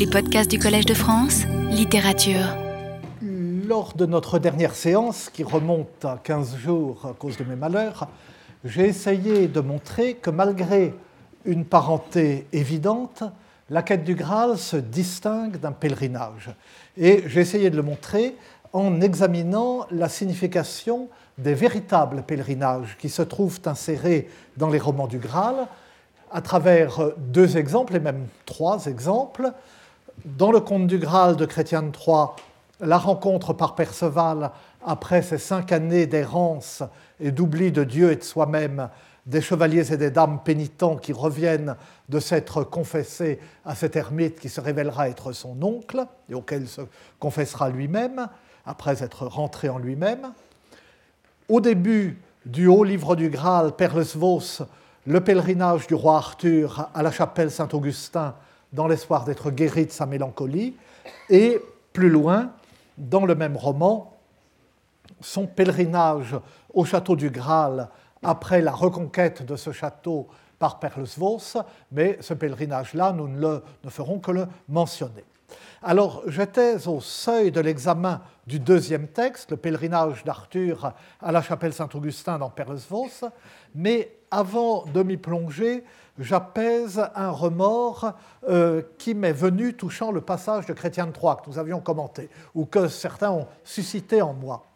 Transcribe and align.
Les 0.00 0.06
podcasts 0.06 0.50
du 0.50 0.58
Collège 0.58 0.86
de 0.86 0.94
France, 0.94 1.42
littérature. 1.70 2.56
Lors 3.20 3.92
de 3.92 4.06
notre 4.06 4.38
dernière 4.38 4.74
séance, 4.74 5.28
qui 5.28 5.44
remonte 5.44 6.06
à 6.06 6.18
15 6.24 6.56
jours 6.56 7.04
à 7.04 7.12
cause 7.12 7.36
de 7.36 7.44
mes 7.44 7.54
malheurs, 7.54 8.08
j'ai 8.64 8.86
essayé 8.86 9.46
de 9.46 9.60
montrer 9.60 10.14
que 10.14 10.30
malgré 10.30 10.94
une 11.44 11.66
parenté 11.66 12.46
évidente, 12.54 13.24
la 13.68 13.82
quête 13.82 14.02
du 14.02 14.14
Graal 14.14 14.56
se 14.56 14.78
distingue 14.78 15.58
d'un 15.58 15.72
pèlerinage. 15.72 16.48
Et 16.96 17.24
j'ai 17.26 17.42
essayé 17.42 17.68
de 17.68 17.76
le 17.76 17.82
montrer 17.82 18.36
en 18.72 19.02
examinant 19.02 19.84
la 19.90 20.08
signification 20.08 21.10
des 21.36 21.52
véritables 21.52 22.22
pèlerinages 22.22 22.96
qui 22.98 23.10
se 23.10 23.20
trouvent 23.20 23.60
insérés 23.66 24.30
dans 24.56 24.70
les 24.70 24.78
romans 24.78 25.08
du 25.08 25.18
Graal, 25.18 25.66
à 26.32 26.40
travers 26.40 27.02
deux 27.18 27.58
exemples, 27.58 27.96
et 27.96 28.00
même 28.00 28.28
trois 28.46 28.86
exemples. 28.86 29.52
Dans 30.24 30.52
le 30.52 30.60
conte 30.60 30.86
du 30.86 30.98
Graal 30.98 31.36
de 31.36 31.46
Chrétien 31.46 31.82
Troyes, 31.90 32.36
la 32.80 32.98
rencontre 32.98 33.54
par 33.54 33.74
Perceval 33.74 34.50
après 34.84 35.22
ces 35.22 35.38
cinq 35.38 35.72
années 35.72 36.06
d'errance 36.06 36.82
et 37.20 37.30
d'oubli 37.30 37.72
de 37.72 37.84
Dieu 37.84 38.12
et 38.12 38.16
de 38.16 38.22
soi-même, 38.22 38.90
des 39.24 39.40
chevaliers 39.40 39.92
et 39.92 39.96
des 39.96 40.10
dames 40.10 40.40
pénitents 40.44 40.96
qui 40.96 41.14
reviennent 41.14 41.74
de 42.08 42.20
s'être 42.20 42.64
confessés 42.64 43.38
à 43.64 43.74
cet 43.74 43.96
ermite 43.96 44.40
qui 44.40 44.50
se 44.50 44.60
révélera 44.60 45.08
être 45.08 45.32
son 45.32 45.56
oncle 45.62 46.04
et 46.28 46.34
auquel 46.34 46.68
se 46.68 46.82
confessera 47.18 47.70
lui-même 47.70 48.28
après 48.66 49.02
être 49.02 49.26
rentré 49.26 49.70
en 49.70 49.78
lui-même. 49.78 50.32
Au 51.48 51.60
début 51.60 52.20
du 52.44 52.66
haut 52.66 52.84
livre 52.84 53.16
du 53.16 53.30
Graal, 53.30 53.72
Perlesvos, 53.72 54.64
le 55.06 55.20
pèlerinage 55.20 55.86
du 55.86 55.94
roi 55.94 56.16
Arthur 56.16 56.90
à 56.94 57.02
la 57.02 57.10
chapelle 57.10 57.50
Saint-Augustin 57.50 58.34
dans 58.72 58.86
l'espoir 58.86 59.24
d'être 59.24 59.50
guéri 59.50 59.86
de 59.86 59.90
sa 59.90 60.06
mélancolie, 60.06 60.76
et 61.28 61.60
plus 61.92 62.10
loin, 62.10 62.52
dans 62.96 63.26
le 63.26 63.34
même 63.34 63.56
roman, 63.56 64.16
son 65.20 65.46
pèlerinage 65.46 66.36
au 66.72 66.84
château 66.84 67.16
du 67.16 67.30
Graal 67.30 67.88
après 68.22 68.60
la 68.60 68.72
reconquête 68.72 69.44
de 69.44 69.56
ce 69.56 69.72
château 69.72 70.28
par 70.58 70.78
Perlesvos, 70.78 71.56
mais 71.90 72.18
ce 72.20 72.34
pèlerinage-là, 72.34 73.12
nous 73.12 73.28
ne, 73.28 73.60
ne 73.82 73.90
ferons 73.90 74.18
que 74.18 74.30
le 74.30 74.46
mentionner. 74.68 75.24
Alors, 75.82 76.22
j'étais 76.26 76.86
au 76.86 77.00
seuil 77.00 77.50
de 77.50 77.60
l'examen 77.60 78.20
du 78.46 78.60
deuxième 78.60 79.08
texte, 79.08 79.50
le 79.50 79.56
pèlerinage 79.56 80.22
d'Arthur 80.24 80.92
à 81.20 81.32
la 81.32 81.40
chapelle 81.40 81.72
Saint-Augustin 81.72 82.38
dans 82.38 82.50
Perlesvos, 82.50 83.24
mais 83.74 84.14
avant 84.30 84.84
de 84.84 85.02
m'y 85.02 85.16
plonger, 85.16 85.84
j'apaise 86.20 87.02
un 87.14 87.30
remords 87.30 88.12
euh, 88.48 88.82
qui 88.98 89.14
m'est 89.14 89.32
venu 89.32 89.74
touchant 89.74 90.12
le 90.12 90.20
passage 90.20 90.66
de 90.66 90.72
Chrétien 90.72 91.06
de 91.06 91.12
Troyes 91.12 91.36
que 91.36 91.50
nous 91.50 91.58
avions 91.58 91.80
commenté, 91.80 92.28
ou 92.54 92.66
que 92.66 92.88
certains 92.88 93.30
ont 93.30 93.48
suscité 93.64 94.22
en 94.22 94.34
moi. 94.34 94.66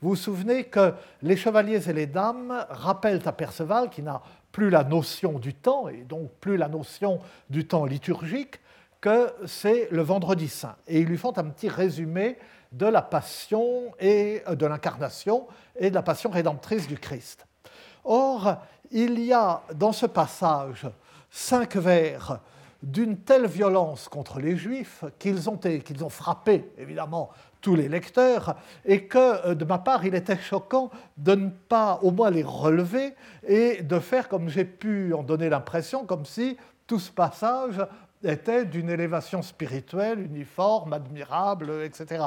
Vous 0.00 0.10
vous 0.10 0.16
souvenez 0.16 0.64
que 0.64 0.94
les 1.22 1.36
chevaliers 1.36 1.88
et 1.88 1.92
les 1.92 2.06
dames 2.06 2.64
rappellent 2.70 3.26
à 3.26 3.32
Perceval, 3.32 3.90
qui 3.90 4.02
n'a 4.02 4.22
plus 4.52 4.70
la 4.70 4.84
notion 4.84 5.38
du 5.38 5.52
temps, 5.52 5.88
et 5.88 6.02
donc 6.02 6.30
plus 6.40 6.56
la 6.56 6.68
notion 6.68 7.18
du 7.50 7.66
temps 7.66 7.84
liturgique, 7.84 8.60
que 9.00 9.32
c'est 9.46 9.88
le 9.90 10.02
vendredi 10.02 10.48
saint. 10.48 10.76
Et 10.86 11.00
ils 11.00 11.06
lui 11.06 11.18
font 11.18 11.36
un 11.36 11.44
petit 11.44 11.68
résumé 11.68 12.38
de 12.72 12.86
la 12.86 13.02
passion 13.02 13.92
et 13.98 14.42
euh, 14.48 14.54
de 14.54 14.66
l'incarnation 14.66 15.46
et 15.76 15.90
de 15.90 15.94
la 15.94 16.02
passion 16.02 16.30
rédemptrice 16.30 16.86
du 16.86 16.98
Christ. 16.98 17.46
Or, 18.04 18.56
il 18.90 19.18
y 19.20 19.32
a 19.32 19.62
dans 19.74 19.92
ce 19.92 20.06
passage 20.06 20.86
cinq 21.30 21.76
vers 21.76 22.38
d'une 22.82 23.16
telle 23.18 23.46
violence 23.46 24.08
contre 24.08 24.38
les 24.40 24.56
Juifs 24.56 25.04
qu'ils 25.18 25.48
ont, 25.48 25.58
frappé, 26.10 26.70
évidemment, 26.76 27.30
tous 27.62 27.74
les 27.74 27.88
lecteurs, 27.88 28.56
et 28.84 29.06
que, 29.06 29.48
euh, 29.48 29.54
de 29.54 29.64
ma 29.64 29.78
part, 29.78 30.04
il 30.04 30.14
était 30.14 30.36
choquant 30.36 30.90
de 31.16 31.34
ne 31.34 31.48
pas 31.48 31.98
au 32.02 32.10
moins 32.10 32.30
les 32.30 32.42
relever 32.42 33.14
et 33.46 33.82
de 33.82 33.98
faire, 33.98 34.28
comme 34.28 34.50
j'ai 34.50 34.66
pu 34.66 35.14
en 35.14 35.22
donner 35.22 35.48
l'impression, 35.48 36.04
comme 36.04 36.26
si 36.26 36.58
tout 36.86 36.98
ce 36.98 37.10
passage 37.10 37.80
était 38.24 38.64
d'une 38.64 38.90
élévation 38.90 39.42
spirituelle 39.42 40.20
uniforme, 40.20 40.92
admirable, 40.92 41.70
etc. 41.82 42.24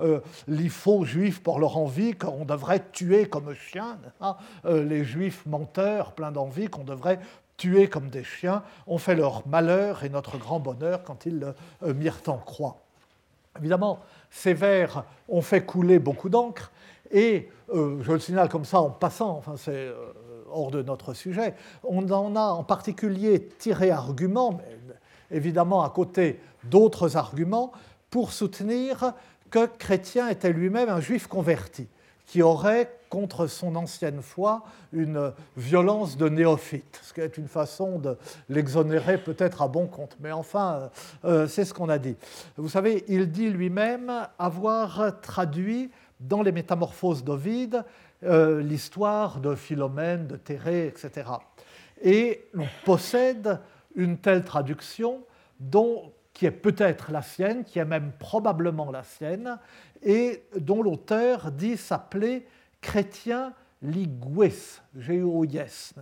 Euh, 0.00 0.20
les 0.48 0.68
faux 0.68 1.04
juifs 1.04 1.42
pour 1.42 1.58
leur 1.58 1.76
envie 1.76 2.12
qu'on 2.14 2.44
devrait 2.44 2.82
tuer 2.92 3.26
comme 3.26 3.54
chiens, 3.54 3.98
euh, 4.64 4.84
les 4.84 5.04
juifs 5.04 5.46
menteurs 5.46 6.12
pleins 6.12 6.32
d'envie 6.32 6.68
qu'on 6.68 6.84
devrait 6.84 7.20
tuer 7.56 7.88
comme 7.88 8.08
des 8.08 8.24
chiens, 8.24 8.62
ont 8.86 8.98
fait 8.98 9.14
leur 9.14 9.46
malheur 9.46 10.04
et 10.04 10.08
notre 10.08 10.38
grand 10.38 10.58
bonheur 10.58 11.04
quand 11.04 11.26
ils 11.26 11.54
euh, 11.82 11.94
mirent 11.94 12.22
en 12.26 12.38
croix. 12.38 12.78
Évidemment, 13.58 14.00
ces 14.30 14.54
vers 14.54 15.04
ont 15.28 15.42
fait 15.42 15.64
couler 15.64 15.98
beaucoup 15.98 16.28
d'encre 16.28 16.72
et, 17.10 17.50
je 17.74 18.12
le 18.12 18.18
signale 18.18 18.48
comme 18.48 18.64
ça 18.64 18.80
en 18.80 18.90
passant, 18.90 19.30
enfin 19.30 19.54
c'est 19.56 19.90
hors 20.52 20.70
de 20.70 20.82
notre 20.82 21.14
sujet, 21.14 21.54
on 21.82 22.08
en 22.10 22.36
a 22.36 22.44
en 22.52 22.64
particulier 22.64 23.48
tiré 23.58 23.90
argument, 23.90 24.52
mais 24.58 24.78
évidemment 25.32 25.82
à 25.82 25.90
côté 25.90 26.40
d'autres 26.64 27.16
arguments, 27.16 27.72
pour 28.10 28.32
soutenir 28.32 29.14
que 29.50 29.66
Chrétien 29.66 30.28
était 30.28 30.52
lui-même 30.52 30.88
un 30.88 31.00
juif 31.00 31.26
converti, 31.26 31.88
qui 32.26 32.42
aurait 32.42 32.90
contre 33.10 33.46
son 33.46 33.76
ancienne 33.76 34.22
foi 34.22 34.62
une 34.92 35.32
violence 35.56 36.16
de 36.16 36.28
néophyte, 36.28 37.00
ce 37.02 37.12
qui 37.12 37.20
est 37.20 37.36
une 37.36 37.48
façon 37.48 37.98
de 37.98 38.16
l'exonérer 38.48 39.18
peut-être 39.18 39.60
à 39.60 39.68
bon 39.68 39.86
compte. 39.86 40.16
Mais 40.20 40.32
enfin, 40.32 40.90
euh, 41.24 41.46
c'est 41.46 41.66
ce 41.66 41.74
qu'on 41.74 41.90
a 41.90 41.98
dit. 41.98 42.16
Vous 42.56 42.70
savez, 42.70 43.04
il 43.08 43.30
dit 43.30 43.50
lui-même 43.50 44.10
avoir 44.38 45.20
traduit 45.20 45.90
dans 46.20 46.42
les 46.42 46.52
Métamorphoses 46.52 47.24
d'Ovide 47.24 47.84
euh, 48.24 48.62
l'histoire 48.62 49.40
de 49.40 49.54
Philomène, 49.54 50.26
de 50.28 50.36
Thérée, 50.36 50.86
etc. 50.86 51.28
Et 52.02 52.46
on 52.56 52.66
possède 52.84 53.58
une 53.94 54.18
telle 54.18 54.44
traduction 54.44 55.22
qui 56.32 56.46
est 56.46 56.50
peut-être 56.50 57.12
la 57.12 57.22
sienne, 57.22 57.64
qui 57.64 57.78
est 57.78 57.84
même 57.84 58.12
probablement 58.18 58.90
la 58.90 59.02
sienne, 59.02 59.58
et 60.02 60.42
dont 60.58 60.82
l'auteur 60.82 61.52
dit 61.52 61.76
s'appeler 61.76 62.46
chrétien 62.80 63.52
ligues, 63.82 64.52
g 64.96 65.22
o 65.22 65.44
s 65.44 65.94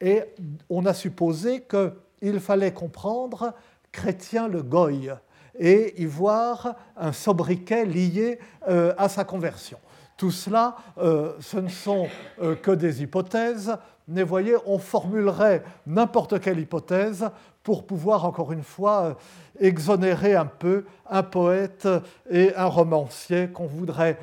Et 0.00 0.22
on 0.68 0.86
a 0.86 0.94
supposé 0.94 1.62
qu'il 1.62 2.40
fallait 2.40 2.72
comprendre 2.72 3.54
chrétien 3.92 4.48
le 4.48 4.62
goy 4.62 5.10
et 5.58 6.00
y 6.00 6.06
voir 6.06 6.76
un 6.96 7.12
sobriquet 7.12 7.84
lié 7.84 8.38
euh, 8.68 8.94
à 8.96 9.08
sa 9.08 9.24
conversion. 9.24 9.78
Tout 10.22 10.30
cela, 10.30 10.76
euh, 10.98 11.32
ce 11.40 11.56
ne 11.56 11.66
sont 11.66 12.06
euh, 12.40 12.54
que 12.54 12.70
des 12.70 13.02
hypothèses, 13.02 13.76
mais 14.06 14.22
voyez, 14.22 14.54
on 14.66 14.78
formulerait 14.78 15.64
n'importe 15.84 16.38
quelle 16.38 16.60
hypothèse 16.60 17.28
pour 17.64 17.84
pouvoir, 17.84 18.24
encore 18.24 18.52
une 18.52 18.62
fois, 18.62 19.02
euh, 19.02 19.14
exonérer 19.58 20.36
un 20.36 20.46
peu 20.46 20.84
un 21.10 21.24
poète 21.24 21.88
et 22.30 22.54
un 22.54 22.66
romancier 22.66 23.48
qu'on 23.48 23.66
voudrait 23.66 24.16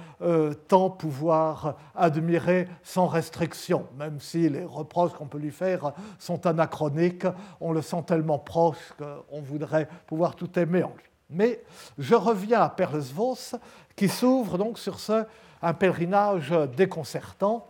tant 0.69 0.89
pouvoir 0.89 1.75
admirer 1.95 2.69
sans 2.81 3.07
restriction, 3.07 3.85
même 3.97 4.21
si 4.21 4.47
les 4.47 4.63
reproches 4.63 5.11
qu'on 5.11 5.27
peut 5.27 5.37
lui 5.37 5.51
faire 5.51 5.91
sont 6.17 6.47
anachroniques, 6.47 7.27
on 7.59 7.73
le 7.73 7.81
sent 7.81 8.03
tellement 8.07 8.39
proche 8.39 8.93
qu'on 8.97 9.41
voudrait 9.41 9.89
pouvoir 10.07 10.37
tout 10.37 10.57
aimer 10.57 10.83
en 10.83 10.93
lui. 10.95 11.09
Mais 11.29 11.61
je 11.97 12.15
reviens 12.15 12.61
à 12.61 12.69
Perlesvos, 12.69 13.57
qui 13.95 14.07
s'ouvre 14.07 14.57
donc 14.57 14.79
sur 14.79 14.99
ce, 14.99 15.25
un 15.61 15.73
pèlerinage 15.73 16.53
déconcertant, 16.75 17.67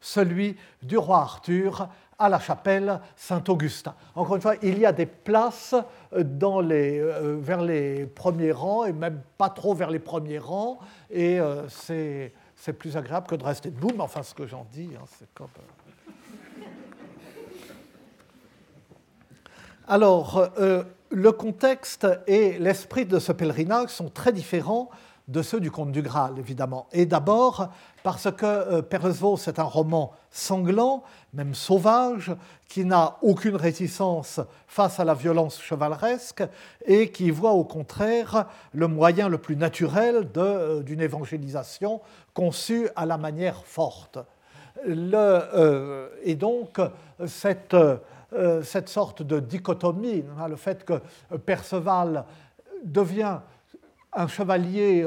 celui 0.00 0.56
du 0.82 0.96
roi 0.96 1.18
Arthur 1.18 1.88
à 2.20 2.28
la 2.28 2.38
chapelle 2.38 3.00
Saint-Augustin. 3.16 3.94
Encore 4.14 4.36
une 4.36 4.42
fois, 4.42 4.54
il 4.62 4.78
y 4.78 4.84
a 4.84 4.92
des 4.92 5.06
places 5.06 5.74
euh, 6.12 6.22
euh, 6.42 7.38
vers 7.40 7.62
les 7.62 8.06
premiers 8.06 8.52
rangs, 8.52 8.84
et 8.84 8.92
même 8.92 9.22
pas 9.38 9.48
trop 9.48 9.74
vers 9.74 9.90
les 9.90 9.98
premiers 9.98 10.38
rangs, 10.38 10.78
et 11.10 11.40
euh, 11.40 11.66
c'est, 11.68 12.32
plus 12.78 12.96
agréable 12.96 13.26
que 13.26 13.34
de 13.34 13.44
rester 13.44 13.70
debout, 13.70 13.90
mais 13.94 14.02
enfin, 14.02 14.22
ce 14.22 14.34
que 14.34 14.46
j'en 14.46 14.66
dis, 14.70 14.90
hein, 14.94 15.04
c'est 15.18 15.32
comme... 15.34 15.48
Alors, 19.88 20.52
le 21.10 21.32
contexte 21.32 22.06
et 22.28 22.60
l'esprit 22.60 23.06
de 23.06 23.18
ce 23.18 23.32
pèlerinage 23.32 23.88
sont 23.88 24.08
très 24.08 24.30
différents 24.32 24.88
de 25.30 25.42
ceux 25.42 25.60
du 25.60 25.70
Comte 25.70 25.92
du 25.92 26.02
Graal, 26.02 26.38
évidemment. 26.38 26.86
Et 26.92 27.06
d'abord 27.06 27.68
parce 28.02 28.30
que 28.30 28.46
euh, 28.46 28.82
Perezvaux, 28.82 29.36
c'est 29.36 29.58
un 29.58 29.64
roman 29.64 30.12
sanglant, 30.30 31.02
même 31.32 31.54
sauvage, 31.54 32.32
qui 32.68 32.84
n'a 32.84 33.16
aucune 33.22 33.56
réticence 33.56 34.40
face 34.66 35.00
à 35.00 35.04
la 35.04 35.14
violence 35.14 35.60
chevaleresque 35.60 36.42
et 36.86 37.10
qui 37.10 37.30
voit 37.30 37.52
au 37.52 37.64
contraire 37.64 38.46
le 38.72 38.88
moyen 38.88 39.28
le 39.28 39.38
plus 39.38 39.56
naturel 39.56 40.28
euh, 40.36 40.82
d'une 40.82 41.00
évangélisation 41.00 42.00
conçue 42.34 42.88
à 42.96 43.06
la 43.06 43.18
manière 43.18 43.64
forte. 43.64 44.18
Le, 44.86 45.14
euh, 45.14 46.08
et 46.22 46.34
donc, 46.34 46.80
cette 47.26 47.76
euh, 48.32 48.62
cette 48.62 48.88
sorte 48.88 49.22
de 49.22 49.40
dichotomie, 49.40 50.24
hein, 50.38 50.46
le 50.46 50.54
fait 50.54 50.84
que 50.84 51.00
Perceval 51.36 52.24
devient 52.84 53.38
un 54.12 54.26
chevalier, 54.26 55.06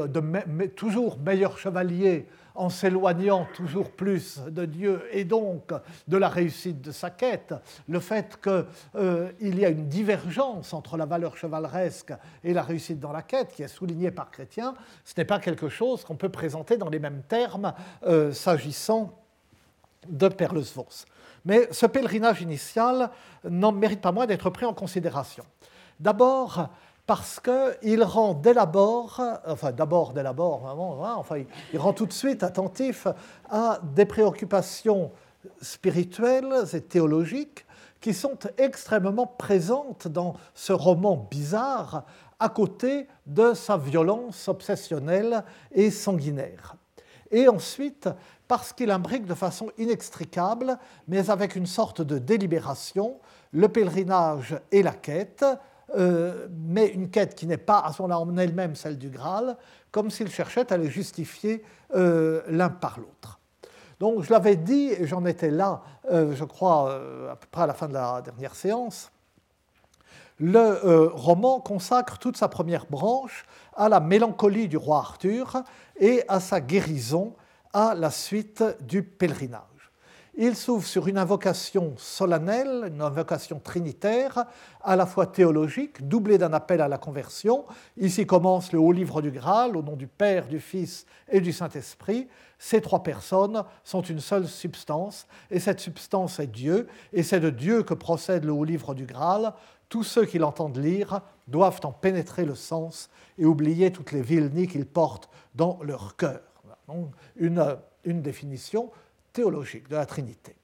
toujours 0.75 1.19
meilleur 1.19 1.57
chevalier 1.57 2.27
en 2.55 2.69
s'éloignant 2.69 3.47
toujours 3.53 3.91
plus 3.91 4.39
de 4.47 4.65
Dieu 4.65 5.03
et 5.11 5.23
donc 5.23 5.73
de 6.07 6.17
la 6.17 6.29
réussite 6.29 6.81
de 6.81 6.91
sa 6.91 7.09
quête, 7.09 7.53
le 7.87 7.99
fait 7.99 8.39
qu'il 8.41 8.65
euh, 8.95 9.31
y 9.41 9.65
a 9.65 9.69
une 9.69 9.87
divergence 9.87 10.73
entre 10.73 10.97
la 10.97 11.05
valeur 11.05 11.35
chevaleresque 11.35 12.13
et 12.43 12.53
la 12.53 12.61
réussite 12.61 12.99
dans 12.99 13.11
la 13.11 13.23
quête, 13.23 13.53
qui 13.53 13.63
est 13.63 13.67
soulignée 13.67 14.11
par 14.11 14.29
Chrétien, 14.29 14.75
ce 15.03 15.13
n'est 15.17 15.25
pas 15.25 15.39
quelque 15.39 15.69
chose 15.69 16.03
qu'on 16.03 16.15
peut 16.15 16.29
présenter 16.29 16.77
dans 16.77 16.89
les 16.89 16.99
mêmes 16.99 17.23
termes 17.27 17.73
euh, 18.05 18.31
s'agissant 18.31 19.19
de 20.07 20.27
Perlesvos. 20.27 21.05
Mais 21.45 21.67
ce 21.71 21.85
pèlerinage 21.85 22.41
initial 22.41 23.09
n'en 23.43 23.71
mérite 23.71 24.01
pas 24.01 24.11
moins 24.11 24.25
d'être 24.25 24.49
pris 24.49 24.65
en 24.65 24.73
considération. 24.73 25.43
D'abord, 25.99 26.69
parce 27.05 27.39
qu'il 27.39 28.03
rend 28.03 28.33
dès 28.33 28.53
l'abord, 28.53 29.21
enfin 29.45 29.71
d'abord 29.71 30.13
dès 30.13 30.23
l'abord, 30.23 30.67
hein, 30.67 31.15
enfin, 31.17 31.43
il 31.73 31.79
rend 31.79 31.93
tout 31.93 32.05
de 32.05 32.13
suite 32.13 32.43
attentif 32.43 33.07
à 33.49 33.79
des 33.83 34.05
préoccupations 34.05 35.11
spirituelles 35.61 36.63
et 36.73 36.81
théologiques 36.81 37.65
qui 37.99 38.13
sont 38.13 38.37
extrêmement 38.57 39.27
présentes 39.27 40.07
dans 40.07 40.35
ce 40.53 40.73
roman 40.73 41.27
bizarre 41.29 42.03
à 42.39 42.49
côté 42.49 43.07
de 43.25 43.53
sa 43.53 43.77
violence 43.77 44.47
obsessionnelle 44.47 45.43
et 45.71 45.89
sanguinaire. 45.91 46.75
Et 47.31 47.47
ensuite, 47.47 48.09
parce 48.47 48.73
qu'il 48.73 48.91
imbrique 48.91 49.25
de 49.25 49.33
façon 49.33 49.71
inextricable, 49.77 50.77
mais 51.07 51.29
avec 51.29 51.55
une 51.55 51.65
sorte 51.65 52.01
de 52.01 52.17
délibération, 52.17 53.19
le 53.51 53.69
pèlerinage 53.69 54.59
et 54.71 54.83
la 54.83 54.91
quête, 54.91 55.45
euh, 55.95 56.47
mais 56.51 56.87
une 56.87 57.09
quête 57.09 57.35
qui 57.35 57.45
n'est 57.45 57.57
pas 57.57 57.79
à 57.79 57.93
son 57.93 58.09
en 58.09 58.37
elle-même 58.37 58.75
celle 58.75 58.97
du 58.97 59.09
Graal, 59.09 59.57
comme 59.91 60.09
s'il 60.09 60.29
cherchait 60.29 60.71
à 60.71 60.77
les 60.77 60.89
justifier 60.89 61.63
euh, 61.95 62.41
l'un 62.47 62.69
par 62.69 62.99
l'autre. 62.99 63.39
Donc 63.99 64.23
je 64.23 64.31
l'avais 64.31 64.55
dit, 64.55 64.89
et 64.89 65.05
j'en 65.05 65.25
étais 65.25 65.51
là, 65.51 65.83
euh, 66.11 66.35
je 66.35 66.43
crois, 66.43 66.93
à 67.31 67.35
peu 67.35 67.47
près 67.51 67.63
à 67.63 67.67
la 67.67 67.73
fin 67.73 67.87
de 67.87 67.93
la 67.93 68.21
dernière 68.21 68.55
séance, 68.55 69.11
le 70.39 71.07
roman 71.13 71.59
consacre 71.59 72.17
toute 72.17 72.37
sa 72.37 72.47
première 72.47 72.87
branche 72.87 73.45
à 73.75 73.87
la 73.87 73.99
mélancolie 73.99 74.67
du 74.67 74.77
roi 74.77 74.97
Arthur 74.97 75.63
et 75.99 76.23
à 76.27 76.39
sa 76.39 76.59
guérison 76.59 77.35
à 77.71 77.93
la 77.95 78.09
suite 78.09 78.63
du 78.81 79.03
pèlerinage. 79.03 79.72
Il 80.35 80.55
s'ouvre 80.55 80.87
sur 80.87 81.07
une 81.07 81.19
invocation 81.19 81.93
solennelle, 81.95 82.85
une 82.91 83.03
invocation 83.03 83.59
trinitaire, 83.59 84.45
à 84.81 84.95
la 84.95 85.05
fois 85.05 85.27
théologique, 85.27 86.07
doublée 86.07 86.39
d'un 86.39 86.53
appel 86.53 86.81
à 86.81 86.87
la 86.87 86.97
conversion. 86.97 87.65
Ici 87.97 88.25
commence 88.25 88.71
le 88.71 88.79
haut 88.79 88.91
livre 88.91 89.21
du 89.21 89.29
Graal, 89.29 89.77
au 89.77 89.83
nom 89.83 89.95
du 89.95 90.07
Père, 90.07 90.47
du 90.47 90.59
Fils 90.59 91.05
et 91.29 91.39
du 91.39 91.53
Saint-Esprit. 91.53 92.27
Ces 92.57 92.81
trois 92.81 93.03
personnes 93.03 93.63
sont 93.83 94.01
une 94.01 94.19
seule 94.19 94.47
substance, 94.47 95.27
et 95.51 95.59
cette 95.59 95.79
substance 95.79 96.39
est 96.39 96.47
Dieu, 96.47 96.87
et 97.11 97.21
c'est 97.21 97.39
de 97.39 97.51
Dieu 97.51 97.83
que 97.83 97.93
procède 97.93 98.43
le 98.43 98.53
haut 98.53 98.65
livre 98.65 98.95
du 98.95 99.05
Graal. 99.05 99.53
Tous 99.87 100.03
ceux 100.03 100.25
qui 100.25 100.39
l'entendent 100.39 100.77
lire 100.77 101.21
doivent 101.47 101.81
en 101.83 101.91
pénétrer 101.91 102.45
le 102.45 102.55
sens 102.55 103.11
et 103.37 103.45
oublier 103.45 103.91
toutes 103.91 104.11
les 104.11 104.23
vilenies 104.23 104.67
qu'ils 104.67 104.87
portent 104.87 105.29
dans 105.53 105.77
leur 105.83 106.15
cœur. 106.15 106.41
une, 107.35 107.77
une 108.03 108.23
définition 108.23 108.89
théologique 109.33 109.89
de 109.89 109.95
la 109.95 110.05
Trinité. 110.05 110.55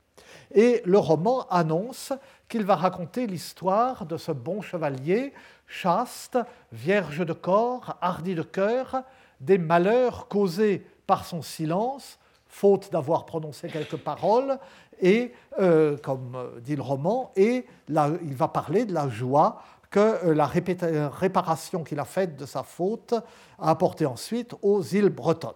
Et 0.54 0.81
le 0.86 0.98
roman 0.98 1.48
annonce 1.50 2.13
qu'il 2.48 2.63
va 2.63 2.75
raconter 2.75 3.27
l'histoire 3.27 4.06
de 4.06 4.18
ce 4.18 4.31
bon 4.31 4.62
chevalier, 4.62 5.33
chaste, 5.68 6.38
vierge 6.71 7.25
de 7.25 7.33
corps, 7.33 7.98
hardi 8.01 8.36
de 8.36 8.42
cœur, 8.42 9.04
des 9.39 9.57
malheurs 9.57 10.27
causés 10.27 10.86
par 11.06 11.25
son 11.25 11.42
silence, 11.42 12.18
faute 12.48 12.92
d'avoir 12.92 13.25
prononcé 13.25 13.68
quelques 13.68 13.98
paroles, 13.98 14.57
et, 15.01 15.33
euh, 15.60 15.98
comme 15.98 16.36
dit 16.62 16.75
le 16.75 16.81
roman, 16.81 17.31
et 17.36 17.66
il 17.88 18.36
va 18.36 18.48
parler 18.48 18.86
de 18.86 18.94
la 18.94 19.07
joie 19.07 19.62
que 19.89 20.00
euh, 20.00 20.33
la 20.33 20.45
réparation 20.45 21.83
qu'il 21.83 22.00
a 22.00 22.06
faite 22.06 22.36
de 22.36 22.45
sa 22.45 22.63
faute 22.63 23.13
a 23.60 23.69
apporté 23.69 24.06
ensuite 24.06 24.56
aux 24.62 24.81
îles 24.81 25.10
bretonnes. 25.10 25.54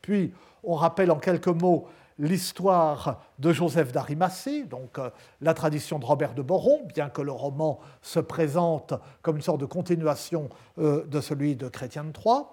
Puis, 0.00 0.32
on 0.62 0.74
rappelle 0.74 1.10
en 1.10 1.18
quelques 1.18 1.48
mots 1.48 1.86
l'histoire 2.18 3.22
de 3.38 3.52
Joseph 3.52 3.92
d'Arimathie, 3.92 4.64
donc 4.64 4.98
euh, 4.98 5.10
la 5.40 5.54
tradition 5.54 5.98
de 5.98 6.04
Robert 6.04 6.34
de 6.34 6.42
Boron, 6.42 6.86
bien 6.94 7.08
que 7.08 7.22
le 7.22 7.32
roman 7.32 7.80
se 8.02 8.20
présente 8.20 8.94
comme 9.22 9.36
une 9.36 9.42
sorte 9.42 9.60
de 9.60 9.66
continuation 9.66 10.48
euh, 10.78 11.04
de 11.06 11.20
celui 11.20 11.56
de 11.56 11.68
Chrétien 11.68 12.04
de 12.04 12.12
Troyes. 12.12 12.48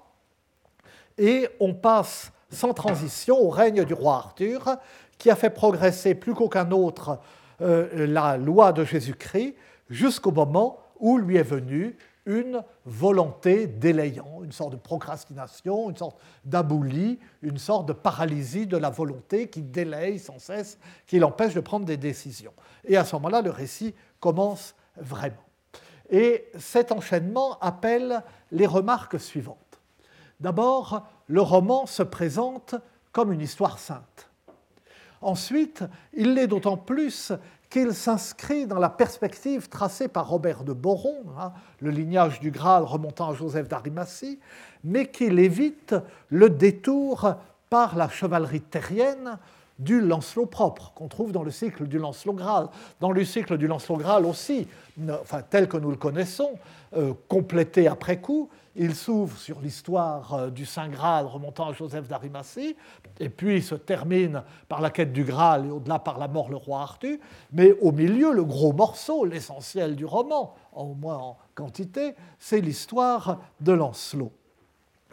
Et 1.18 1.48
on 1.60 1.74
passe 1.74 2.32
sans 2.50 2.74
transition 2.74 3.40
au 3.40 3.50
règne 3.50 3.86
du 3.86 3.94
roi 3.94 4.16
Arthur, 4.16 4.78
qui 5.18 5.30
a 5.30 5.36
fait 5.36 5.52
progresser 5.52 6.16
plus 6.16 6.34
qu'aucun 6.34 6.72
autre 6.72 7.20
euh, 7.62 8.08
la 8.08 8.38
loi 8.38 8.74
de 8.74 8.84
Jésus-Christ 8.84 9.56
jusqu'au 9.90 10.32
moment 10.32 10.80
où 11.00 11.18
lui 11.18 11.38
est 11.38 11.44
venue 11.44 11.98
une 12.26 12.64
volonté 12.86 13.68
délayant, 13.68 14.44
une 14.44 14.52
sorte 14.52 14.74
de 14.74 14.78
procrastination, 14.78 15.90
une 15.90 15.98
sorte 15.98 16.20
d'abolie, 16.46 17.20
une 17.42 17.58
sorte 17.58 17.88
de 17.88 17.94
paralysie 17.94 18.68
de 18.68 18.78
la 18.78 18.90
volonté 18.90 19.50
qui 19.50 19.62
délaye 19.62 20.20
sans 20.20 20.40
cesse, 20.40 20.78
qui 21.08 21.20
l'empêche 21.20 21.54
de 21.54 21.60
prendre 21.60 21.86
des 21.86 21.98
décisions. 21.98 22.54
Et 22.86 22.98
à 22.98 23.06
ce 23.06 23.16
moment-là, 23.16 23.42
le 23.42 23.50
récit 23.50 23.96
commence 24.20 24.76
vraiment. 24.98 25.44
Et 26.10 26.50
cet 26.60 26.92
enchaînement 26.92 27.58
appelle 27.60 28.24
les 28.52 28.68
remarques 28.68 29.20
suivantes. 29.20 29.58
D'abord, 30.40 31.08
le 31.28 31.42
roman 31.42 31.86
se 31.86 32.04
présente 32.04 32.76
comme 33.12 33.32
une 33.32 33.42
histoire 33.42 33.80
sainte. 33.80 34.30
Ensuite, 35.22 35.84
il 36.14 36.34
l'est 36.34 36.48
d'autant 36.48 36.78
plus 36.78 37.32
qu'il 37.72 37.96
s'inscrit 37.96 38.68
dans 38.68 38.78
la 38.78 38.90
perspective 38.90 39.70
tracée 39.70 40.10
par 40.10 40.28
Robert 40.28 40.66
de 40.66 40.74
Boron, 40.74 41.24
hein, 41.40 41.54
le 41.80 41.90
lignage 41.90 42.42
du 42.42 42.52
Graal 42.52 42.84
remontant 42.84 43.30
à 43.30 43.34
Joseph 43.34 43.70
d'Arimathie, 43.70 44.40
mais 44.84 45.08
qu'il 45.08 45.40
évite 45.40 45.96
le 46.30 46.50
détour 46.50 47.34
par 47.70 47.96
la 47.96 48.10
chevalerie 48.10 48.62
terrienne 48.62 49.40
du 49.82 50.00
Lancelot 50.00 50.46
propre, 50.46 50.94
qu'on 50.94 51.08
trouve 51.08 51.32
dans 51.32 51.44
le 51.44 51.52
cycle 51.52 51.88
du 51.88 51.98
Lancelot 51.98 52.34
Graal. 52.34 52.68
Dans 53.00 53.12
le 53.12 53.26
cycle 53.26 53.58
du 53.58 53.68
Lancelot 53.68 53.98
Graal 53.98 54.26
aussi, 54.26 54.68
enfin, 55.10 55.42
tel 55.42 55.68
que 55.68 55.78
nous 55.78 55.90
le 55.90 55.98
connaissons, 55.98 56.52
euh, 56.96 57.14
complété 57.28 57.88
après 57.88 58.22
coup, 58.22 58.50
il 58.76 58.96
s'ouvre 58.96 59.38
sur 59.38 59.60
l'histoire 59.60 60.34
euh, 60.34 60.50
du 60.50 60.66
Saint 60.66 60.88
Graal 60.88 61.26
remontant 61.26 61.70
à 61.70 61.74
Joseph 61.74 62.08
d'Arimathie, 62.08 62.76
et 63.20 63.30
puis 63.30 63.62
se 63.62 63.76
termine 63.76 64.44
par 64.70 64.82
la 64.82 64.92
quête 64.92 65.12
du 65.12 65.24
Graal 65.24 65.66
et 65.66 65.72
au-delà 65.72 66.00
par 66.00 66.20
la 66.20 66.28
mort 66.28 66.50
le 66.50 66.58
roi 66.58 66.82
Arthur. 66.82 67.18
Mais 67.52 67.74
au 67.82 67.92
milieu, 67.92 68.34
le 68.34 68.44
gros 68.44 68.74
morceau, 68.74 69.26
l'essentiel 69.26 69.96
du 69.96 70.06
roman, 70.06 70.54
au 70.74 70.94
moins 70.94 71.18
en 71.18 71.38
quantité, 71.56 72.14
c'est 72.38 72.62
l'histoire 72.62 73.40
de 73.60 73.72
Lancelot. 73.72 74.32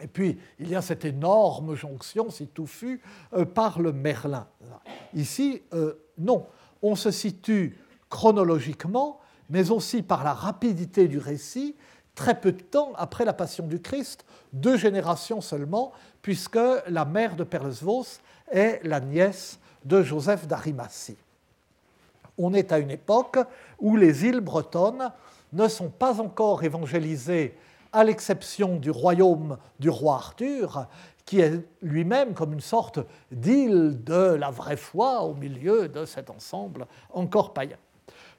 Et 0.01 0.07
puis, 0.07 0.39
il 0.59 0.69
y 0.69 0.75
a 0.75 0.81
cette 0.81 1.05
énorme 1.05 1.75
jonction, 1.75 2.29
si 2.29 2.47
touffue, 2.47 3.01
euh, 3.33 3.45
par 3.45 3.79
le 3.79 3.91
Merlin. 3.91 4.47
Ici, 5.13 5.61
euh, 5.73 5.93
non. 6.17 6.45
On 6.81 6.95
se 6.95 7.11
situe 7.11 7.77
chronologiquement, 8.09 9.19
mais 9.49 9.71
aussi 9.71 10.01
par 10.01 10.23
la 10.23 10.33
rapidité 10.33 11.07
du 11.07 11.17
récit, 11.17 11.75
très 12.15 12.39
peu 12.39 12.51
de 12.51 12.61
temps 12.61 12.91
après 12.95 13.25
la 13.25 13.33
passion 13.33 13.67
du 13.67 13.81
Christ, 13.81 14.25
deux 14.53 14.77
générations 14.77 15.41
seulement, 15.41 15.91
puisque 16.21 16.59
la 16.87 17.05
mère 17.05 17.35
de 17.35 17.43
Perlesvos 17.43 18.19
est 18.51 18.81
la 18.83 18.99
nièce 18.99 19.59
de 19.85 20.03
Joseph 20.03 20.47
d'Arimathie. 20.47 21.17
On 22.37 22.53
est 22.53 22.71
à 22.71 22.79
une 22.79 22.91
époque 22.91 23.37
où 23.79 23.95
les 23.95 24.25
îles 24.25 24.39
bretonnes 24.39 25.11
ne 25.53 25.67
sont 25.67 25.89
pas 25.89 26.21
encore 26.21 26.63
évangélisées, 26.63 27.57
à 27.91 28.03
l'exception 28.03 28.75
du 28.75 28.91
royaume 28.91 29.57
du 29.79 29.89
roi 29.89 30.15
Arthur, 30.15 30.87
qui 31.25 31.41
est 31.41 31.63
lui-même 31.81 32.33
comme 32.33 32.53
une 32.53 32.61
sorte 32.61 32.99
d'île 33.31 34.03
de 34.03 34.33
la 34.33 34.49
vraie 34.49 34.77
foi 34.77 35.21
au 35.21 35.33
milieu 35.33 35.87
de 35.87 36.05
cet 36.05 36.29
ensemble 36.29 36.87
encore 37.13 37.53
païen. 37.53 37.77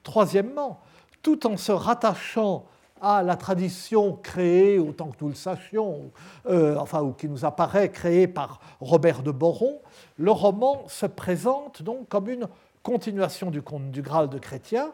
Troisièmement, 0.02 0.80
tout 1.22 1.46
en 1.46 1.56
se 1.56 1.72
rattachant 1.72 2.64
à 3.00 3.22
la 3.22 3.36
tradition 3.36 4.18
créée, 4.22 4.78
autant 4.78 5.10
que 5.10 5.16
nous 5.20 5.28
le 5.28 5.34
sachions, 5.34 6.10
euh, 6.46 6.76
enfin, 6.76 7.00
ou 7.00 7.12
qui 7.12 7.28
nous 7.28 7.44
apparaît 7.44 7.90
créée 7.90 8.26
par 8.26 8.60
Robert 8.80 9.22
de 9.22 9.30
Boron, 9.30 9.80
le 10.16 10.30
roman 10.30 10.84
se 10.88 11.06
présente 11.06 11.82
donc 11.82 12.08
comme 12.08 12.28
une 12.28 12.46
continuation 12.82 13.50
du 13.50 13.62
conte 13.62 13.90
du 13.90 14.02
Graal 14.02 14.28
de 14.28 14.38
Chrétien, 14.38 14.92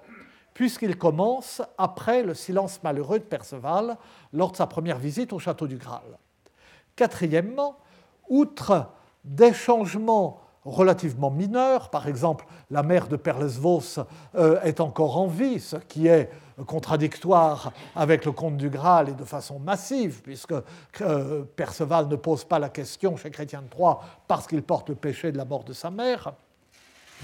puisqu'il 0.57 0.97
commence 0.97 1.61
après 1.77 2.23
le 2.23 2.33
silence 2.33 2.83
malheureux 2.83 3.19
de 3.19 3.25
Perceval 3.25 3.99
lors 4.33 4.53
de 4.53 4.57
sa 4.57 4.67
première 4.67 4.97
visite 4.97 5.35
au 5.35 5.39
château 5.39 5.67
du 5.67 5.77
Graal. 5.77 6.17
Quatrièmement, 6.97 7.77
outre 8.31 8.87
des 9.23 9.53
changements 9.53 10.41
relativement 10.65 11.31
mineures. 11.31 11.91
Par 11.91 12.09
exemple, 12.09 12.47
la 12.71 12.83
mère 12.83 13.07
de 13.07 13.17
Perlesvos 13.17 14.01
euh, 14.35 14.59
est 14.63 14.81
encore 14.81 15.19
en 15.19 15.27
vie, 15.27 15.61
ce 15.61 15.77
qui 15.77 16.07
est 16.07 16.31
contradictoire 16.67 17.75
avec 17.95 18.25
le 18.25 18.33
conte 18.33 18.57
du 18.57 18.71
Graal 18.71 19.11
et 19.11 19.15
de 19.15 19.25
façon 19.25 19.59
massive, 19.59 20.23
puisque 20.23 20.55
euh, 21.03 21.45
Perceval 21.55 22.09
ne 22.09 22.17
pose 22.17 22.45
pas 22.45 22.59
la 22.59 22.71
question 22.71 23.19
chez 23.19 23.31
Chrétien 23.31 23.61
de 23.61 23.69
Troyes 23.69 24.01
parce 24.27 24.47
qu'il 24.47 24.63
porte 24.63 24.89
le 24.89 24.95
péché 24.95 25.33
de 25.33 25.37
la 25.37 25.45
mort 25.45 25.65
de 25.65 25.75
sa 25.75 25.91
mère. 25.91 26.33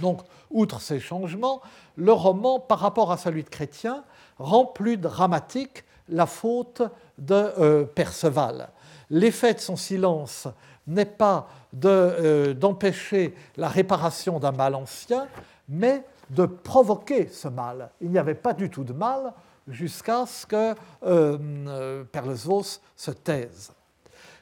Donc, 0.01 0.21
outre 0.51 0.81
ces 0.81 1.01
changements, 1.01 1.61
le 1.97 2.13
roman, 2.13 2.61
par 2.61 2.79
rapport 2.79 3.13
à 3.13 3.17
celui 3.17 3.43
de 3.45 3.49
Chrétien, 3.49 4.05
rend 4.39 4.65
plus 4.65 4.97
dramatique 4.97 5.85
la 6.09 6.27
faute 6.27 6.83
de 7.19 7.35
euh, 7.35 7.85
Perceval. 7.85 8.71
L'effet 9.11 9.55
de 9.55 9.61
son 9.61 9.77
silence 9.77 10.49
n'est 10.87 11.05
pas 11.05 11.49
euh, 11.85 12.55
d'empêcher 12.55 13.35
la 13.57 13.69
réparation 13.69 14.39
d'un 14.39 14.53
mal 14.53 14.75
ancien, 14.75 15.29
mais 15.69 16.05
de 16.31 16.47
provoquer 16.47 17.29
ce 17.29 17.49
mal. 17.49 17.91
Il 18.01 18.11
n'y 18.11 18.19
avait 18.19 18.35
pas 18.35 18.53
du 18.53 18.71
tout 18.71 18.85
de 18.85 18.93
mal 18.93 19.33
jusqu'à 19.69 20.27
ce 20.27 20.47
que 20.47 20.75
euh, 21.05 22.05
Perlesvos 22.05 22.81
se 22.97 23.11
taise. 23.11 23.73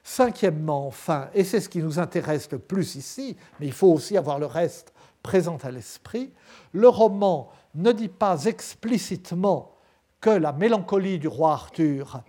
Cinquièmement, 0.02 0.86
enfin, 0.86 1.28
et 1.34 1.44
c'est 1.44 1.60
ce 1.60 1.68
qui 1.68 1.80
nous 1.80 1.98
intéresse 1.98 2.50
le 2.50 2.58
plus 2.58 2.94
ici, 2.94 3.36
mais 3.58 3.66
il 3.66 3.72
faut 3.72 3.92
aussi 3.92 4.16
avoir 4.16 4.38
le 4.38 4.46
reste 4.46 4.92
présent 5.22 5.58
à 5.62 5.70
l'esprit, 5.70 6.32
le 6.72 6.88
roman 6.88 7.50
ne 7.74 7.92
dit 7.92 8.08
pas 8.08 8.44
explicitement 8.44 9.72
que 10.20 10.30
la 10.30 10.52
mélancolie 10.52 11.18
du 11.18 11.28
roi 11.28 11.52
Arthur 11.52 12.22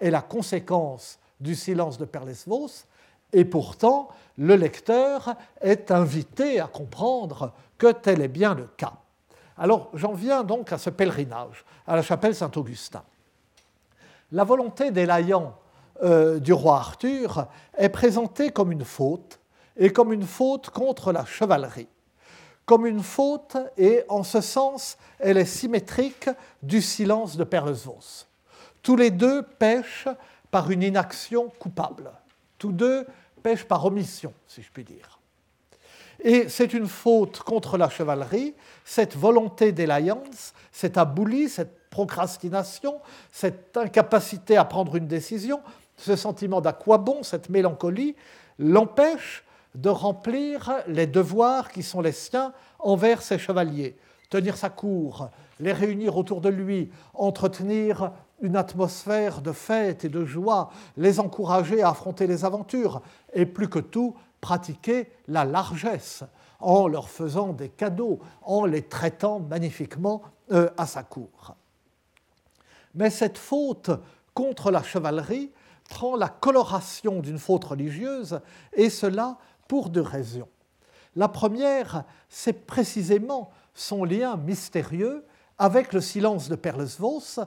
est 0.00 0.10
la 0.10 0.22
conséquence 0.22 1.18
du 1.40 1.54
silence 1.54 1.98
de 1.98 2.04
Perlesvos, 2.04 2.86
et 3.32 3.44
pourtant 3.44 4.08
le 4.38 4.56
lecteur 4.56 5.34
est 5.60 5.90
invité 5.90 6.60
à 6.60 6.66
comprendre 6.66 7.52
que 7.78 7.92
tel 7.92 8.22
est 8.22 8.28
bien 8.28 8.54
le 8.54 8.66
cas. 8.76 8.94
Alors 9.58 9.90
j'en 9.94 10.12
viens 10.12 10.42
donc 10.42 10.72
à 10.72 10.78
ce 10.78 10.90
pèlerinage, 10.90 11.64
à 11.86 11.96
la 11.96 12.02
chapelle 12.02 12.34
Saint-Augustin. 12.34 13.02
La 14.32 14.44
volonté 14.44 14.90
des 14.90 15.06
euh, 16.02 16.40
du 16.40 16.52
roi 16.52 16.76
Arthur 16.76 17.46
est 17.76 17.88
présentée 17.88 18.50
comme 18.50 18.72
une 18.72 18.84
faute, 18.84 19.38
et 19.76 19.92
comme 19.92 20.12
une 20.12 20.26
faute 20.26 20.70
contre 20.70 21.12
la 21.12 21.24
chevalerie. 21.24 21.88
Comme 22.66 22.86
une 22.86 23.02
faute, 23.02 23.56
et 23.76 24.04
en 24.08 24.22
ce 24.22 24.40
sens, 24.40 24.96
elle 25.18 25.36
est 25.36 25.44
symétrique 25.44 26.30
du 26.62 26.80
silence 26.80 27.36
de 27.36 27.44
Perlesvos. 27.44 28.26
Tous 28.82 28.96
les 28.96 29.10
deux 29.10 29.42
pêchent 29.42 30.08
par 30.50 30.70
une 30.70 30.82
inaction 30.82 31.50
coupable. 31.58 32.10
Tous 32.58 32.72
deux 32.72 33.06
pêchent 33.42 33.64
par 33.64 33.84
omission, 33.84 34.32
si 34.46 34.62
je 34.62 34.70
puis 34.70 34.84
dire. 34.84 35.18
Et 36.20 36.48
c'est 36.48 36.72
une 36.72 36.86
faute 36.86 37.40
contre 37.40 37.76
la 37.76 37.90
chevalerie, 37.90 38.54
cette 38.84 39.16
volonté 39.16 39.72
d'alliance, 39.72 40.54
cette 40.72 40.96
aboulie, 40.96 41.48
cette 41.48 41.90
procrastination, 41.90 43.00
cette 43.30 43.76
incapacité 43.76 44.56
à 44.56 44.64
prendre 44.64 44.96
une 44.96 45.06
décision, 45.06 45.60
ce 45.96 46.16
sentiment 46.16 46.60
d'aquabon, 46.60 47.22
cette 47.22 47.50
mélancolie, 47.50 48.16
l'empêche 48.58 49.44
de 49.74 49.88
remplir 49.88 50.72
les 50.86 51.06
devoirs 51.06 51.70
qui 51.70 51.82
sont 51.82 52.00
les 52.00 52.12
siens 52.12 52.52
envers 52.78 53.22
ses 53.22 53.38
chevaliers. 53.38 53.96
Tenir 54.30 54.56
sa 54.56 54.70
cour, 54.70 55.28
les 55.60 55.72
réunir 55.72 56.16
autour 56.16 56.40
de 56.40 56.48
lui, 56.48 56.90
entretenir 57.14 58.12
une 58.40 58.56
atmosphère 58.56 59.40
de 59.40 59.52
fête 59.52 60.04
et 60.04 60.08
de 60.08 60.24
joie, 60.24 60.70
les 60.96 61.20
encourager 61.20 61.82
à 61.82 61.90
affronter 61.90 62.26
les 62.26 62.44
aventures, 62.44 63.00
et 63.32 63.46
plus 63.46 63.68
que 63.68 63.78
tout, 63.78 64.14
pratiquer 64.40 65.10
la 65.28 65.44
largesse 65.44 66.24
en 66.60 66.88
leur 66.88 67.08
faisant 67.08 67.52
des 67.52 67.68
cadeaux, 67.68 68.18
en 68.42 68.64
les 68.64 68.82
traitant 68.82 69.40
magnifiquement 69.40 70.22
euh, 70.52 70.68
à 70.76 70.86
sa 70.86 71.02
cour. 71.02 71.54
Mais 72.94 73.10
cette 73.10 73.38
faute 73.38 73.90
contre 74.34 74.70
la 74.70 74.82
chevalerie 74.82 75.50
prend 75.88 76.16
la 76.16 76.28
coloration 76.28 77.20
d'une 77.20 77.38
faute 77.38 77.64
religieuse, 77.64 78.40
et 78.72 78.90
cela 78.90 79.38
pour 79.68 79.90
deux 79.90 80.00
raisons. 80.00 80.48
La 81.16 81.28
première, 81.28 82.04
c'est 82.28 82.66
précisément 82.66 83.50
son 83.74 84.04
lien 84.04 84.36
mystérieux 84.36 85.24
avec 85.58 85.92
le 85.92 86.00
silence 86.00 86.48
de 86.48 86.56
Perlesvos, 86.56 87.40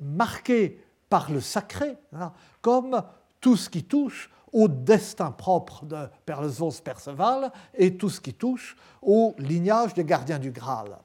marqué 0.00 0.82
par 1.10 1.30
le 1.30 1.40
sacré, 1.40 1.96
hein, 2.14 2.32
comme 2.62 3.02
tout 3.40 3.56
ce 3.56 3.68
qui 3.68 3.84
touche 3.84 4.30
au 4.52 4.68
destin 4.68 5.30
propre 5.30 5.84
de 5.84 6.08
Perlesvos 6.24 6.80
Perceval 6.82 7.52
et 7.74 7.96
tout 7.96 8.08
ce 8.08 8.20
qui 8.20 8.32
touche 8.32 8.76
au 9.02 9.34
lignage 9.38 9.94
des 9.94 10.04
gardiens 10.04 10.38
du 10.38 10.50
Graal. 10.50 10.96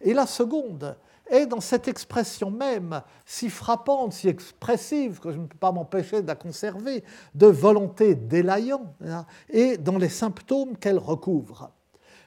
Et 0.00 0.14
la 0.14 0.26
seconde 0.26 0.96
est 1.28 1.46
dans 1.46 1.60
cette 1.60 1.88
expression 1.88 2.50
même, 2.50 3.02
si 3.24 3.50
frappante, 3.50 4.12
si 4.12 4.28
expressive, 4.28 5.18
que 5.20 5.32
je 5.32 5.38
ne 5.38 5.46
peux 5.46 5.58
pas 5.58 5.72
m'empêcher 5.72 6.22
de 6.22 6.26
la 6.26 6.34
conserver, 6.34 7.04
de 7.34 7.46
volonté 7.46 8.14
délaillant, 8.14 8.94
hein, 9.04 9.26
et 9.48 9.76
dans 9.76 9.98
les 9.98 10.08
symptômes 10.08 10.76
qu'elle 10.76 10.98
recouvre. 10.98 11.70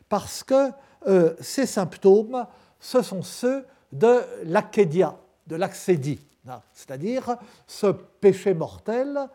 Parce 0.10 0.44
que 0.44 0.72
euh, 1.08 1.34
ces 1.40 1.66
symptômes 1.66 2.46
ce 2.80 3.02
sont 3.02 3.22
ceux 3.22 3.66
de 3.92 4.22
l'acédia, 4.44 5.18
de 5.48 5.56
l'accédie, 5.56 6.20
hein, 6.48 6.62
c'est-à-dire 6.74 7.38
ce 7.68 7.88
péché 7.88 8.54
mortel 8.54 9.28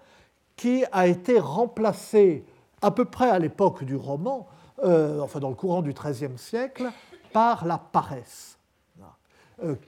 qui 0.56 0.84
a 0.92 1.06
été 1.06 1.38
remplacé 1.38 2.44
à 2.80 2.90
peu 2.90 3.04
près 3.04 3.28
à 3.30 3.38
l'époque 3.38 3.84
du 3.84 3.96
roman, 3.96 4.46
euh, 4.82 5.20
enfin 5.20 5.40
dans 5.40 5.48
le 5.48 5.54
courant 5.54 5.82
du 5.82 5.92
XIIIe 5.92 6.38
siècle, 6.38 6.90
par 7.32 7.64
la 7.64 7.78
paresse 7.78 8.53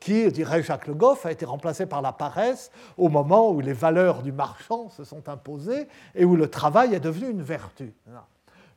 qui, 0.00 0.30
dirait 0.30 0.62
Jacques 0.62 0.86
Le 0.86 0.94
Goff, 0.94 1.26
a 1.26 1.32
été 1.32 1.44
remplacé 1.44 1.86
par 1.86 2.02
la 2.02 2.12
paresse 2.12 2.70
au 2.96 3.08
moment 3.08 3.50
où 3.50 3.60
les 3.60 3.72
valeurs 3.72 4.22
du 4.22 4.32
marchand 4.32 4.90
se 4.90 5.04
sont 5.04 5.28
imposées 5.28 5.88
et 6.14 6.24
où 6.24 6.36
le 6.36 6.48
travail 6.48 6.94
est 6.94 7.00
devenu 7.00 7.30
une 7.30 7.42
vertu. 7.42 7.92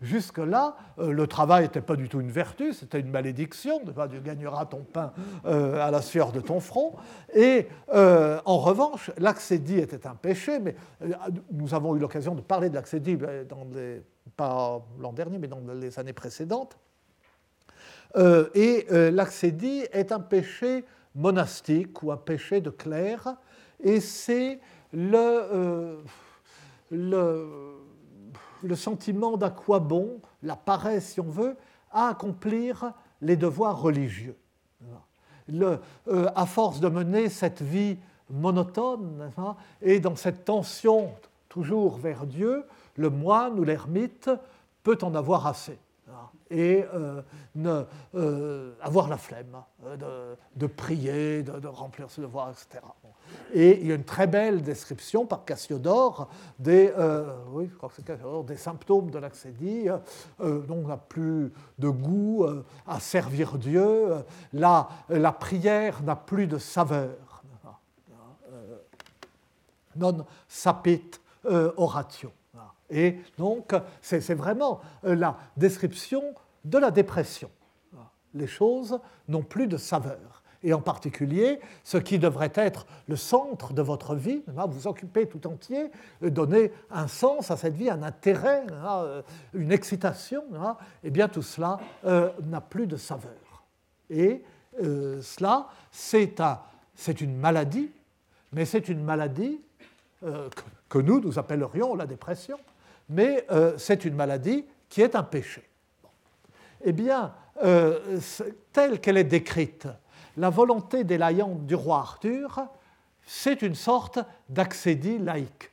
Jusque-là, 0.01 0.77
euh, 0.97 1.11
le 1.11 1.27
travail 1.27 1.63
n'était 1.63 1.81
pas 1.81 1.97
du 1.97 2.07
tout 2.07 2.21
une 2.21 2.31
vertu, 2.31 2.73
c'était 2.73 3.01
une 3.01 3.09
malédiction. 3.09 3.81
Tu 3.83 4.21
gagneras 4.21 4.65
ton 4.65 4.83
pain 4.83 5.11
euh, 5.45 5.85
à 5.85 5.91
la 5.91 6.01
sueur 6.01 6.31
de 6.31 6.39
ton 6.39 6.61
front. 6.61 6.95
Et 7.33 7.67
euh, 7.93 8.39
en 8.45 8.59
revanche, 8.59 9.11
l'accédie 9.17 9.77
était 9.77 10.07
un 10.07 10.15
péché, 10.15 10.59
mais 10.59 10.75
nous 11.51 11.73
avons 11.73 11.95
eu 11.97 11.99
l'occasion 11.99 12.33
de 12.33 12.41
parler 12.41 12.69
de 12.69 12.75
l'accédie, 12.75 13.17
pas 14.37 14.81
l'an 14.99 15.11
dernier, 15.11 15.37
mais 15.37 15.47
dans 15.47 15.61
les 15.73 15.99
années 15.99 16.13
précédentes. 16.13 16.77
Et 18.15 18.87
l'accédie 19.11 19.85
est 19.91 20.11
un 20.11 20.19
péché 20.19 20.83
monastique 21.15 22.01
ou 22.03 22.11
un 22.11 22.17
péché 22.17 22.61
de 22.61 22.69
clerc, 22.69 23.35
et 23.81 23.99
c'est 23.99 24.59
le, 24.91 26.01
le 26.91 27.69
le 28.63 28.75
sentiment 28.75 29.37
d'à 29.37 29.49
quoi 29.49 29.79
bon, 29.79 30.19
la 30.43 30.55
paresse 30.55 31.13
si 31.13 31.19
on 31.19 31.29
veut, 31.29 31.55
à 31.91 32.09
accomplir 32.09 32.93
les 33.21 33.35
devoirs 33.35 33.81
religieux. 33.81 34.37
Euh, 35.51 35.77
à 36.07 36.45
force 36.45 36.79
de 36.79 36.89
mener 36.89 37.27
cette 37.29 37.61
vie 37.61 37.97
monotone 38.29 39.31
et 39.81 39.99
dans 39.99 40.15
cette 40.15 40.45
tension 40.45 41.11
toujours 41.47 41.97
vers 41.97 42.27
Dieu, 42.27 42.63
le 42.95 43.09
moine 43.09 43.59
ou 43.59 43.63
l'ermite 43.63 44.29
peut 44.83 44.99
en 45.01 45.15
avoir 45.15 45.47
assez 45.47 45.79
et 46.49 46.85
euh, 46.93 47.21
ne, 47.55 47.83
euh, 48.15 48.73
avoir 48.81 49.07
la 49.07 49.17
flemme 49.17 49.63
de, 50.55 50.67
prier, 50.67 51.43
de, 51.43 51.67
remplir 51.67 52.09
ses 52.09 52.21
devoirs, 52.21 52.51
etc. 52.51 52.83
Et 53.53 53.79
il 53.81 53.87
y 53.87 53.91
a 53.91 53.95
une 53.95 54.03
très 54.03 54.27
belle 54.27 54.61
description 54.61 55.25
par 55.25 55.43
Cassiodore 55.43 56.29
des, 56.57 56.93
euh, 56.97 57.35
symptômes 58.55 59.09
de 59.09 59.19
l'accédie. 59.19 59.87
Euh, 60.39 60.59
donc 60.61 60.85
on 60.85 60.87
n'a 60.87 60.97
plus 60.97 61.51
de 61.79 61.89
goût 61.89 62.43
euh, 62.43 62.63
à 62.87 62.99
servir 62.99 63.57
Dieu. 63.57 64.23
La, 64.53 64.89
la 65.09 65.31
prière 65.31 66.03
n'a 66.03 66.15
plus 66.15 66.47
de 66.47 66.57
saveur. 66.57 67.43
Non 69.95 70.25
sapit 70.47 71.11
oratio. 71.43 72.31
Et 72.89 73.17
donc 73.37 73.73
c'est 74.01 74.33
vraiment 74.33 74.81
la 75.03 75.37
description 75.57 76.23
de 76.65 76.77
la 76.77 76.91
dépression. 76.91 77.49
Les 78.33 78.47
choses 78.47 78.99
n'ont 79.27 79.43
plus 79.43 79.67
de 79.67 79.77
saveur 79.77 80.39
et 80.63 80.73
en 80.73 80.81
particulier 80.81 81.59
ce 81.83 81.97
qui 81.97 82.19
devrait 82.19 82.51
être 82.55 82.85
le 83.07 83.15
centre 83.15 83.73
de 83.73 83.81
votre 83.81 84.15
vie, 84.15 84.43
vous 84.47 84.87
occuper 84.87 85.27
tout 85.27 85.45
entier, 85.47 85.91
donner 86.21 86.71
un 86.91 87.07
sens 87.07 87.51
à 87.51 87.57
cette 87.57 87.75
vie, 87.75 87.89
un 87.89 88.03
intérêt, 88.03 88.63
euh, 88.71 89.21
une 89.53 89.71
excitation, 89.71 90.43
et 90.53 91.07
eh 91.07 91.09
bien 91.11 91.27
tout 91.27 91.41
cela 91.41 91.79
euh, 92.05 92.29
n'a 92.43 92.61
plus 92.61 92.87
de 92.87 92.97
saveur. 92.97 93.31
Et 94.09 94.43
euh, 94.81 95.21
cela, 95.21 95.69
c'est 95.91 96.39
un, 96.41 96.59
une 97.19 97.37
maladie, 97.37 97.89
mais 98.51 98.65
c'est 98.65 98.89
une 98.89 99.03
maladie 99.03 99.59
que, 100.89 100.99
nous, 100.99 101.21
nous 101.21 101.39
appellerions 101.39 101.95
la 101.95 102.05
dépression, 102.05 102.57
mais 103.09 103.45
c'est 103.77 104.05
une 104.05 104.15
maladie 104.15 104.65
qui 104.89 105.01
est 105.01 105.15
un 105.15 105.23
péché. 105.23 105.67
eh 106.83 106.91
bien, 106.91 107.33
euh, 107.63 108.19
telle 108.71 108.99
qu'elle 109.01 109.17
est 109.17 109.23
décrite, 109.23 109.87
la 110.37 110.49
volonté 110.49 111.03
délaillante 111.03 111.65
du 111.65 111.75
roi 111.75 111.99
Arthur, 111.99 112.61
c'est 113.25 113.61
une 113.61 113.75
sorte 113.75 114.19
d'accédie 114.47 115.19
laïque. 115.19 115.71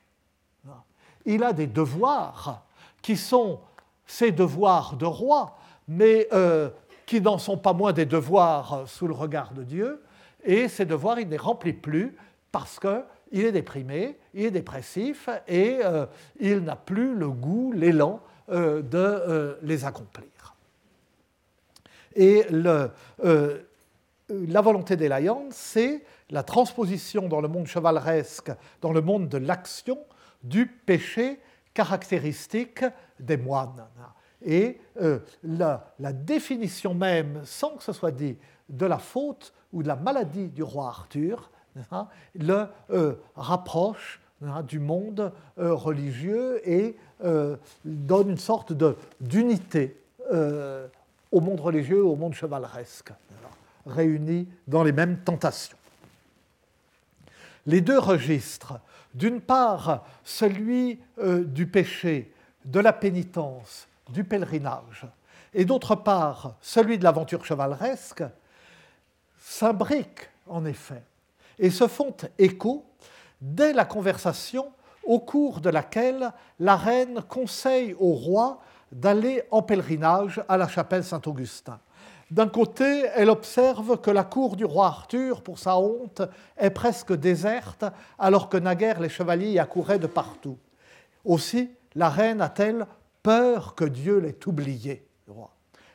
Il 1.24 1.42
a 1.44 1.52
des 1.52 1.66
devoirs 1.66 2.64
qui 3.02 3.16
sont 3.16 3.60
ses 4.06 4.32
devoirs 4.32 4.96
de 4.96 5.06
roi, 5.06 5.56
mais 5.88 6.28
euh, 6.32 6.70
qui 7.06 7.20
n'en 7.20 7.38
sont 7.38 7.56
pas 7.56 7.72
moins 7.72 7.92
des 7.92 8.06
devoirs 8.06 8.84
sous 8.86 9.06
le 9.06 9.14
regard 9.14 9.52
de 9.52 9.62
Dieu, 9.62 10.02
et 10.44 10.68
ces 10.68 10.84
devoirs, 10.84 11.18
il 11.18 11.26
ne 11.26 11.32
les 11.32 11.36
remplit 11.36 11.72
plus 11.72 12.16
parce 12.52 12.78
qu'il 13.30 13.44
est 13.44 13.52
déprimé, 13.52 14.18
il 14.34 14.46
est 14.46 14.50
dépressif, 14.50 15.28
et 15.46 15.78
euh, 15.84 16.06
il 16.40 16.60
n'a 16.60 16.76
plus 16.76 17.14
le 17.14 17.28
goût, 17.28 17.72
l'élan 17.72 18.20
euh, 18.50 18.82
de 18.82 19.58
les 19.62 19.84
accomplir. 19.84 20.26
Et 22.14 22.46
la 22.50 22.90
volonté 24.60 24.96
délaillante, 24.96 25.52
c'est 25.52 26.02
la 26.30 26.42
transposition 26.42 27.28
dans 27.28 27.40
le 27.40 27.48
monde 27.48 27.66
chevaleresque, 27.66 28.50
dans 28.80 28.92
le 28.92 29.00
monde 29.00 29.28
de 29.28 29.38
l'action, 29.38 29.98
du 30.42 30.66
péché 30.66 31.40
caractéristique 31.74 32.84
des 33.20 33.36
moines. 33.36 33.86
Et 34.42 34.80
euh, 35.00 35.18
la, 35.42 36.12
définition 36.12 36.94
même, 36.94 37.42
sans 37.44 37.76
que 37.76 37.82
ce 37.82 37.92
soit 37.92 38.12
dit, 38.12 38.36
de 38.68 38.86
la 38.86 38.98
faute 38.98 39.52
ou 39.72 39.82
de 39.82 39.88
la 39.88 39.96
maladie 39.96 40.48
du 40.48 40.62
roi 40.62 40.88
Arthur, 40.88 41.50
le 42.34 42.66
euh, 42.90 43.14
rapproche 43.34 44.20
hein, 44.44 44.62
du 44.62 44.78
monde 44.78 45.32
euh, 45.58 45.74
religieux 45.74 46.60
et 46.68 46.96
donne 47.84 48.28
une 48.28 48.36
sorte 48.36 48.74
d'unité 49.22 49.96
au 51.32 51.40
monde 51.40 51.60
religieux, 51.60 52.04
au 52.04 52.14
monde 52.14 52.34
chevaleresque, 52.34 53.10
réunis 53.86 54.46
dans 54.66 54.82
les 54.82 54.92
mêmes 54.92 55.16
tentations. 55.20 55.78
Les 57.64 57.80
deux 57.80 57.98
registres 57.98 58.74
d'une 59.16 59.40
part, 59.40 60.04
celui 60.24 61.00
euh, 61.18 61.42
du 61.42 61.66
péché, 61.66 62.30
de 62.66 62.80
la 62.80 62.92
pénitence, 62.92 63.88
du 64.10 64.24
pèlerinage, 64.24 65.06
et 65.54 65.64
d'autre 65.64 65.94
part, 65.94 66.56
celui 66.60 66.98
de 66.98 67.04
l'aventure 67.04 67.44
chevaleresque, 67.44 68.22
s'imbriquent 69.38 70.28
en 70.46 70.66
effet 70.66 71.02
et 71.58 71.70
se 71.70 71.86
font 71.88 72.14
écho 72.38 72.84
dès 73.40 73.72
la 73.72 73.84
conversation 73.84 74.72
au 75.04 75.20
cours 75.20 75.60
de 75.60 75.70
laquelle 75.70 76.32
la 76.58 76.76
reine 76.76 77.22
conseille 77.28 77.94
au 77.98 78.12
roi 78.12 78.60
d'aller 78.92 79.42
en 79.50 79.62
pèlerinage 79.62 80.42
à 80.48 80.56
la 80.56 80.68
chapelle 80.68 81.04
Saint-Augustin. 81.04 81.78
D'un 82.30 82.48
côté, 82.48 83.04
elle 83.14 83.30
observe 83.30 84.00
que 84.00 84.10
la 84.10 84.24
cour 84.24 84.56
du 84.56 84.64
roi 84.64 84.86
Arthur, 84.86 85.42
pour 85.42 85.60
sa 85.60 85.78
honte, 85.78 86.22
est 86.56 86.70
presque 86.70 87.12
déserte, 87.12 87.84
alors 88.18 88.48
que 88.48 88.56
naguère 88.56 89.00
les 89.00 89.08
chevaliers 89.08 89.52
y 89.52 89.58
accouraient 89.60 90.00
de 90.00 90.08
partout. 90.08 90.58
Aussi, 91.24 91.70
la 91.94 92.08
reine 92.08 92.40
a-t-elle 92.40 92.86
peur 93.22 93.76
que 93.76 93.84
Dieu 93.84 94.18
l'ait 94.18 94.46
oublié 94.46 95.06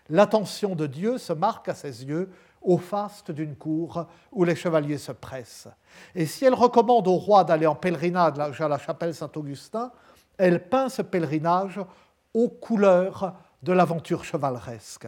L'attention 0.09 0.75
de 0.75 0.87
Dieu 0.87 1.17
se 1.17 1.31
marque 1.31 1.69
à 1.69 1.73
ses 1.73 2.03
yeux 2.05 2.29
au 2.61 2.77
faste 2.77 3.31
d'une 3.31 3.55
cour 3.55 4.05
où 4.31 4.43
les 4.43 4.55
chevaliers 4.55 4.97
se 4.97 5.11
pressent. 5.11 5.69
Et 6.15 6.25
si 6.25 6.45
elle 6.45 6.53
recommande 6.53 7.07
au 7.07 7.15
roi 7.15 7.43
d'aller 7.43 7.65
en 7.67 7.75
pèlerinage 7.75 8.61
à 8.61 8.67
la 8.67 8.77
chapelle 8.77 9.15
Saint-Augustin, 9.15 9.91
elle 10.37 10.67
peint 10.69 10.89
ce 10.89 11.01
pèlerinage 11.01 11.79
aux 12.33 12.49
couleurs 12.49 13.33
de 13.63 13.73
l'aventure 13.73 14.23
chevaleresque. 14.23 15.07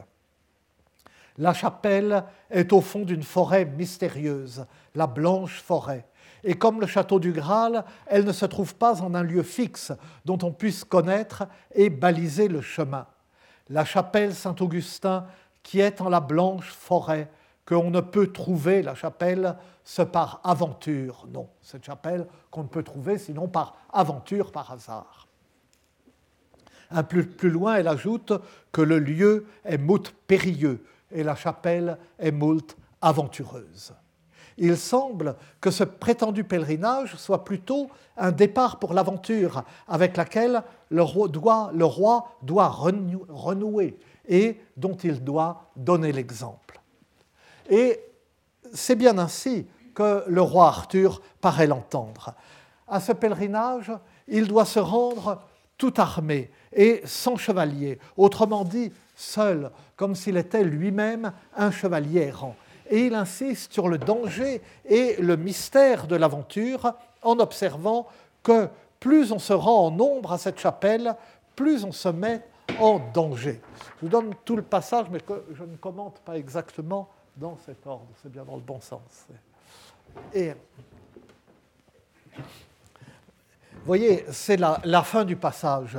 La 1.38 1.54
chapelle 1.54 2.24
est 2.52 2.72
au 2.74 2.82
fond 2.82 3.02
d'une 3.02 3.24
forêt 3.24 3.66
mystérieuse, 3.66 4.66
la 4.94 5.08
blanche 5.08 5.62
forêt. 5.62 6.06
Et 6.44 6.56
comme 6.56 6.82
le 6.82 6.88
château 6.88 7.20
du 7.20 7.32
Graal, 7.32 7.86
elle 8.06 8.26
ne 8.26 8.32
se 8.32 8.46
trouve 8.46 8.76
pas 8.76 9.02
en 9.02 9.16
un 9.16 9.24
lieu 9.24 9.44
fixe 9.44 9.94
dont 10.26 10.38
on 10.44 10.52
puisse 10.52 10.84
connaître 10.84 11.46
et 11.74 11.90
baliser 11.90 12.48
le 12.48 12.62
chemin. 12.62 13.08
La 13.70 13.86
chapelle 13.86 14.36
Saint-Augustin, 14.36 15.26
qui 15.64 15.80
est 15.80 16.02
en 16.02 16.10
la 16.10 16.20
blanche 16.20 16.70
forêt, 16.70 17.30
qu'on 17.66 17.90
ne 17.90 18.02
peut 18.02 18.28
trouver, 18.28 18.82
la 18.82 18.96
chapelle, 18.96 19.56
ce 19.84 20.02
par 20.02 20.42
aventure. 20.44 21.26
Non, 21.30 21.50
cette 21.62 21.86
chapelle 21.86 22.28
qu'on 22.52 22.64
ne 22.64 22.68
peut 22.68 22.84
trouver 22.84 23.18
sinon 23.18 23.48
par 23.48 23.76
aventure, 23.92 24.52
par 24.52 24.72
hasard. 24.72 25.28
Un 26.92 27.04
peu 27.04 27.24
plus 27.24 27.50
loin, 27.50 27.76
elle 27.76 27.88
ajoute 27.88 28.34
que 28.72 28.82
le 28.82 29.00
lieu 29.00 29.46
est 29.66 29.78
mout 29.78 30.14
périlleux, 30.28 30.84
et 31.12 31.24
la 31.24 31.36
chapelle 31.36 31.98
est 32.20 32.32
moult 32.32 32.76
aventureuse. 33.02 33.94
Il 34.58 34.78
semble 34.78 35.36
que 35.60 35.72
ce 35.72 35.84
prétendu 35.84 36.44
pèlerinage 36.44 37.16
soit 37.16 37.44
plutôt 37.44 37.90
un 38.18 38.32
départ 38.32 38.78
pour 38.78 38.94
l'aventure 38.94 39.64
avec 39.88 40.16
laquelle 40.16 40.62
le 40.90 41.02
roi, 41.02 41.28
doit, 41.28 41.72
le 41.74 41.86
roi 41.86 42.38
doit 42.44 42.68
renouer 42.68 43.98
et 44.28 44.62
dont 44.78 44.96
il 44.96 45.24
doit 45.24 45.72
donner 45.76 46.12
l'exemple. 46.12 46.63
Et 47.70 48.00
c'est 48.74 48.96
bien 48.96 49.18
ainsi 49.18 49.66
que 49.94 50.24
le 50.28 50.42
roi 50.42 50.68
Arthur 50.68 51.22
paraît 51.40 51.68
l'entendre. 51.68 52.34
À 52.88 53.00
ce 53.00 53.12
pèlerinage, 53.12 53.92
il 54.28 54.48
doit 54.48 54.66
se 54.66 54.80
rendre 54.80 55.42
tout 55.78 55.94
armé 55.98 56.52
et 56.72 57.02
sans 57.06 57.36
chevalier, 57.36 58.00
autrement 58.18 58.64
dit 58.64 58.92
seul, 59.16 59.72
comme 59.96 60.16
s'il 60.16 60.38
était 60.38 60.64
lui-même 60.64 61.32
un 61.56 61.72
chevalier 61.72 62.22
errant. 62.22 62.56
Et 62.90 63.08
il 63.08 63.16
insiste 63.16 63.74
sur 63.74 63.88
le 63.88 63.98
danger 63.98 64.62
et 64.86 65.16
le 65.20 65.38
mystère 65.38 66.08
de 66.08 66.16
l'aventure 66.16 66.94
en 67.22 67.40
observant 67.40 68.08
que 68.42 68.68
plus 69.00 69.32
on 69.32 69.40
se 69.40 69.54
rend 69.54 69.88
en 69.88 69.92
nombre 69.92 70.34
à 70.34 70.38
cette 70.38 70.60
chapelle, 70.60 71.16
plus 71.56 71.84
on 71.84 71.92
se 71.92 72.10
met 72.10 72.42
en 72.80 73.00
danger. 73.14 73.62
Je 73.98 74.02
vous 74.02 74.10
donne 74.10 74.34
tout 74.46 74.56
le 74.56 74.62
passage, 74.62 75.08
mais 75.12 75.20
que 75.20 75.44
je 75.54 75.64
ne 75.64 75.76
commente 75.78 76.20
pas 76.26 76.38
exactement 76.38 77.10
dans 77.36 77.58
cet 77.66 77.86
ordre, 77.88 78.08
c'est 78.22 78.32
bien 78.32 78.44
dans 78.44 78.56
le 78.56 78.62
bon 78.62 78.80
sens. 78.80 79.28
Et 80.34 80.54
voyez, 83.86 84.26
c'est 84.32 84.58
la, 84.58 85.04
fin 85.04 85.26
du 85.26 85.36
passage. 85.36 85.98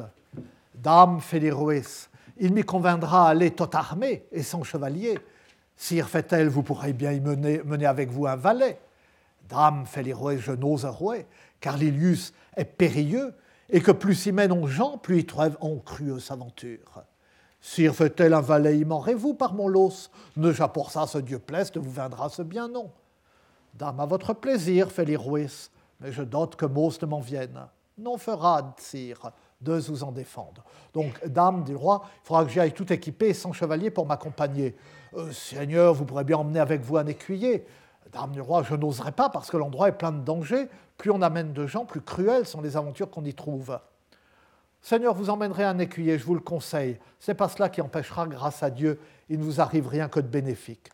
Dame 0.75 1.21
Feliruis, 1.21 2.09
il 2.39 2.53
m'y 2.53 2.63
conviendra 2.63 3.29
aller 3.29 3.51
tot 3.51 3.71
armé 3.73 4.25
et 4.33 4.43
sans 4.43 4.63
chevalier. 4.63 5.19
Sire 5.77 6.09
fait-elle, 6.09 6.49
vous 6.49 6.63
pourrez 6.63 6.93
bien 6.93 7.13
y 7.13 7.21
mener, 7.21 7.87
avec 7.87 8.11
vous 8.11 8.27
un 8.27 8.37
valet. 8.37 8.79
Dame, 9.49 9.85
les 9.97 10.15
je 10.39 10.53
n'ose 10.53 10.85
rouer, 10.85 11.27
car 11.61 11.77
Lilius 11.77 12.33
est 12.57 12.65
périlleux, 12.65 13.35
et 13.69 13.81
que 13.81 13.91
plus 13.91 14.27
y 14.27 14.33
mènent 14.33 14.67
gens, 14.67 14.99
plus 14.99 15.21
y 15.21 15.27
trouvent 15.27 15.59
crueuse 15.85 16.31
aventure. 16.31 17.05
Sire 17.67 17.95
fait-elle 17.95 18.35
un 18.35 18.43
valet 18.43 18.85
vous 19.17 19.33
par 19.33 19.55
mon 19.55 19.69
los, 19.69 20.11
ne 20.37 20.53
j'apporte 20.53 20.93
ça 20.93 21.07
ce 21.07 21.17
Dieu 21.17 21.39
plaise, 21.39 21.73
vous 21.75 21.91
viendra 21.91 22.29
ce 22.29 22.43
bien 22.43 22.69
non. 22.69 22.91
Dame, 23.73 24.01
à 24.01 24.05
votre 24.05 24.35
plaisir, 24.35 24.93
fait 24.93 25.07
les 25.07 25.17
mais 25.99 26.13
je 26.13 26.23
dote 26.23 26.57
que 26.57 26.67
Mose 26.67 27.01
ne 27.01 27.07
m'en 27.07 27.21
vienne. 27.21 27.67
Non 27.97 28.19
fera, 28.19 28.75
sire, 28.77 29.31
de 29.63 29.79
vous 29.79 30.05
en 30.05 30.13
défendre. 30.13 30.63
Donc, 30.93 31.27
dame 31.27 31.65
du 31.65 31.75
roi, 31.75 32.03
il 32.05 32.27
faudra 32.27 32.45
que 32.45 32.51
j'y 32.51 32.61
aille 32.61 32.75
tout 32.75 32.93
équipé, 32.93 33.33
sans 33.33 33.55
chevalier, 33.55 33.91
pour 33.91 34.05
m'accompagner. 34.05 34.77
Euh, 35.17 35.33
Seigneur, 35.33 35.95
vous 35.95 36.05
pourrez 36.05 36.25
bien 36.25 36.37
emmener 36.37 36.61
avec 36.61 36.83
vous 36.83 36.99
un 36.99 37.07
écuyer. 37.07 37.65
Dame 38.13 38.33
du 38.33 38.43
roi, 38.43 38.63
je 38.63 38.75
n'oserais 38.75 39.13
pas 39.13 39.31
parce 39.31 39.51
que 39.51 39.57
l'endroit 39.57 39.89
est 39.89 39.97
plein 39.97 40.13
de 40.13 40.21
dangers. 40.21 40.69
Plus 40.99 41.11
on 41.11 41.23
amène 41.23 41.55
de 41.55 41.67
gens, 41.67 41.87
plus 41.87 42.03
cruelles 42.03 42.45
sont 42.45 42.61
les 42.61 42.77
aventures 42.77 43.11
qu'on 43.11 43.25
y 43.25 43.33
trouve. 43.33 43.79
Seigneur, 44.85 45.15
vous 45.15 45.31
emmènerez 45.31 45.65
un 45.65 45.79
écuyer, 45.79 46.19
je 46.19 46.27
vous 46.27 46.35
le 46.35 46.43
conseille. 46.43 46.99
C'est 47.19 47.33
pas 47.33 47.49
cela 47.49 47.71
qui 47.71 47.81
empêchera, 47.81 48.27
grâce 48.27 48.63
à 48.63 48.69
Dieu, 48.69 49.01
il 49.31 49.39
ne 49.39 49.43
vous 49.43 49.63
arrive 49.63 49.89
rien 49.89 50.11
que 50.11 50.21
de 50.21 50.27
bénéfique. 50.27 50.91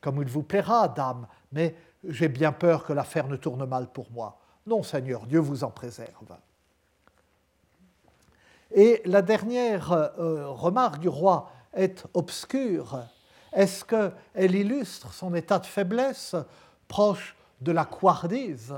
Comme 0.00 0.22
il 0.22 0.28
vous 0.28 0.42
plaira, 0.42 0.88
dame, 0.88 1.26
mais 1.52 1.74
j'ai 2.02 2.28
bien 2.28 2.50
peur 2.50 2.82
que 2.82 2.94
l'affaire 2.94 3.28
ne 3.28 3.36
tourne 3.36 3.66
mal 3.66 3.88
pour 3.88 4.10
moi. 4.10 4.38
Non, 4.66 4.82
Seigneur, 4.82 5.26
Dieu 5.26 5.38
vous 5.38 5.64
en 5.64 5.70
préserve. 5.70 6.34
Et 8.74 9.02
la 9.04 9.20
dernière 9.20 9.92
euh, 9.92 10.48
remarque 10.48 11.00
du 11.00 11.10
roi 11.10 11.52
est 11.74 12.06
obscure. 12.14 13.00
Est-ce 13.52 13.84
qu'elle 13.84 14.54
illustre 14.54 15.12
son 15.12 15.34
état 15.34 15.58
de 15.58 15.66
faiblesse 15.66 16.36
proche 16.88 17.36
de 17.60 17.72
la 17.72 17.84
couardise? 17.84 18.74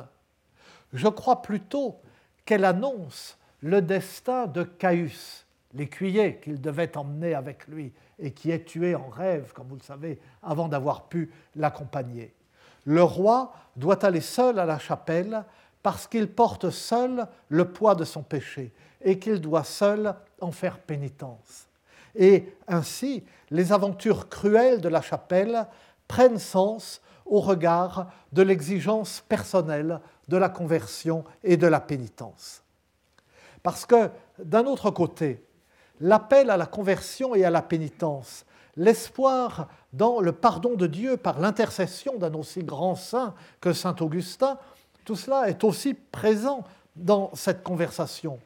Je 0.93 1.07
crois 1.07 1.43
plutôt 1.43 2.01
qu'elle 2.45 2.65
annonce 2.65 3.39
le 3.63 3.81
destin 3.81 4.47
de 4.47 4.65
Caius, 4.65 5.47
l'écuyer 5.73 6.37
qu'il 6.37 6.61
devait 6.61 6.97
emmener 6.97 7.35
avec 7.35 7.67
lui 7.69 7.93
et 8.19 8.33
qui 8.33 8.51
est 8.51 8.65
tué 8.65 8.95
en 8.95 9.09
rêve, 9.09 9.53
comme 9.55 9.69
vous 9.69 9.77
le 9.77 9.83
savez, 9.83 10.21
avant 10.43 10.69
d'avoir 10.69 11.09
pu 11.09 11.31
l'accompagner. 11.57 12.35
Le 12.85 13.03
roi 13.03 13.55
doit 13.77 14.05
aller 14.05 14.21
seul 14.21 14.59
à 14.59 14.67
la 14.67 14.79
chapelle 14.79 15.45
parce 15.83 16.07
qu'il 16.07 16.29
porte 16.29 16.71
seul 16.71 17.27
le 17.49 17.73
poids 17.73 17.95
de 17.95 18.05
son 18.05 18.23
péché 18.23 18.73
et 19.01 19.19
qu'il 19.19 19.41
doit 19.41 19.65
seul 19.65 20.15
en 20.41 20.51
faire 20.51 20.79
pénitence. 20.79 21.69
Et 22.15 22.53
ainsi, 22.69 23.25
les 23.51 23.73
aventures 23.73 24.29
cruelles 24.29 24.81
de 24.81 24.89
la 24.89 25.03
chapelle 25.03 25.67
prennent 26.09 26.39
sens 26.39 27.01
au 27.25 27.41
regard 27.41 28.11
de 28.33 28.43
l'exigence 28.43 29.25
personnelle 29.29 30.01
de 30.29 30.37
la 30.37 30.49
conversion 30.49 31.25
et 31.43 31.57
de 31.57 31.67
la 31.67 31.81
pénitence. 31.81 32.63
Parce 33.63 33.87
que, 33.87 34.11
d'un 34.43 34.67
autre 34.67 34.91
côté, 34.91 35.45
l'appel 36.01 36.51
à 36.51 36.57
la 36.57 36.67
conversion 36.67 37.35
et 37.35 37.45
à 37.45 37.51
la 37.51 37.63
pénitence, 37.63 38.45
l'espoir 38.77 39.69
dans 39.93 40.21
le 40.21 40.33
pardon 40.33 40.75
de 40.75 40.87
Dieu 40.87 41.17
par 41.17 41.39
l'intercession 41.39 42.17
d'un 42.19 42.35
aussi 42.35 42.65
grand 42.65 42.95
saint 42.95 43.35
que 43.61 43.73
Saint 43.73 43.97
Augustin, 44.01 44.59
tout 45.05 45.17
cela 45.17 45.49
est 45.49 45.63
aussi 45.65 45.95
présent 45.95 46.65
dans 46.97 47.31
cette 47.35 47.63
conversation. 47.63 48.39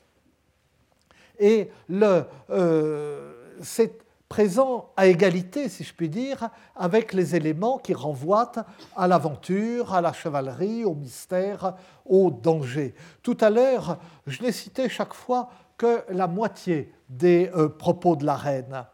Et 1.38 1.70
euh, 1.90 3.32
c'est 3.62 4.05
présent 4.28 4.90
à 4.96 5.06
égalité, 5.06 5.68
si 5.68 5.84
je 5.84 5.94
puis 5.94 6.08
dire, 6.08 6.48
avec 6.74 7.12
les 7.12 7.36
éléments 7.36 7.78
qui 7.78 7.94
renvoient 7.94 8.52
à 8.96 9.06
l'aventure, 9.06 9.94
à 9.94 10.00
la 10.00 10.12
chevalerie, 10.12 10.84
au 10.84 10.94
mystère, 10.94 11.74
au 12.04 12.30
danger. 12.30 12.94
Tout 13.22 13.36
à 13.40 13.50
l'heure, 13.50 13.98
je 14.26 14.42
n'ai 14.42 14.52
cité 14.52 14.88
chaque 14.88 15.14
fois 15.14 15.48
que 15.78 16.04
la 16.08 16.26
moitié 16.26 16.92
des 17.08 17.50
euh, 17.54 17.68
propos 17.68 18.16
de 18.16 18.24
la 18.24 18.36
reine. 18.36 18.84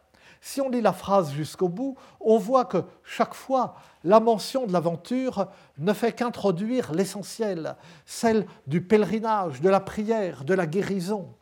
Si 0.40 0.61
on 0.61 0.68
lit 0.68 0.81
la 0.81 0.92
phrase 0.92 1.33
jusqu'au 1.33 1.68
bout, 1.68 1.97
on 2.21 2.37
voit 2.37 2.64
que 2.64 2.83
chaque 3.05 3.35
fois, 3.35 3.77
la 4.03 4.18
mention 4.18 4.66
de 4.66 4.73
l'aventure 4.73 5.47
ne 5.79 5.92
fait 5.92 6.12
qu'introduire 6.12 6.92
l'essentiel, 6.92 7.77
celle 8.05 8.47
du 8.66 8.83
pèlerinage, 8.83 9.61
de 9.61 9.68
la 9.68 9.79
prière, 9.79 10.45
de 10.45 10.55
la 10.55 10.66
guérison. 10.66 11.33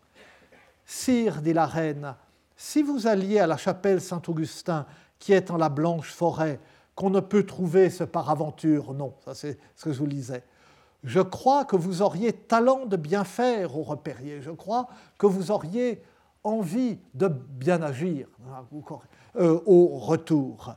Sire, 0.84 1.40
dit 1.40 1.54
la 1.54 1.64
reine, 1.64 2.14
si 2.62 2.82
vous 2.82 3.06
alliez 3.06 3.38
à 3.38 3.46
la 3.46 3.56
chapelle 3.56 4.02
Saint-Augustin, 4.02 4.84
qui 5.18 5.32
est 5.32 5.50
en 5.50 5.56
la 5.56 5.70
blanche 5.70 6.12
forêt, 6.12 6.60
qu'on 6.94 7.08
ne 7.08 7.20
peut 7.20 7.46
trouver 7.46 7.88
ce 7.88 8.04
par 8.04 8.28
aventure, 8.28 8.92
non, 8.92 9.14
ça 9.24 9.34
c'est 9.34 9.58
ce 9.74 9.84
que 9.84 9.92
je 9.94 9.98
vous 9.98 10.06
lisais. 10.06 10.44
Je 11.02 11.20
crois 11.20 11.64
que 11.64 11.76
vous 11.76 12.02
auriez 12.02 12.34
talent 12.34 12.84
de 12.84 12.96
bien 12.96 13.24
faire 13.24 13.78
au 13.78 13.82
repérier, 13.82 14.42
je 14.42 14.50
crois 14.50 14.88
que 15.16 15.26
vous 15.26 15.50
auriez 15.50 16.02
envie 16.44 16.98
de 17.14 17.28
bien 17.28 17.80
agir 17.80 18.28
euh, 19.36 19.58
au 19.64 19.96
retour. 19.96 20.74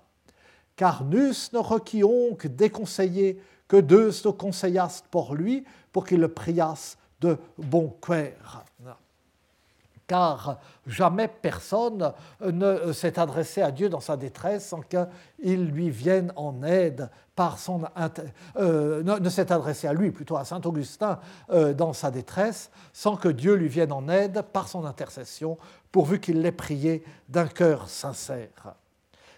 Car 0.77 1.03
nus 1.03 1.51
ne 1.51 1.59
requis 1.59 2.03
que 2.39 2.47
déconseiller 2.47 3.41
que 3.67 3.75
deux 3.75 4.13
se 4.13 4.29
conseillassent 4.29 5.03
pour 5.11 5.35
lui, 5.35 5.65
pour 5.91 6.05
qu'il 6.05 6.21
le 6.21 6.29
priasse 6.29 6.97
de 7.19 7.37
bon 7.57 7.89
cœur 8.01 8.63
car 10.13 10.59
jamais 10.85 11.27
personne 11.27 12.13
ne 12.39 12.91
s'est 12.91 13.17
adressé 13.17 13.63
à 13.63 13.71
Dieu 13.71 13.89
dans 13.89 13.99
sa 13.99 14.15
détresse 14.15 14.67
sans 14.67 14.81
qu'il 14.81 15.65
lui 15.65 15.89
vienne 15.89 16.31
en 16.35 16.61
aide 16.61 17.09
par 17.35 17.57
son 17.57 17.81
euh, 18.57 19.01
ne, 19.01 19.29
s'est 19.29 19.51
adressé 19.51 19.87
à 19.87 19.93
lui 19.93 20.11
plutôt 20.11 20.37
à 20.37 20.45
saint 20.45 20.61
Augustin 20.65 21.17
euh, 21.49 21.73
dans 21.73 21.93
sa 21.93 22.11
détresse 22.11 22.69
sans 22.91 23.15
que 23.15 23.27
Dieu 23.27 23.55
lui 23.55 23.69
vienne 23.69 23.91
en 23.91 24.07
aide 24.07 24.43
par 24.53 24.67
son 24.67 24.85
intercession 24.85 25.57
pourvu 25.91 26.19
qu'il 26.19 26.41
l'ait 26.41 26.51
prié 26.51 27.03
d'un 27.27 27.47
cœur 27.47 27.89
sincère. 27.89 28.75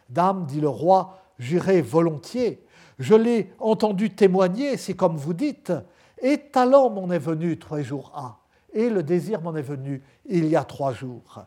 Dame, 0.09 0.45
dit 0.45 0.59
le 0.59 0.67
roi, 0.67 1.19
j'irai 1.39 1.81
volontiers. 1.81 2.61
Je 2.99 3.15
l'ai 3.15 3.53
entendu 3.59 4.09
témoigner, 4.09 4.75
si 4.75 4.93
comme 4.93 5.15
vous 5.15 5.33
dites, 5.33 5.71
et 6.21 6.37
talent 6.37 6.89
m'en 6.89 7.09
est 7.11 7.19
venu 7.19 7.57
trois 7.57 7.81
jours 7.81 8.11
à 8.13 8.39
et 8.75 8.89
le 8.89 9.01
désir 9.01 9.41
m'en 9.41 9.55
est 9.55 9.63
venu 9.63 10.03
il 10.25 10.45
y 10.47 10.55
a 10.55 10.63
trois 10.63 10.93
jours. 10.93 11.45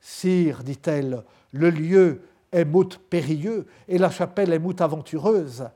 Sire, 0.00 0.62
dit-elle, 0.62 1.22
le 1.52 1.70
lieu 1.70 2.22
est 2.52 2.64
mout 2.64 2.98
périlleux 3.08 3.66
et 3.88 3.96
la 3.96 4.10
chapelle 4.10 4.52
est 4.52 4.58
mout 4.58 4.78
aventureuse, 4.80 5.68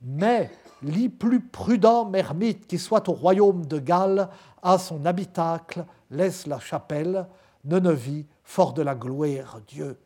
mais 0.00 0.50
l'y 0.82 1.08
plus 1.08 1.40
prudent 1.40 2.10
ermite 2.14 2.66
qui 2.66 2.78
soit 2.78 3.08
au 3.08 3.12
royaume 3.12 3.66
de 3.66 3.78
Galles 3.78 4.28
à 4.62 4.78
son 4.78 5.04
habitacle 5.04 5.84
laisse 6.10 6.46
la 6.46 6.58
chapelle, 6.58 7.26
ne 7.64 7.78
ne 7.78 7.92
vit 7.92 8.26
fort 8.44 8.72
de 8.72 8.82
la 8.82 8.94
gloire 8.94 9.60
Dieu. 9.66 9.98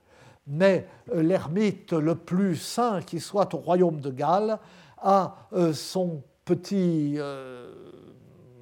Mais 0.47 0.87
euh, 1.15 1.23
l'ermite 1.23 1.93
le 1.93 2.15
plus 2.15 2.57
saint 2.57 3.01
qui 3.03 3.21
soit 3.21 3.55
au 3.55 3.59
royaume 3.59 4.01
de 4.01 4.11
Galles 4.11 4.59
a 4.99 5.37
euh, 5.53 5.73
son 5.73 6.23
petit 6.45 7.15
euh, 7.17 7.73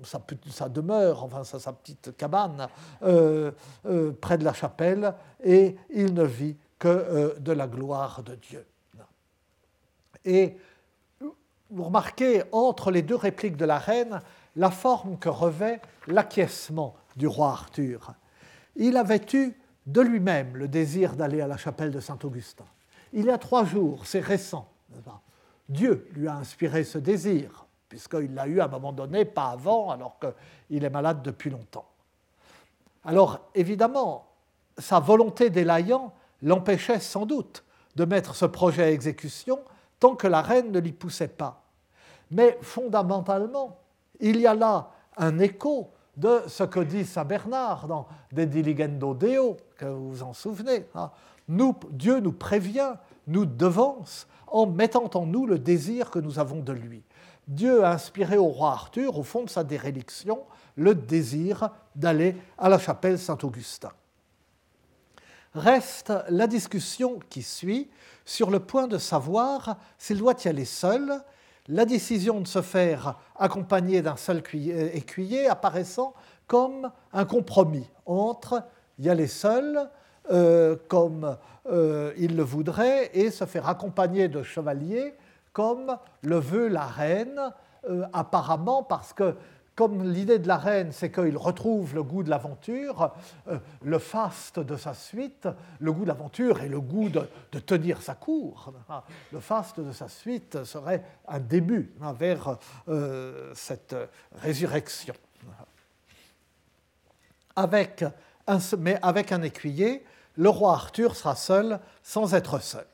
sa, 0.05 0.69
demeure, 0.69 1.25
enfin 1.25 1.45
sa, 1.45 1.73
petite 1.73 2.17
cabane 2.17 2.69
euh, 3.03 3.51
euh, 3.87 4.13
près 4.13 4.39
de 4.39 4.45
la 4.45 4.53
chapelle, 4.53 5.15
et 5.43 5.77
il 5.91 6.15
ne 6.15 6.25
vit 6.25 6.57
que 6.79 6.89
euh, 6.89 7.35
de 7.39 7.53
la 7.53 7.67
gloire 7.67 8.23
de 8.23 8.35
Dieu. 8.35 8.67
Et 10.25 10.57
vous 11.71 11.85
remarquez 11.85 12.43
entre 12.53 12.91
les 12.91 13.03
deux 13.03 13.17
répliques 13.17 13.57
de 13.57 13.65
la 13.65 13.79
reine 13.79 14.21
la 14.57 14.71
forme 14.71 15.19
que 15.19 15.29
revêt 15.29 15.81
l'acquiescement 16.07 16.95
du 17.17 17.27
roi 17.27 17.49
Arthur. 17.49 18.13
Il 18.77 18.97
avait 18.97 19.25
eu 19.33 19.55
de 19.87 20.01
lui-même 20.01 20.57
le 20.57 20.69
désir 20.69 21.17
d'aller 21.17 21.41
à 21.41 21.47
la 21.47 21.57
chapelle 21.57 21.91
de 21.91 22.01
Saint-Augustin. 22.01 22.65
Il 23.13 23.25
y 23.25 23.31
a 23.31 23.39
trois 23.39 23.65
jours, 23.65 24.07
c'est 24.07 24.21
récent. 24.21 24.69
Dieu 25.69 26.09
lui 26.13 26.29
a 26.29 26.37
inspiré 26.37 26.85
ce 26.85 26.99
désir 26.99 27.62
puisqu'il 27.93 28.33
l'a 28.33 28.47
eu 28.47 28.59
à 28.59 28.65
un 28.65 28.69
moment 28.69 28.91
donné, 28.91 29.27
pas 29.27 29.51
avant, 29.51 29.91
alors 29.91 30.17
qu'il 30.19 30.83
est 30.83 30.89
malade 30.89 31.21
depuis 31.23 31.51
longtemps. 31.51 31.85
Alors, 33.05 33.41
évidemment, 33.55 34.29
sa 34.79 34.99
volonté 34.99 35.51
d'élaillant 35.51 36.15
l'empêchait 36.41 37.01
sans 37.01 37.27
doute 37.27 37.65
de 37.95 38.07
mettre 38.07 38.35
ce 38.35 38.47
projet 38.47 38.85
à 38.85 38.91
exécution 38.91 39.61
tant 40.01 40.17
que 40.17 40.27
la 40.27 40.41
reine 40.41 40.73
ne 40.73 40.79
l'y 40.79 40.93
poussait 40.93 41.29
pas. 41.29 41.65
Mais 42.31 42.57
fondamentalement, 42.63 43.79
il 44.21 44.41
y 44.41 44.47
a 44.47 44.55
là 44.55 44.89
un 45.19 45.39
écho 45.39 45.91
de 46.17 46.45
ce 46.47 46.65
que 46.65 46.81
dit 46.81 47.05
Saint 47.05 47.27
Bernard 47.27 47.89
dans 47.89 48.07
De 48.33 48.47
Diligendo 48.47 49.13
Deo, 49.13 49.59
que 49.77 49.85
vous 49.85 50.13
vous 50.13 50.23
en 50.23 50.33
souvenez. 50.33 50.87
Hein. 50.95 51.11
Dieu 51.47 52.21
nous 52.21 52.33
prévient, 52.33 52.95
nous 53.27 53.45
devance, 53.45 54.27
en 54.47 54.65
mettant 54.65 55.11
en 55.13 55.27
nous 55.27 55.45
le 55.47 55.59
désir 55.59 56.11
que 56.11 56.21
nous 56.21 56.39
avons 56.39 56.61
de 56.61 56.73
lui. 56.73 57.03
Dieu 57.49 57.85
a 57.85 57.93
inspiré 57.93 58.37
au 58.37 58.47
roi 58.47 58.73
Arthur, 58.73 59.19
au 59.19 59.23
fond 59.23 59.43
de 59.43 59.51
sa 59.51 59.65
déréliction, 59.65 60.45
le 60.77 60.95
désir 60.95 61.71
d'aller 61.95 62.37
à 62.59 62.69
la 62.69 62.79
chapelle 62.79 63.19
Saint-Augustin. 63.19 63.91
Reste 65.55 66.13
la 66.29 66.47
discussion 66.47 67.19
qui 67.29 67.43
suit 67.43 67.91
sur 68.25 68.51
le 68.51 68.61
point 68.61 68.87
de 68.87 68.97
savoir 68.99 69.77
s'il 69.99 70.19
doit 70.19 70.35
y 70.45 70.49
aller 70.49 70.65
seul, 70.65 71.21
la 71.69 71.85
décision 71.85 72.41
de 72.41 72.47
se 72.47 72.63
faire 72.63 73.19
accompagner 73.39 74.03
d'un 74.03 74.17
seul 74.17 74.43
écuyer 74.95 75.49
apparaissant 75.49 76.15
comme 76.47 76.91
un 77.13 77.25
compromis 77.25 77.89
entre 78.07 78.65
y 78.99 79.09
aller 79.09 79.27
seul, 79.27 79.89
euh, 80.31 80.77
comme 80.89 81.37
euh, 81.67 82.13
il 82.17 82.37
le 82.37 82.43
voudrait, 82.43 83.11
et 83.13 83.31
se 83.31 83.45
faire 83.45 83.69
accompagner 83.69 84.29
de 84.29 84.43
chevaliers 84.43 85.15
comme 85.53 85.99
le 86.23 86.39
veut 86.39 86.69
la 86.69 86.87
reine, 86.87 87.41
euh, 87.89 88.05
apparemment 88.13 88.83
parce 88.83 89.13
que 89.13 89.35
comme 89.75 90.05
l'idée 90.05 90.39
de 90.39 90.49
la 90.49 90.59
reine, 90.59 90.93
c'est 90.93 91.11
qu'il 91.11 91.37
retrouve 91.37 91.95
le 91.95 92.03
goût 92.03 92.23
de 92.23 92.29
l'aventure, 92.29 93.13
euh, 93.49 93.59
le 93.83 93.99
faste 93.99 94.59
de 94.59 94.77
sa 94.77 94.93
suite, 94.93 95.49
le 95.81 95.93
goût 95.93 96.03
de 96.03 96.09
l'aventure 96.09 96.61
et 96.61 96.69
le 96.69 96.81
goût 96.81 97.09
de, 97.09 97.27
tenir 97.59 98.03
sa 98.03 98.15
cour. 98.15 98.73
Le 99.33 99.41
faste 99.41 99.81
de 99.81 99.93
sa 99.93 100.09
suite 100.09 100.65
serait 100.65 101.03
un 101.27 101.41
début 101.41 101.91
hein, 102.03 102.13
vers 102.13 102.59
euh, 102.89 103.53
cette 103.55 103.97
résurrection. 104.43 105.15
Avec 107.57 108.05
mais 108.79 108.99
avec 109.03 109.33
un 109.33 109.43
écuyer, 109.43 110.05
le 110.37 110.49
roi 110.49 110.73
Arthur 110.73 111.17
sera 111.17 111.37
seul 111.37 111.79
sans 112.03 112.35
être 112.35 112.61
seul. 112.61 112.87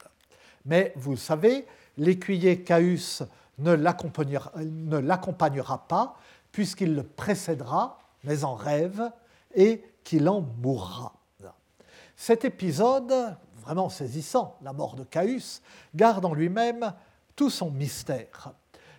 Mais 0.64 0.92
vous 0.96 1.16
savez, 1.16 1.66
l'écuyer 1.98 2.62
Caius 2.62 3.22
ne 3.58 3.74
l'accompagnera 3.74 5.88
pas, 5.88 6.16
puisqu'il 6.52 6.94
le 6.94 7.02
précédera, 7.02 7.98
mais 8.24 8.44
en 8.44 8.54
rêve, 8.54 9.10
et 9.54 9.82
qu'il 10.04 10.28
en 10.28 10.40
mourra. 10.40 11.14
Cet 12.16 12.44
épisode, 12.44 13.36
vraiment 13.62 13.88
saisissant, 13.88 14.56
la 14.62 14.72
mort 14.72 14.96
de 14.96 15.04
Caius, 15.04 15.62
garde 15.94 16.24
en 16.24 16.34
lui-même 16.34 16.92
tout 17.36 17.50
son 17.50 17.70
mystère. 17.70 18.52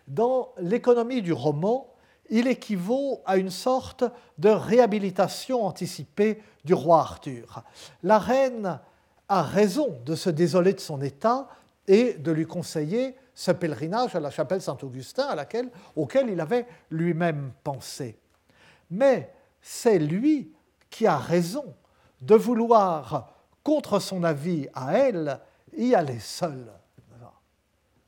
Dans 0.08 0.50
l'économie 0.58 1.22
du 1.22 1.34
roman, 1.34 1.94
il 2.30 2.48
équivaut 2.48 3.22
à 3.26 3.38
une 3.38 3.50
sorte 3.50 4.04
de 4.38 4.50
réhabilitation 4.50 5.66
anticipée 5.66 6.42
du 6.64 6.74
roi 6.74 7.00
Arthur. 7.00 7.64
La 8.04 8.20
reine 8.20 8.80
a 9.28 9.44
raison 9.44 10.00
de 10.06 10.16
se 10.16 10.30
désoler 10.30 10.74
de 10.74 10.80
son 10.80 11.02
état 11.02 11.48
et 11.90 12.14
de 12.14 12.32
lui 12.32 12.46
conseiller 12.46 13.16
ce 13.34 13.50
pèlerinage 13.50 14.16
à 14.16 14.20
la 14.20 14.30
chapelle 14.30 14.62
Saint-Augustin 14.62 15.26
à 15.26 15.36
laquelle, 15.36 15.70
auquel 15.96 16.30
il 16.30 16.40
avait 16.40 16.68
lui-même 16.92 17.52
pensé. 17.64 18.20
Mais 18.92 19.34
c'est 19.60 19.98
lui 19.98 20.54
qui 20.92 21.08
a 21.08 21.18
raison 21.18 21.74
de 22.22 22.36
vouloir 22.36 23.34
contre 23.64 24.00
son 24.00 24.24
avis 24.24 24.68
à 24.76 24.94
elle, 25.00 25.40
y 25.76 25.96
aller 25.96 26.20
seul. 26.20 26.72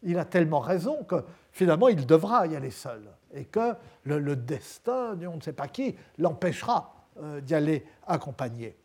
Il 0.04 0.18
a 0.20 0.26
tellement 0.26 0.60
raison 0.60 1.04
que 1.04 1.24
finalement 1.52 1.88
il 1.88 2.06
devra 2.06 2.46
y 2.46 2.56
aller 2.56 2.72
seul 2.72 3.02
et 3.34 3.46
que 3.46 3.74
le, 4.04 4.36
destin, 4.36 5.18
on 5.28 5.38
ne 5.38 5.42
sait 5.42 5.54
pas 5.54 5.68
qui, 5.68 5.96
l'empêchera 6.20 6.94
euh, 7.20 7.42
d'y 7.42 7.56
aller 7.56 7.86
accompagné. 8.06 8.78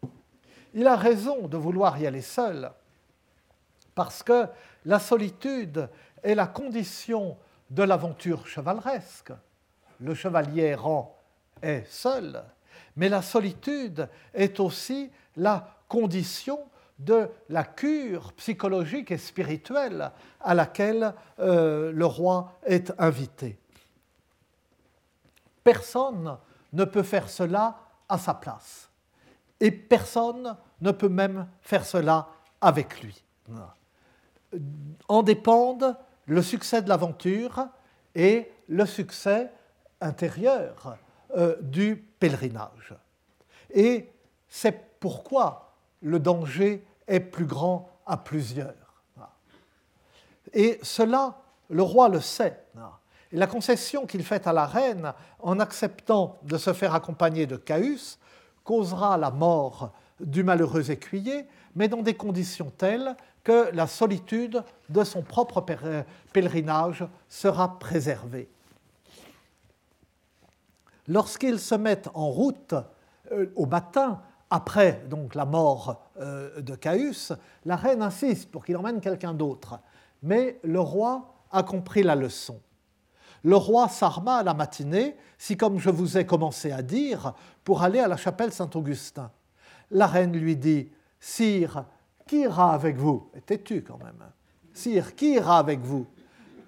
Il 0.73 0.87
a 0.87 0.97
raison 0.97 1.49
de 1.49 1.57
vouloir 1.59 1.99
y 1.99 2.07
aller 2.07 2.23
seul 2.23 2.71
parce 3.97 4.23
que 4.23 4.47
la 4.85 5.01
solitude 5.01 5.89
est 6.23 6.37
la 6.37 6.47
condition 6.47 7.37
de 7.71 7.83
l'aventure 7.83 8.47
chevaleresque. 8.47 9.33
Le 9.99 10.15
chevalier 10.15 10.65
errant 10.65 11.19
est 11.63 11.91
seul, 11.91 12.45
mais 12.95 13.09
la 13.09 13.23
solitude 13.23 14.09
est 14.35 14.61
aussi 14.61 15.11
la 15.35 15.75
condition 15.89 16.61
de 16.99 17.29
la 17.49 17.65
cure 17.65 18.35
psychologique 18.35 19.11
et 19.11 19.19
spirituelle 19.19 20.13
à 20.41 20.55
laquelle 20.55 21.15
euh, 21.39 21.91
le 21.91 22.07
roi 22.07 22.59
est 22.65 22.93
invité. 22.99 23.59
Personne 25.65 26.37
ne 26.73 26.85
peut 26.85 27.03
faire 27.03 27.31
cela 27.31 27.79
à 28.09 28.19
sa 28.19 28.35
place. 28.35 28.91
Et 29.59 29.71
personne 29.71 30.55
ne 30.83 30.91
peut 30.91 31.09
même 31.09 31.49
faire 31.63 31.87
cela 31.87 32.29
avec 32.61 33.03
lui. 33.03 33.23
En 35.09 35.23
dépendent 35.23 35.97
le 36.27 36.43
succès 36.43 36.83
de 36.83 36.89
l'aventure 36.89 37.67
et 38.15 38.51
le 38.69 38.87
succès 38.87 39.51
intérieur 40.01 40.97
euh, 41.37 41.57
du 41.61 41.97
pèlerinage. 42.19 42.95
Et 43.71 44.11
c'est 44.49 44.99
pourquoi 45.01 45.75
le 46.03 46.19
danger 46.19 46.85
est 47.07 47.21
plus 47.21 47.47
grand 47.47 47.91
à 48.07 48.17
plusieurs. 48.17 48.75
Et 50.53 50.79
cela, 50.83 51.37
le 51.69 51.83
roi 51.83 52.09
le 52.09 52.21
sait. 52.21 52.65
Et 53.33 53.37
la 53.37 53.47
concession 53.47 54.07
qu'il 54.07 54.25
fait 54.25 54.47
à 54.47 54.53
la 54.53 54.67
reine 54.67 55.13
en 55.41 55.59
acceptant 55.59 56.39
de 56.43 56.57
se 56.57 56.73
faire 56.73 56.95
accompagner 56.95 57.47
de 57.47 57.57
Caius 57.57 58.19
causera 58.65 59.19
la 59.19 59.31
mort 59.31 59.93
du 60.21 60.43
malheureux 60.43 60.91
écuyer, 60.91 61.47
mais 61.75 61.89
dans 61.89 62.03
des 62.03 62.15
conditions 62.15 62.73
telles 62.77 63.17
que 63.45 63.71
la 63.73 63.87
solitude 63.87 64.63
de 64.89 65.05
son 65.05 65.23
propre 65.23 65.65
pèlerinage 66.33 67.07
sera 67.29 67.79
préservée. 67.79 68.49
Lorsqu'ils 71.07 71.61
se 71.61 71.75
mettent 71.75 72.09
en 72.15 72.29
route 72.29 72.75
euh, 73.31 73.47
au 73.55 73.67
matin, 73.67 74.21
après 74.51 75.05
donc 75.09 75.35
la 75.35 75.45
mort 75.45 76.03
euh, 76.19 76.61
de 76.61 76.75
Caius, 76.75 77.33
la 77.65 77.77
reine 77.77 78.03
insiste 78.03 78.51
pour 78.51 78.65
qu'il 78.65 78.77
emmène 78.77 79.01
quelqu'un 79.01 79.35
d'autre. 79.35 79.79
Mais 80.23 80.59
le 80.65 80.81
roi 80.81 81.35
a 81.53 81.63
compris 81.63 82.03
la 82.03 82.15
leçon. 82.15 82.61
Le 83.45 83.57
roi 83.57 83.89
s'arma 83.89 84.39
à 84.39 84.43
la 84.43 84.55
matinée, 84.55 85.17
si 85.39 85.57
comme 85.57 85.79
je 85.79 85.91
vous 85.91 86.19
ai 86.19 86.27
commencé 86.27 86.73
à 86.73 86.83
dire, 86.83 87.35
pour 87.63 87.83
aller 87.83 88.01
à 88.01 88.09
la 88.09 88.17
chapelle 88.17 88.53
Saint-Augustin. 88.53 89.31
La 89.91 90.07
reine 90.07 90.37
lui 90.37 90.57
dit 90.57 90.91
Sire, 91.21 91.85
qui 92.27 92.41
ira 92.41 92.75
avec 92.75 92.97
vous? 92.97 93.31
Têtu 93.47 93.83
quand 93.83 93.99
même. 93.99 94.25
Sire, 94.73 95.15
qui 95.15 95.35
ira 95.35 95.59
avec 95.59 95.81
vous? 95.81 96.07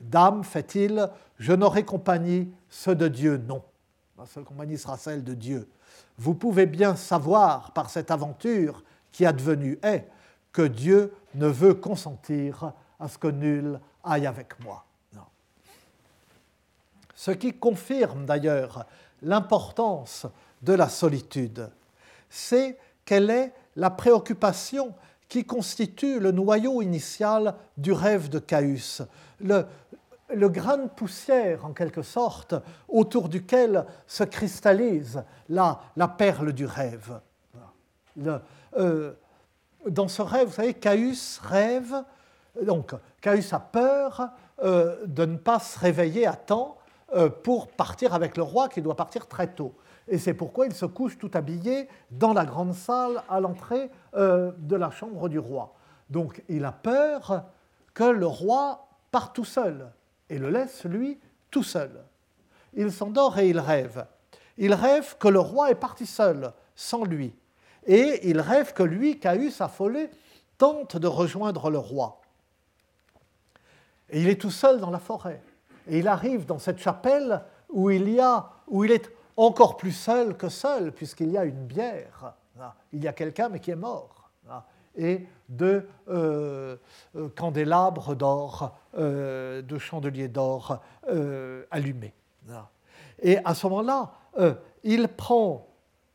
Dame, 0.01 0.45
fait-il, 0.45 1.09
je 1.39 1.53
n'aurai 1.53 1.85
compagnie, 1.85 2.53
ceux 2.69 2.95
de 2.95 3.09
Dieu, 3.09 3.37
non. 3.37 3.63
La 4.17 4.27
seule 4.27 4.45
compagnie 4.45 4.79
sera 4.79 4.97
celle 4.97 5.25
de 5.25 5.35
Dieu 5.35 5.69
vous 6.19 6.35
pouvez 6.35 6.67
bien 6.67 6.97
savoir 6.97 7.71
par 7.73 7.89
cette 7.91 8.11
aventure 8.11 8.83
qui 9.13 9.25
advenue 9.25 9.79
est 9.83 10.09
que 10.53 10.63
Dieu 10.63 11.15
ne 11.35 11.47
veut 11.47 11.75
consentir 11.75 12.73
à 12.99 13.09
ce 13.09 13.17
que 13.17 13.29
nul 13.29 13.81
aille 14.03 14.27
avec 14.27 14.59
moi. 14.61 14.85
Ce 17.15 17.31
qui 17.31 17.53
confirme 17.53 18.27
d'ailleurs 18.27 18.87
l'importance 19.23 20.27
de 20.63 20.73
la 20.73 20.89
solitude, 20.89 21.71
c'est 22.29 22.79
quelle 23.09 23.31
est 23.31 23.55
la 23.75 23.89
préoccupation 23.89 24.93
qui 25.31 25.47
constitue 25.47 26.21
le 26.21 26.31
noyau 26.31 26.83
initial 26.83 27.55
du 27.79 27.91
rêve 27.91 28.29
de 28.29 28.39
Caius, 28.39 29.01
le, 29.41 29.65
grain 30.31 30.77
de 30.77 30.89
poussière, 30.91 31.65
en 31.65 31.73
quelque 31.73 32.03
sorte, 32.03 32.55
autour 32.87 33.31
duquel 33.31 33.87
se 34.07 34.25
cristallise 34.25 35.25
la, 35.49 35.81
la 35.97 36.07
perle 36.07 36.53
du 36.53 36.67
rêve. 36.67 37.19
Euh, 38.77 39.13
dans 39.89 40.09
ce 40.09 40.21
rêve, 40.21 40.49
vous 40.49 40.55
savez, 40.57 40.75
Caius 40.75 41.41
rêve, 41.43 41.95
donc 42.63 42.93
Caius 43.23 43.55
a 43.55 43.61
peur 43.61 44.33
euh, 44.63 45.07
de 45.07 45.25
ne 45.25 45.39
pas 45.39 45.61
se 45.61 45.79
réveiller 45.79 46.27
à 46.27 46.35
temps 46.35 46.77
euh, 47.15 47.31
pour 47.31 47.69
partir 47.69 48.13
avec 48.13 48.37
le 48.37 48.43
roi 48.43 48.69
qui 48.69 48.83
doit 48.83 48.97
partir 48.97 49.29
très 49.29 49.47
tôt. 49.47 49.75
Et 50.09 50.19
c'est 50.19 50.35
pourquoi 50.35 50.67
il 50.67 50.75
se 50.75 50.87
couche 50.87 51.19
tout 51.19 51.31
habillé 51.35 51.89
dans 52.11 52.33
la 52.33 52.45
grande 52.45 52.75
salle 52.75 53.23
à 53.29 53.41
l'entrée 53.41 53.91
de 54.15 54.77
la 54.77 54.91
chambre 54.91 55.29
du 55.29 55.39
roi. 55.39 55.75
Donc 56.11 56.43
il 56.49 56.65
a 56.65 56.73
peur 56.73 57.45
que 57.95 58.05
le 58.05 58.27
roi 58.27 58.89
parte 59.11 59.35
tout 59.35 59.45
seul 59.45 59.91
et 60.31 60.39
le 60.39 60.51
laisse, 60.51 60.85
lui, 60.85 61.19
tout 61.51 61.63
seul. 61.63 62.05
Il 62.75 62.93
s'endort 62.93 63.39
et 63.39 63.49
il 63.49 63.59
rêve. 63.59 64.07
Il 64.57 64.75
rêve 64.75 65.17
que 65.19 65.29
le 65.29 65.41
roi 65.41 65.71
est 65.71 65.77
parti 65.77 66.07
seul, 66.07 66.53
sans 66.75 67.05
lui. 67.05 67.35
Et 67.87 68.29
il 68.29 68.41
rêve 68.41 68.75
que 68.75 68.83
lui, 68.83 69.19
Caius 69.19 69.61
affolé, 69.61 70.11
tente 70.59 70.97
de 70.97 71.07
rejoindre 71.07 71.71
le 71.71 71.79
roi. 71.79 72.21
Et 74.11 74.21
il 74.21 74.29
est 74.29 74.41
tout 74.41 74.51
seul 74.51 74.81
dans 74.81 74.91
la 74.91 74.99
forêt. 74.99 75.43
Et 75.89 75.99
il 75.99 76.09
arrive 76.09 76.45
dans 76.45 76.59
cette 76.59 76.79
chapelle 76.79 77.43
où 77.71 77.91
il, 77.91 78.09
y 78.11 78.21
a, 78.21 78.51
où 78.67 78.85
il 78.85 78.93
est 78.93 79.11
encore 79.47 79.77
plus 79.77 79.93
seul 79.93 80.37
que 80.37 80.49
seul, 80.49 80.93
puisqu'il 80.93 81.31
y 81.31 81.39
a 81.39 81.45
une 81.45 81.67
bière. 81.67 82.35
Il 82.93 83.03
y 83.03 83.09
a 83.09 83.13
quelqu'un, 83.13 83.49
mais 83.49 83.61
qui 83.61 83.71
est 83.71 83.77
mort 83.77 84.19
et 84.99 85.27
de 85.49 85.87
euh, 86.09 86.77
euh, 87.17 87.29
candélabres 87.31 88.15
d'or, 88.15 88.77
euh, 88.99 89.63
de 89.63 89.79
chandeliers 89.79 90.29
d'or 90.29 90.83
allumés. 91.71 92.13
Et 93.21 93.39
à 93.45 93.55
ce 93.55 93.67
moment-là, 93.67 94.13
il 94.85 95.09
prend 95.09 95.67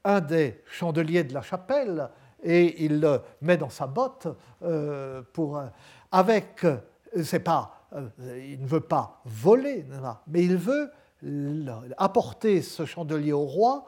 un 0.04 0.22
des 0.22 0.62
chandeliers 0.68 1.24
de 1.24 1.34
la 1.34 1.42
chapelle 1.42 2.10
et 2.44 2.86
il 2.86 3.00
le 3.00 3.22
met 3.42 3.58
dans 3.58 3.70
sa 3.70 3.88
botte 3.88 4.28
pour, 5.34 5.62
avec, 6.12 6.66
c'est 7.24 7.40
pas, 7.40 7.88
il 8.20 8.62
ne 8.62 8.68
veut 8.68 8.82
pas 8.82 9.22
voler, 9.26 9.86
mais 10.28 10.44
il 10.44 10.58
veut 10.58 10.92
apporter 11.98 12.62
ce 12.62 12.86
chandelier 12.86 13.34
au 13.34 13.46
roi 13.46 13.86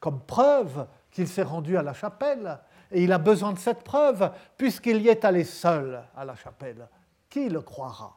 comme 0.00 0.20
preuve 0.20 0.86
qu'il 1.10 1.28
s'est 1.28 1.42
rendu 1.42 1.76
à 1.76 1.82
la 1.82 1.94
chapelle 1.94 2.58
et 2.90 3.04
il 3.04 3.12
a 3.12 3.18
besoin 3.18 3.52
de 3.52 3.58
cette 3.58 3.84
preuve 3.84 4.30
puisqu'il 4.56 5.00
y 5.02 5.08
est 5.08 5.24
allé 5.24 5.44
seul 5.44 6.02
à 6.16 6.24
la 6.24 6.34
chapelle. 6.36 6.88
Qui 7.30 7.48
le 7.48 7.60
croira? 7.60 8.16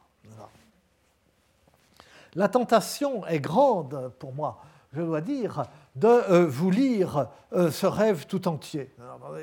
La 2.34 2.48
tentation 2.48 3.26
est 3.26 3.40
grande 3.40 4.12
pour 4.18 4.34
moi, 4.34 4.62
je 4.92 5.00
dois 5.00 5.22
dire, 5.22 5.64
de 5.94 6.06
euh, 6.06 6.46
vous 6.46 6.70
lire 6.70 7.28
euh, 7.54 7.70
ce 7.70 7.86
rêve 7.86 8.26
tout 8.26 8.46
entier. 8.46 8.94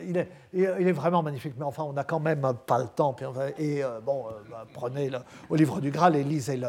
Il 0.06 0.18
est, 0.18 0.92
vraiment 0.92 1.24
magnifique, 1.24 1.56
mais 1.58 1.66
enfin, 1.66 1.84
on 1.84 1.94
n'a 1.94 2.04
quand 2.04 2.20
même 2.20 2.54
pas 2.68 2.78
le 2.78 2.88
temps. 2.88 3.16
et 3.58 3.84
euh, 3.84 4.00
bon, 4.00 4.28
bah, 4.52 4.68
prenez 4.74 5.10
le, 5.10 5.18
au 5.50 5.56
livre 5.56 5.82
du 5.82 5.90
Graal 5.90 6.16
et 6.16 6.24
lisez-le. 6.24 6.68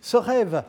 Ce 0.00 0.16
rêve, 0.16 0.64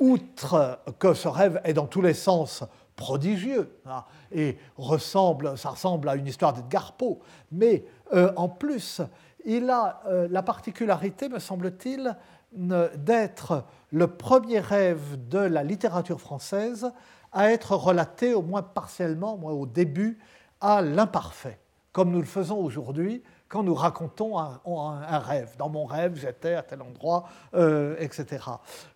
outre 0.00 0.80
que 0.98 1.14
ce 1.14 1.28
rêve 1.28 1.60
est 1.64 1.74
dans 1.74 1.86
tous 1.86 2.02
les 2.02 2.14
sens 2.14 2.64
prodigieux 2.96 3.78
hein, 3.86 4.04
et 4.32 4.58
ressemble, 4.76 5.56
ça 5.56 5.70
ressemble 5.70 6.08
à 6.08 6.16
une 6.16 6.26
histoire 6.26 6.52
d'Edgar 6.52 6.94
Poe. 6.94 7.18
Mais 7.52 7.84
euh, 8.12 8.32
en 8.36 8.48
plus, 8.48 9.00
il 9.44 9.70
a 9.70 10.02
euh, 10.06 10.26
la 10.30 10.42
particularité, 10.42 11.28
me 11.28 11.38
semble-t-il, 11.38 12.16
d'être 12.52 13.64
le 13.92 14.08
premier 14.08 14.58
rêve 14.58 15.28
de 15.28 15.38
la 15.38 15.62
littérature 15.62 16.20
française 16.20 16.90
à 17.30 17.52
être 17.52 17.76
relaté, 17.76 18.34
au 18.34 18.42
moins 18.42 18.62
partiellement, 18.62 19.36
moi, 19.36 19.52
au 19.52 19.66
début, 19.66 20.18
à 20.60 20.82
l'imparfait, 20.82 21.60
comme 21.92 22.10
nous 22.10 22.18
le 22.18 22.26
faisons 22.26 22.58
aujourd'hui 22.58 23.22
quand 23.50 23.64
nous 23.64 23.74
racontons 23.74 24.38
un, 24.38 25.18
rêve. 25.18 25.56
Dans 25.58 25.68
mon 25.68 25.84
rêve, 25.84 26.14
j'étais 26.14 26.54
à 26.54 26.62
tel 26.62 26.80
endroit, 26.80 27.24
euh, 27.54 27.96
etc. 27.98 28.44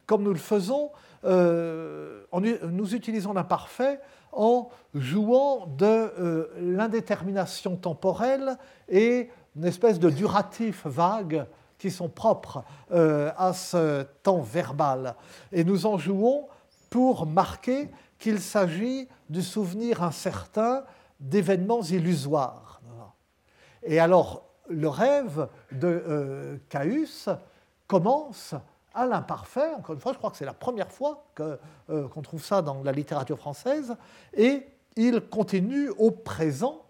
Comme 0.06 0.22
nous 0.22 0.32
le 0.32 0.38
faisons 0.38 0.90
euh, 1.24 2.22
nous 2.32 2.94
utilisons 2.94 3.32
l'imparfait 3.32 3.98
en 4.32 4.68
jouant 4.94 5.66
de 5.66 5.86
euh, 5.86 6.48
l'indétermination 6.60 7.76
temporelle 7.76 8.58
et 8.90 9.30
une 9.56 9.64
espèce 9.64 9.98
de 9.98 10.10
duratif 10.10 10.86
vague 10.86 11.46
qui 11.78 11.90
sont 11.90 12.08
propres 12.08 12.62
à 12.90 13.52
ce 13.52 14.02
temps 14.22 14.40
verbal. 14.40 15.16
Et 15.52 15.64
nous 15.64 15.86
en 15.86 15.98
jouons 15.98 16.46
pour 16.90 17.26
marquer 17.26 17.90
qu'il 18.18 18.40
s'agit 18.40 19.08
du 19.28 19.42
souvenir 19.42 20.02
incertain 20.02 20.84
d'événements 21.20 21.82
illusoires. 21.82 22.73
Et 23.84 23.98
alors, 23.98 24.42
le 24.68 24.88
rêve 24.88 25.48
de 25.72 26.58
Caius 26.68 27.28
commence 27.86 28.54
à 28.94 29.06
l'imparfait. 29.06 29.74
Encore 29.76 29.94
une 29.94 30.00
fois, 30.00 30.12
je 30.12 30.18
crois 30.18 30.30
que 30.30 30.36
c'est 30.36 30.44
la 30.44 30.54
première 30.54 30.90
fois 30.90 31.26
qu'on 31.36 32.22
trouve 32.22 32.44
ça 32.44 32.62
dans 32.62 32.82
la 32.82 32.92
littérature 32.92 33.38
française. 33.38 33.94
Et 34.34 34.66
il 34.96 35.20
continue 35.20 35.90
au 35.90 36.10
présent 36.10 36.82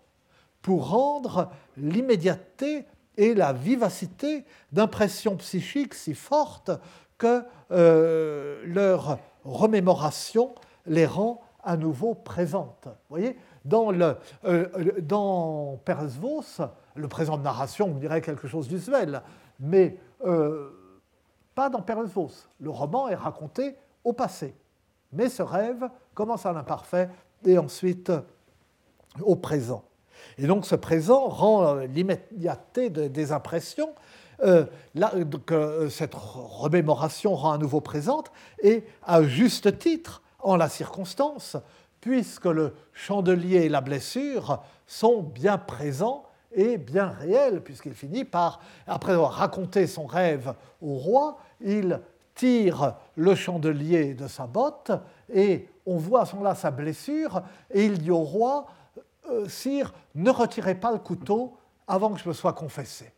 pour 0.63 0.91
rendre 0.91 1.51
l'immédiateté 1.77 2.87
et 3.17 3.35
la 3.35 3.53
vivacité 3.53 4.45
d'impressions 4.73 5.37
psychiques 5.37 5.95
si 5.95 6.15
fortes 6.15 6.71
que 7.19 7.45
euh, 7.71 8.63
leur 8.67 9.19
remémoration 9.45 10.55
les 10.87 11.07
rend 11.07 11.41
à 11.63 11.77
nouveau 11.77 12.15
présentes. 12.15 12.87
Vous 12.87 13.17
voyez, 13.17 13.37
dans, 13.65 13.91
le, 13.91 14.17
euh, 14.45 14.69
le 16.95 17.09
présent 17.09 17.37
de 17.37 17.43
narration, 17.43 17.87
on 17.87 17.99
dirait 17.99 18.21
quelque 18.21 18.49
chose 18.49 18.69
d'usuel, 18.69 19.23
mais 19.61 19.99
euh, 20.25 20.71
pas 21.55 21.71
dans 21.71 21.83
Perezvos. 21.83 22.31
Le 22.61 22.71
roman 22.71 23.09
est 23.09 23.15
raconté 23.15 23.77
au 24.05 24.13
passé. 24.13 24.55
Mais 25.13 25.29
ce 25.29 25.43
rêve 25.43 25.89
commence 26.15 26.47
à 26.47 26.53
l'imparfait 26.53 27.09
et 27.45 27.59
ensuite 27.59 28.13
au 29.21 29.37
présent. 29.37 29.85
Et 30.39 30.47
donc 30.47 30.67
ce 30.67 30.75
présent 30.75 31.29
rend 31.29 31.75
l'immédiateté 31.75 32.91
des 32.91 33.33
impressions, 33.33 33.95
euh, 34.43 34.65
euh, 35.51 35.89
cette 35.91 36.15
remémoration 36.15 37.35
rend 37.35 37.53
à 37.53 37.59
nouveau 37.59 37.81
présente, 37.81 38.33
et 38.63 38.85
à 39.03 39.23
juste 39.23 39.79
titre, 39.79 40.23
en 40.41 40.57
la 40.57 40.69
circonstance, 40.69 41.57
puisque 42.01 42.45
le 42.45 42.75
chandelier 42.93 43.63
et 43.63 43.69
la 43.69 43.81
blessure 43.81 44.63
sont 44.87 45.23
bien 45.23 45.57
présents 45.57 46.25
et 46.55 46.79
bien 46.79 47.09
réels, 47.09 47.63
puisqu'il 47.63 47.95
finit 47.95 48.25
par, 48.25 48.61
après 48.87 49.13
avoir 49.13 49.33
raconté 49.33 49.87
son 49.87 50.07
rêve 50.07 50.55
au 50.81 50.95
roi, 50.95 51.39
il 51.61 52.01
tire 52.35 52.95
le 53.17 53.35
chandelier 53.35 54.15
de 54.15 54.27
sa 54.27 54.47
botte 54.47 54.93
et 55.33 55.69
on 55.87 55.97
voit 55.97 56.23
à 56.23 56.27
ce 56.27 56.33
moment-là 56.35 56.55
sa 56.55 56.71
blessure 56.71 57.43
et 57.71 57.85
il 57.85 57.99
dit 57.99 58.11
au 58.11 58.23
roi 58.23 58.67
euh, 59.31 59.49
Sire, 59.49 59.93
ne 60.15 60.31
retirez 60.31 60.75
pas 60.75 60.93
le 60.93 60.99
couteau 60.99 61.57
avant 61.87 62.11
que 62.13 62.21
je 62.21 62.29
me 62.29 62.35
sois 62.35 62.53
confessé. 62.53 63.13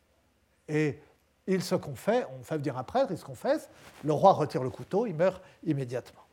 Et 0.69 1.01
il 1.47 1.63
se 1.63 1.75
confesse, 1.75 2.27
on 2.39 2.43
fait 2.43 2.59
dire 2.59 2.77
un 2.77 2.83
prêtre, 2.83 3.09
il 3.11 3.19
se 3.19 3.25
confesse, 3.25 3.69
le 4.05 4.13
roi 4.13 4.33
retire 4.33 4.63
le 4.63 4.71
couteau, 4.71 5.07
il 5.07 5.15
meurt 5.15 5.41
immédiatement. 5.65 6.26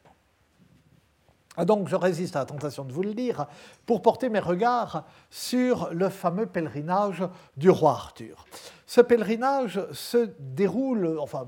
Ah, 1.56 1.66
donc 1.66 1.88
je 1.88 1.96
résiste 1.96 2.36
à 2.36 2.40
la 2.40 2.46
tentation 2.46 2.84
de 2.84 2.92
vous 2.92 3.04
le 3.04 3.14
dire 3.14 3.46
pour 3.86 4.02
porter 4.02 4.30
mes 4.30 4.40
regards 4.40 5.06
sur 5.30 5.90
le 5.94 6.10
fameux 6.10 6.48
pèlerinage 6.48 7.24
du 7.58 7.70
roi 7.70 7.92
Arthur. 7.92 8.46
Ce 8.88 9.02
pèlerinage 9.02 9.80
se 9.92 10.30
déroule, 10.40 11.18
enfin 11.20 11.46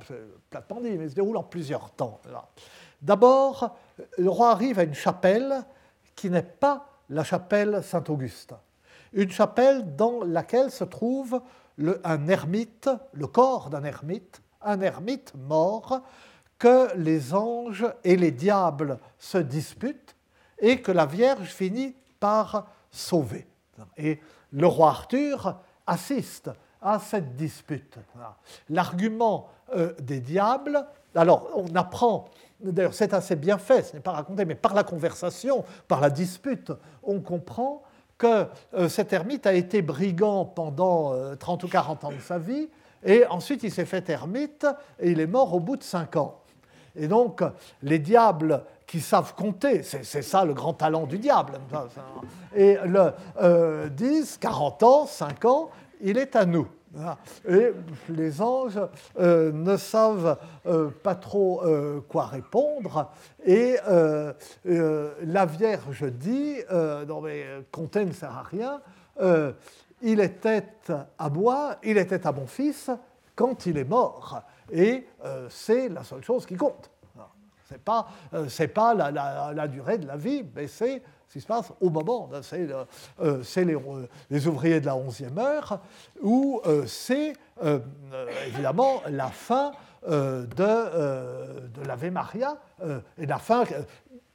platement 0.50 0.80
dit, 0.82 0.92
mais 0.92 1.10
se 1.10 1.16
déroule 1.16 1.38
en 1.38 1.44
plusieurs 1.44 1.90
temps. 1.92 2.20
D'abord, 3.02 3.76
le 4.18 4.30
roi 4.30 4.52
arrive 4.52 4.80
à 4.80 4.84
une 4.84 4.94
chapelle 4.94 5.64
qui 6.16 6.30
n'est 6.30 6.44
pas 6.44 6.88
la 7.10 7.24
chapelle 7.24 7.84
Saint-Augustin, 7.84 8.60
une 9.14 9.32
chapelle 9.32 9.96
dans 9.96 10.24
laquelle 10.24 10.72
se 10.72 10.84
trouve 10.84 11.42
un 12.04 12.28
ermite, 12.28 12.90
le 13.14 13.28
corps 13.28 13.70
d'un 13.70 13.84
ermite, 13.84 14.42
un 14.62 14.82
ermite 14.82 15.34
mort 15.36 16.02
que 16.66 16.98
les 16.98 17.36
anges 17.36 17.86
et 18.04 18.16
les 18.16 18.32
diables 18.32 18.98
se 19.20 19.38
disputent 19.38 20.16
et 20.58 20.82
que 20.82 20.92
la 20.92 21.06
Vierge 21.06 21.50
finit 21.50 21.96
par 22.20 22.72
sauver. 22.90 23.46
Et 23.98 24.20
le 24.52 24.66
roi 24.66 24.90
Arthur 24.90 25.60
assiste 25.86 26.50
à 26.82 26.98
cette 26.98 27.36
dispute. 27.36 28.00
L'argument 28.72 29.48
euh, 29.76 29.94
des 30.02 30.20
diables, 30.20 30.84
alors 31.14 31.52
on 31.54 31.76
apprend, 31.76 32.26
d'ailleurs 32.60 32.96
c'est 32.96 33.14
assez 33.14 33.36
bien 33.36 33.60
fait, 33.60 33.84
ce 33.84 33.94
n'est 33.94 34.02
pas 34.02 34.14
raconté, 34.14 34.44
mais 34.44 34.56
par 34.56 34.74
la 34.74 34.84
conversation, 34.84 35.64
par 35.88 36.02
la 36.02 36.10
dispute, 36.10 36.72
on 37.04 37.20
comprend 37.20 37.84
que 38.18 38.48
euh, 38.74 38.90
cet 38.90 39.14
ermite 39.14 39.46
a 39.46 39.54
été 39.54 39.84
brigand 39.84 40.46
pendant 40.46 41.14
30 41.36 41.64
euh, 41.64 41.68
ou 41.68 41.70
40 41.70 42.06
ans 42.06 42.12
de 42.12 42.22
sa 42.22 42.40
vie, 42.40 42.70
et 43.04 43.24
ensuite 43.28 43.62
il 43.62 43.72
s'est 43.72 43.86
fait 43.86 44.10
ermite, 44.10 44.66
et 45.00 45.12
il 45.12 45.20
est 45.20 45.28
mort 45.28 45.54
au 45.54 45.60
bout 45.60 45.78
de 45.78 45.84
5 45.84 46.16
ans. 46.16 46.42
Et 46.96 47.08
donc, 47.08 47.44
les 47.84 48.00
diables 48.00 48.64
qui 48.88 49.02
savent 49.02 49.34
compter, 49.36 49.84
c'est 49.84 50.22
ça 50.22 50.46
le 50.46 50.54
grand 50.54 50.74
talent 50.74 51.06
du 51.06 51.18
diable, 51.18 51.54
et 52.56 52.78
le, 52.86 53.12
euh, 53.42 53.90
disent 53.90 54.38
40 54.38 54.84
ans, 54.84 55.06
5 55.06 55.46
ans, 55.46 55.70
il 56.02 56.18
est 56.18 56.36
à 56.36 56.46
nous. 56.46 56.68
Et 57.50 57.74
les 58.08 58.42
anges 58.42 58.80
euh, 59.20 59.52
ne 59.52 59.76
savent 59.76 60.38
euh, 60.66 60.90
pas 60.90 61.16
trop 61.16 61.62
quoi 62.08 62.28
répondre. 62.28 63.12
Et 63.46 63.76
la 64.64 65.46
Vierge 65.46 66.04
dit, 66.12 66.58
non 67.08 67.22
mais 67.22 67.44
compter 67.72 68.06
ne 68.06 68.14
sert 68.14 68.32
à 68.32 68.44
rien, 68.44 68.82
il 70.02 70.20
était 70.20 70.64
à 71.18 71.30
moi, 71.30 71.76
il 71.84 71.98
était 71.98 72.26
à 72.26 72.32
mon 72.32 72.48
fils 72.48 72.90
quand 73.36 73.66
il 73.66 73.78
est 73.78 73.90
mort 73.90 74.42
et 74.72 75.08
euh, 75.24 75.48
c'est 75.50 75.90
la 75.90 76.04
seule 76.04 76.24
chose 76.24 76.46
qui 76.46 76.56
compte. 76.56 76.90
Ce 77.68 77.74
n'est 77.74 77.80
pas, 77.80 78.08
euh, 78.36 78.48
pas 78.74 78.94
la, 78.94 79.68
durée 79.68 79.98
de 79.98 80.06
la 80.06 80.18
vie, 80.18 80.46
mais 80.56 80.68
c'est 80.68 81.02
ce 81.28 81.34
qui 81.34 81.42
se 81.42 81.48
passe 81.48 81.72
au 81.82 81.90
moment. 81.90 82.30
C'est 82.44 82.68
euh, 83.20 83.44
les, 83.56 83.78
les, 84.30 84.48
ouvriers 84.48 84.80
de 84.80 84.86
la 84.86 84.94
11e 84.94 85.40
heure, 85.40 85.80
ou 86.22 86.62
c'est 86.86 87.34
évidemment 88.46 89.02
la 89.10 89.30
fin 89.30 89.72
de, 90.08 90.54
de 90.56 91.88
l'Ave 91.88 92.12
Maria, 92.12 92.56
et 93.18 93.26
la 93.26 93.40
fin 93.40 93.64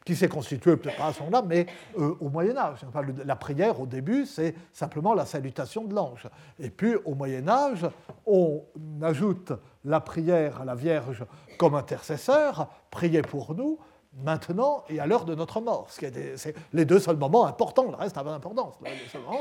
qui 0.05 0.16
s'est 0.16 0.29
constituée 0.29 0.77
peut-être 0.77 0.97
pas 0.97 1.07
à 1.07 1.12
ce 1.12 1.21
moment-là, 1.21 1.45
mais 1.47 1.66
au 1.97 2.29
Moyen 2.29 2.57
Âge. 2.57 2.81
La 3.25 3.37
prière, 3.37 3.81
au 3.81 3.87
début, 3.87 4.27
c'est 4.27 4.57
simplement 4.73 5.14
la 5.14 5.25
salutation 5.25 5.85
de 5.85 5.95
l'ange. 5.95 6.27
Et 6.59 6.71
puis, 6.71 6.97
au 7.05 7.14
Moyen 7.14 7.49
Âge, 7.49 7.87
on 8.27 8.64
ajoute 9.03 9.53
la 9.85 10.01
prière 10.01 10.61
à 10.61 10.64
la 10.64 10.75
Vierge 10.75 11.25
comme 11.59 11.75
intercesseur, 11.75 12.69
priez 12.90 13.23
pour 13.23 13.55
nous, 13.55 13.79
maintenant 14.14 14.85
et 14.88 15.01
à 15.01 15.07
l'heure 15.07 15.25
de 15.25 15.35
notre 15.35 15.61
mort. 15.61 15.87
C'est 15.88 16.55
les 16.73 16.85
deux 16.85 16.99
seuls 16.99 17.16
moments 17.16 17.47
importants, 17.47 17.90
le 17.90 17.97
reste 17.97 18.16
n'a 18.16 18.25
pas 18.25 18.31
d'importance. 18.31 18.75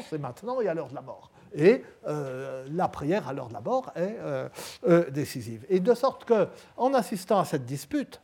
c'est 0.10 0.20
maintenant 0.20 0.62
et 0.62 0.68
à 0.68 0.74
l'heure 0.74 0.90
de 0.90 0.96
la 0.96 1.02
mort. 1.02 1.32
Et 1.54 1.84
euh, 2.08 2.68
la 2.72 2.88
prière 2.88 3.28
à 3.28 3.34
l'heure 3.34 3.48
de 3.48 3.54
la 3.54 3.62
mort 3.62 3.92
est 3.96 4.18
euh, 4.20 4.48
euh, 4.88 5.10
décisive. 5.10 5.66
Et 5.70 5.80
de 5.80 5.94
sorte 5.94 6.26
que, 6.26 6.48
en 6.78 6.94
assistant 6.94 7.40
à 7.40 7.46
cette 7.46 7.66
dispute, 7.66 8.22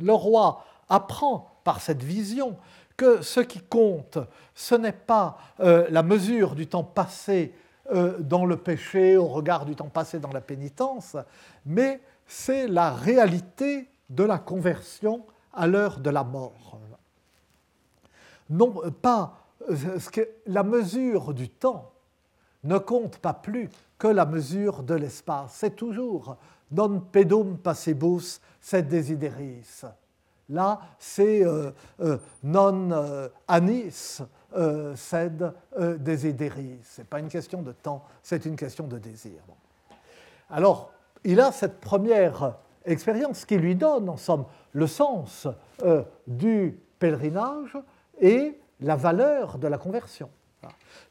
le 0.00 0.12
roi 0.12 0.64
apprend 0.88 1.60
par 1.64 1.80
cette 1.80 2.02
vision 2.02 2.56
que 2.96 3.22
ce 3.22 3.40
qui 3.40 3.60
compte, 3.60 4.18
ce 4.54 4.74
n'est 4.74 4.92
pas 4.92 5.36
la 5.58 6.02
mesure 6.02 6.54
du 6.54 6.66
temps 6.66 6.84
passé 6.84 7.52
dans 8.20 8.44
le 8.44 8.56
péché 8.56 9.16
au 9.16 9.26
regard 9.26 9.64
du 9.64 9.76
temps 9.76 9.88
passé 9.88 10.18
dans 10.18 10.32
la 10.32 10.40
pénitence, 10.40 11.16
mais 11.64 12.00
c'est 12.26 12.66
la 12.66 12.92
réalité 12.92 13.88
de 14.10 14.24
la 14.24 14.38
conversion 14.38 15.24
à 15.52 15.66
l'heure 15.66 16.00
de 16.00 16.10
la 16.10 16.24
mort. 16.24 16.78
Non 18.50 18.74
pas 19.02 19.38
euh, 19.70 19.98
la 20.46 20.62
mesure 20.62 21.34
du 21.34 21.48
temps 21.48 21.92
ne 22.64 22.78
compte 22.78 23.18
pas 23.18 23.34
plus 23.34 23.68
que 23.98 24.08
la 24.08 24.26
mesure 24.26 24.82
de 24.82 24.94
l'espace. 24.94 25.54
C'est 25.54 25.74
toujours 25.74 26.36
non 26.70 27.00
pedum 27.00 27.58
passibus 27.58 28.40
sed 28.60 28.88
desideris. 28.88 29.82
Là, 30.48 30.80
c'est 30.98 31.44
euh, 31.44 31.72
non 32.42 32.90
anis 33.48 34.22
euh, 34.54 34.94
cède 34.96 35.52
euh, 35.78 35.96
desideris. 35.96 36.78
Ce 36.84 37.00
n'est 37.00 37.06
pas 37.06 37.18
une 37.18 37.28
question 37.28 37.62
de 37.62 37.72
temps, 37.72 38.04
c'est 38.22 38.46
une 38.46 38.56
question 38.56 38.86
de 38.86 38.98
désir. 38.98 39.40
Alors, 40.50 40.92
il 41.24 41.40
a 41.40 41.50
cette 41.50 41.80
première 41.80 42.54
expérience 42.84 43.44
qui 43.44 43.56
lui 43.56 43.74
donne, 43.74 44.08
en 44.08 44.16
somme, 44.16 44.44
le 44.72 44.86
sens 44.86 45.48
euh, 45.82 46.02
du 46.26 46.78
pèlerinage 46.98 47.76
et 48.20 48.58
la 48.80 48.96
valeur 48.96 49.58
de 49.58 49.66
la 49.66 49.78
conversion. 49.78 50.30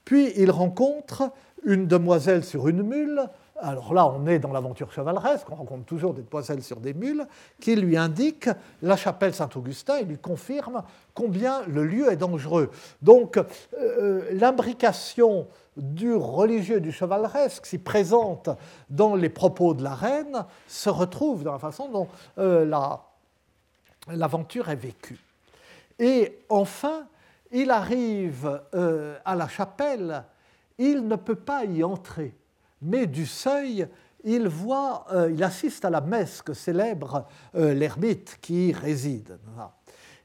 Puis 0.06 0.34
il 0.38 0.52
rencontre 0.52 1.32
une 1.64 1.88
demoiselle 1.88 2.44
sur 2.44 2.68
une 2.68 2.84
mule 2.84 3.28
alors 3.62 3.94
là, 3.94 4.08
on 4.08 4.28
est 4.28 4.40
dans 4.40 4.52
l'aventure 4.52 4.92
chevaleresque, 4.92 5.50
on 5.50 5.56
rencontre 5.56 5.86
toujours 5.86 6.14
des 6.14 6.24
demoiselles 6.24 6.62
sur 6.62 6.80
des 6.80 6.94
mules, 6.94 7.26
qui 7.60 7.76
lui 7.76 7.98
indiquent 7.98 8.50
la 8.82 8.98
chapelle 8.98 9.34
Saint-Augustin 9.34 9.98
et 9.98 10.04
lui 10.04 10.18
confirme 10.18 10.84
combien 11.14 11.64
le 11.68 11.86
lieu 11.86 12.12
est 12.12 12.18
dangereux. 12.18 12.70
Donc, 13.02 13.40
euh, 13.80 14.30
l'imbrication 14.34 15.48
du 15.78 16.14
religieux 16.14 16.80
du 16.82 16.92
chevaleresque, 16.92 17.66
si 17.66 17.78
présente 17.78 18.50
dans 18.90 19.16
les 19.16 19.30
propos 19.30 19.74
de 19.74 19.84
la 19.84 19.96
reine, 19.96 20.46
se 20.68 20.90
retrouve 20.90 21.44
dans 21.44 21.54
la 21.54 21.60
façon 21.60 21.90
dont 21.90 22.08
euh, 22.38 22.66
l'aventure 24.08 24.70
est 24.70 24.76
vécue. 24.76 25.20
Et 26.00 26.40
enfin, 26.50 27.08
il 27.52 27.72
arrive 27.72 28.62
euh, 28.74 29.18
à 29.24 29.36
la 29.36 29.48
chapelle 29.48 30.26
il 30.78 31.08
ne 31.08 31.16
peut 31.16 31.36
pas 31.36 31.66
y 31.66 31.84
entrer. 31.84 32.34
Mais 32.86 33.08
du 33.08 33.26
seuil, 33.26 33.88
il, 34.24 34.48
voit, 34.48 35.06
euh, 35.12 35.32
il 35.32 35.44
assiste 35.44 35.86
à 35.86 35.90
la 35.90 36.02
messe 36.02 36.44
que 36.44 36.54
célèbre 36.54 37.26
euh, 37.56 37.74
l'ermite 37.74 38.38
qui 38.42 38.70
y 38.70 38.74
réside. 38.74 39.40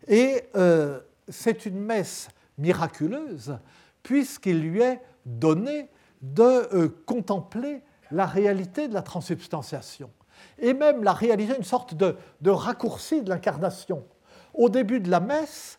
Et 0.06 0.44
euh, 0.56 1.00
c'est 1.28 1.64
une 1.64 1.80
messe 1.80 2.28
miraculeuse, 2.58 3.58
puisqu'il 4.02 4.60
lui 4.60 4.82
est 4.82 5.00
donné 5.24 5.88
de 6.20 6.86
contempler 7.06 7.82
la 8.10 8.26
réalité 8.26 8.88
de 8.88 8.94
la 8.94 9.02
transubstantiation, 9.02 10.10
et 10.58 10.74
même 10.74 11.02
la 11.02 11.14
réaliser 11.14 11.56
une 11.56 11.64
sorte 11.64 11.94
de, 11.94 12.16
de 12.42 12.50
raccourci 12.50 13.22
de 13.22 13.30
l'incarnation. 13.30 14.04
Au 14.52 14.68
début 14.68 15.00
de 15.00 15.10
la 15.10 15.20
messe, 15.20 15.78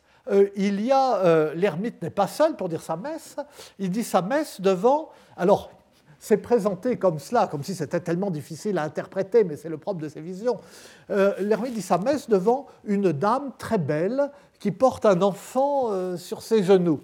il 0.56 0.82
y 0.82 0.92
a, 0.92 1.54
l'ermite 1.54 2.02
n'est 2.02 2.10
pas 2.10 2.28
seul 2.28 2.56
pour 2.56 2.70
dire 2.70 2.82
sa 2.82 2.96
messe, 2.96 3.36
il 3.78 3.92
dit 3.92 4.04
sa 4.04 4.24
messe 4.24 4.62
devant, 4.62 5.10
alors 5.38 5.70
c'est 6.22 6.38
présenté 6.38 6.98
comme 6.98 7.18
cela, 7.18 7.48
comme 7.48 7.64
si 7.64 7.74
c'était 7.74 8.00
tellement 8.00 8.30
difficile 8.30 8.78
à 8.78 8.84
interpréter, 8.84 9.44
mais 9.44 9.58
c'est 9.58 9.70
le 9.70 9.80
propre 9.80 10.00
de 10.00 10.08
ces 10.08 10.22
visions. 10.22 10.60
Euh, 11.10 11.34
L'ermite 11.40 11.74
dit 11.74 11.82
sa 11.82 11.98
messe 11.98 12.30
devant 12.30 12.68
une 12.86 13.12
dame 13.12 13.52
très 13.58 13.80
belle 13.80 14.30
qui 14.60 14.70
porte 14.70 15.08
un 15.08 15.24
enfant 15.24 15.88
euh, 15.90 16.18
sur 16.18 16.44
ses 16.44 16.64
genoux. 16.64 17.02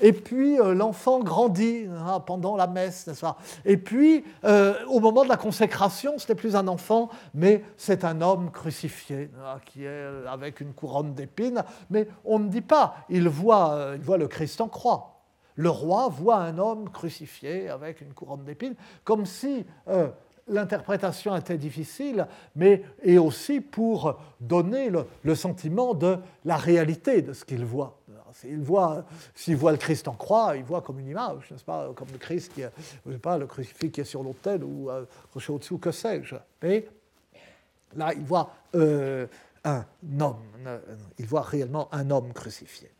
Et 0.00 0.12
puis 0.12 0.58
euh, 0.58 0.74
l'enfant 0.74 1.20
grandit 1.20 1.86
pendant 2.26 2.56
la 2.56 2.66
messe, 2.66 3.06
n'est-ce 3.06 3.20
pas? 3.20 3.38
Et 3.64 3.76
puis 3.76 4.24
au 4.88 4.98
moment 4.98 5.22
de 5.22 5.28
la 5.28 5.36
consécration, 5.36 6.18
ce 6.18 6.26
n'est 6.26 6.34
plus 6.34 6.56
un 6.56 6.66
enfant, 6.66 7.10
mais 7.34 7.62
c'est 7.76 8.04
un 8.04 8.20
homme 8.20 8.50
crucifié 8.50 9.30
qui 9.64 9.84
est 9.84 10.06
avec 10.28 10.60
une 10.60 10.72
couronne 10.72 11.14
d'épines. 11.14 11.62
Mais 11.88 12.08
on 12.24 12.40
ne 12.40 12.48
dit 12.48 12.62
pas, 12.62 12.96
il 13.08 13.28
voit, 13.28 13.92
il 13.94 14.02
voit 14.02 14.18
le 14.18 14.26
Christ 14.26 14.60
en 14.60 14.66
croix. 14.66 15.13
Le 15.56 15.70
roi 15.70 16.08
voit 16.08 16.38
un 16.38 16.58
homme 16.58 16.90
crucifié 16.90 17.68
avec 17.68 18.00
une 18.00 18.12
couronne 18.12 18.44
d'épines, 18.44 18.74
comme 19.04 19.24
si 19.24 19.64
euh, 19.88 20.08
l'interprétation 20.48 21.36
était 21.36 21.58
difficile, 21.58 22.26
mais 22.56 22.82
et 23.02 23.18
aussi 23.18 23.60
pour 23.60 24.18
donner 24.40 24.90
le, 24.90 25.34
sentiment 25.34 25.94
de 25.94 26.18
la 26.44 26.56
réalité 26.56 27.22
de 27.22 27.32
ce 27.32 27.44
qu'il 27.44 27.64
voit. 27.64 28.00
S'il 28.32 28.58
voit, 28.62 29.04
le 29.70 29.76
Christ 29.76 30.08
en 30.08 30.14
croix, 30.14 30.56
il 30.56 30.64
voit 30.64 30.82
comme 30.82 30.98
une 30.98 31.06
image, 31.08 31.54
pas, 31.64 31.92
comme 31.94 32.08
le 32.12 32.18
Christ 32.18 32.52
qui 32.52 32.62
est, 32.62 33.18
pas, 33.18 33.38
le 33.38 33.46
crucifix 33.46 33.92
qui 33.92 34.00
est 34.00 34.04
sur 34.04 34.24
l'autel 34.24 34.64
ou 34.64 34.90
euh, 34.90 35.06
au-dessous, 35.48 35.78
que 35.78 35.92
sais-je. 35.92 36.34
Mais 36.60 36.88
là, 37.94 38.12
il 38.12 38.24
voit 38.24 38.50
euh, 38.74 39.28
un 39.64 39.84
homme, 40.20 40.42
il 41.18 41.26
voit 41.26 41.42
réellement 41.42 41.88
un 41.92 42.10
homme 42.10 42.32
crucifié. 42.32 42.90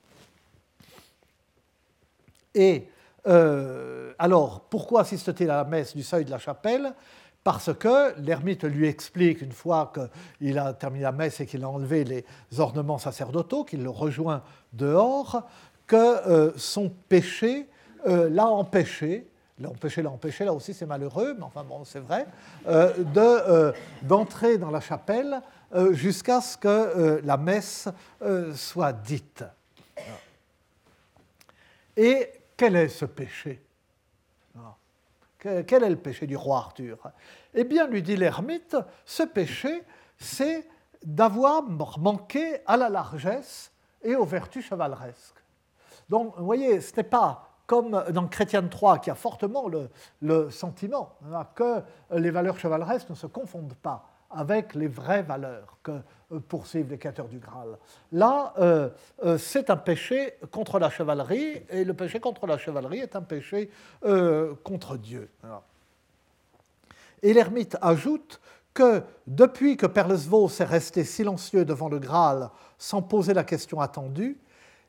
Et 2.55 2.89
euh, 3.27 4.13
alors, 4.19 4.61
pourquoi 4.71 5.03
assiste-t-il 5.03 5.51
à 5.51 5.57
la 5.57 5.65
messe 5.65 5.97
du 5.97 6.03
seuil 6.03 6.25
de 6.25 6.31
la 6.31 6.39
chapelle? 6.39 6.95
Parce 7.43 7.75
que 7.75 8.19
l'ermite 8.21 8.65
lui 8.65 8.89
explique, 8.89 9.43
une 9.43 9.53
fois 9.53 9.93
qu'il 10.39 10.59
a 10.59 10.73
terminé 10.73 11.03
la 11.03 11.13
messe 11.13 11.41
et 11.41 11.47
qu'il 11.47 11.63
a 11.65 11.69
enlevé 11.69 12.05
les 12.05 12.25
ornements 12.59 12.99
sacerdotaux, 12.99 13.65
qu'il 13.65 13.83
le 13.83 13.91
rejoint 13.91 14.43
dehors, 14.73 15.47
que 15.87 15.97
euh, 15.97 16.53
son 16.57 16.89
péché 16.89 17.69
euh, 18.07 18.31
l'a 18.31 18.47
empêché 18.47 19.29
l'empêcher, 19.61 20.03
l'a 20.03 20.11
empêché, 20.11 20.45
là 20.45 20.53
aussi 20.53 20.75
c'est 20.75 20.85
malheureux, 20.85 21.35
mais 21.39 21.45
enfin 21.45 21.63
bon, 21.63 21.85
c'est 21.85 22.01
vrai, 22.01 22.27
d'entrer 24.03 24.59
dans 24.59 24.73
la 24.73 24.81
chapelle 24.81 25.41
jusqu'à 25.93 26.41
ce 26.41 26.57
que 26.57 27.21
la 27.25 27.37
messe 27.37 27.89
soit 28.57 28.93
dite. 28.93 29.45
Et 31.97 32.29
quel 32.57 32.77
est 32.77 32.89
ce 32.89 33.05
péché. 33.05 33.63
Quel 35.39 35.85
est 35.85 35.91
le 35.91 35.97
péché 35.97 36.27
du 36.27 36.37
roi 36.37 36.57
Arthur? 36.57 36.99
Eh 37.53 37.65
bien, 37.65 37.87
lui 37.87 38.03
dit 38.03 38.17
l'ermite, 38.17 38.77
ce 39.05 39.25
péché, 39.25 39.83
c'est 40.17 40.67
d'avoir 41.05 41.63
manqué 41.99 42.61
à 42.65 42.79
la 42.79 42.89
largesse 42.89 43.71
et 44.03 44.15
aux 44.15 44.25
vertus 44.25 44.65
chevaleresques. 44.65 45.43
Donc, 46.09 46.35
vous 46.39 46.47
voyez, 46.47 46.81
ce 46.81 46.97
n'est 46.97 47.03
pas 47.03 47.51
comme 47.67 48.05
dans 48.11 48.27
Chrétien 48.27 48.63
III, 48.63 49.01
qui 49.03 49.11
a 49.11 49.15
fortement 49.15 49.69
le, 49.69 49.91
le 50.23 50.51
sentiment 50.51 51.15
hein, 51.33 51.47
que 51.55 51.83
les 52.11 52.31
valeurs 52.31 52.59
chevaleresques 52.59 53.11
ne 53.11 53.15
se 53.15 53.27
confondent 53.27 53.75
pas 53.75 54.14
avec 54.35 54.75
les 54.75 54.89
vraies 54.89 55.23
valeurs 55.23 55.79
que 55.83 55.93
euh, 56.33 56.41
poursuivent 56.41 56.91
les 56.91 56.99
quêteurs 56.99 57.29
du 57.29 57.39
Graal. 57.39 57.79
Là, 58.13 58.55
euh, 58.59 58.89
euh, 59.25 59.39
c'est 59.39 59.71
un 59.71 59.77
péché 59.77 60.35
contre 60.51 60.79
la 60.79 60.91
chevalerie, 60.91 61.63
et 61.71 61.85
le 61.85 61.95
péché 61.95 62.21
contre 62.21 62.47
la 62.47 62.59
chevalerie 62.59 62.99
est 62.99 63.17
un 63.17 63.23
péché 63.23 63.71
contre 64.63 64.97
Dieu. 64.97 65.31
Et 67.23 67.33
l'ermite 67.33 67.77
ajoute 67.81 68.41
que 68.75 69.03
depuis 69.27 69.77
que 69.77 69.87
Perlesvaux 69.87 70.49
est 70.49 70.65
resté 70.65 71.05
silencieux 71.05 71.65
devant 71.65 71.89
le 71.89 71.99
Graal 71.99 72.51
sans 72.77 73.01
poser 73.01 73.33
la 73.33 73.45
question 73.45 73.81
attendue, 73.81 74.39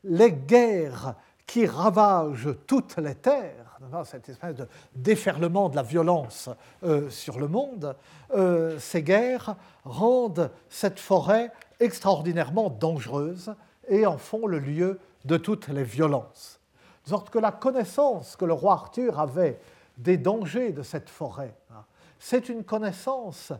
les 0.03 0.31
guerres 0.31 1.15
qui 1.45 1.65
ravagent 1.65 2.49
toutes 2.67 2.97
les 2.97 3.15
terres 3.15 3.64
cette 4.05 4.29
espèce 4.29 4.55
de 4.55 4.67
déferlement 4.95 5.69
de 5.69 5.75
la 5.75 5.83
violence 5.83 6.49
euh, 6.83 7.09
sur 7.09 7.39
le 7.39 7.47
monde, 7.47 7.95
euh, 8.33 8.79
ces 8.79 9.03
guerres 9.03 9.55
rendent 9.83 10.51
cette 10.69 10.99
forêt 10.99 11.51
extraordinairement 11.79 12.69
dangereuse 12.69 13.53
et 13.87 14.05
en 14.05 14.17
font 14.17 14.47
le 14.47 14.59
lieu 14.59 14.99
de 15.25 15.37
toutes 15.37 15.67
les 15.67 15.83
violences. 15.83 16.59
De 17.03 17.09
sorte 17.09 17.29
que 17.29 17.39
la 17.39 17.51
connaissance 17.51 18.35
que 18.35 18.45
le 18.45 18.53
roi 18.53 18.73
Arthur 18.73 19.19
avait 19.19 19.59
des 19.97 20.17
dangers 20.17 20.71
de 20.71 20.81
cette 20.81 21.09
forêt, 21.09 21.55
hein, 21.71 21.83
c'est 22.19 22.49
une 22.49 22.63
connaissance 22.63 23.53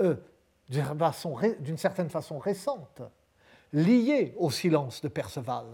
euh, 0.00 0.16
d'une 0.68 1.78
certaine 1.78 2.10
façon 2.10 2.38
récente, 2.38 3.02
liée 3.72 4.34
au 4.38 4.50
silence 4.50 5.00
de 5.00 5.08
Perceval. 5.08 5.66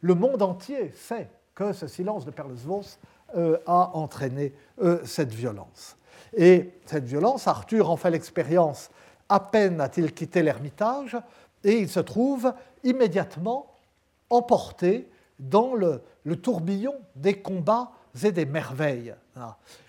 Le 0.00 0.14
monde 0.14 0.42
entier 0.42 0.92
sait 0.92 1.30
que 1.54 1.72
ce 1.72 1.86
silence 1.86 2.24
de 2.24 2.30
Perlesvos 2.30 2.98
a 3.34 3.90
entraîné 3.94 4.52
euh, 4.82 5.00
cette 5.04 5.32
violence. 5.32 5.96
Et 6.36 6.70
cette 6.84 7.04
violence, 7.04 7.46
Arthur 7.46 7.90
en 7.90 7.96
fait 7.96 8.10
l'expérience 8.10 8.90
à 9.30 9.40
peine 9.40 9.80
a-t-il 9.80 10.12
quitté 10.12 10.42
l'ermitage, 10.42 11.16
et 11.64 11.78
il 11.78 11.88
se 11.88 12.00
trouve 12.00 12.52
immédiatement 12.84 13.74
emporté 14.28 15.10
dans 15.38 15.74
le, 15.74 16.02
tourbillon 16.42 16.94
des 17.14 17.40
combats 17.40 17.90
et 18.22 18.32
des 18.32 18.44
merveilles. 18.44 19.14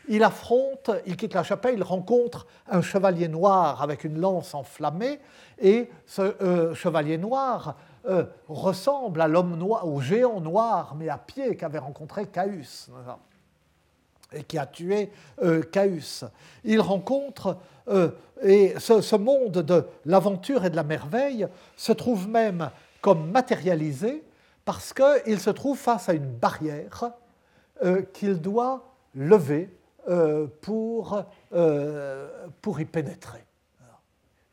Il 0.07 0.23
affronte, 0.23 0.89
il 1.05 1.17
quitte 1.17 1.33
la 1.33 1.43
chapelle, 1.43 1.75
il 1.75 1.83
rencontre 1.83 2.47
un 2.69 2.81
chevalier 2.81 3.27
noir 3.27 3.81
avec 3.81 4.05
une 4.05 4.17
lance 4.17 4.53
enflammée, 4.53 5.19
et 5.59 5.89
ce 6.05 6.21
euh, 6.41 6.73
chevalier 6.73 7.17
noir 7.17 7.75
ressemble 8.47 9.19
à 9.19 9.27
l'homme 9.27 9.57
noir, 9.57 9.85
au 9.85 9.99
géant 9.99 10.39
noir, 10.39 10.95
mais 10.95 11.09
à 11.09 11.17
pied 11.17 11.57
qu'avait 11.57 11.77
rencontré 11.77 12.25
Caius 12.25 12.89
et 14.33 14.43
qui 14.43 14.57
a 14.57 14.65
tué 14.65 15.11
euh, 15.41 15.61
Caius. 15.63 16.25
Il 16.63 16.81
rencontre, 16.81 17.57
euh, 17.87 18.09
et 18.41 18.73
ce, 18.77 19.15
monde 19.15 19.53
de 19.53 19.85
l'aventure 20.05 20.65
et 20.65 20.69
de 20.69 20.75
la 20.75 20.83
merveille 20.83 21.47
se 21.75 21.91
trouve 21.91 22.27
même 22.27 22.69
comme 23.01 23.31
matérialisé 23.31 24.23
parce 24.65 24.93
qu'il 24.93 25.39
se 25.39 25.49
trouve 25.49 25.77
face 25.77 26.09
à 26.09 26.13
une 26.13 26.27
barrière 26.27 27.11
euh, 27.83 28.01
qu'il 28.13 28.39
doit 28.41 28.83
lever 29.15 29.73
pour, 30.61 31.21
pour 32.61 32.79
y 32.79 32.85
pénétrer. 32.85 33.43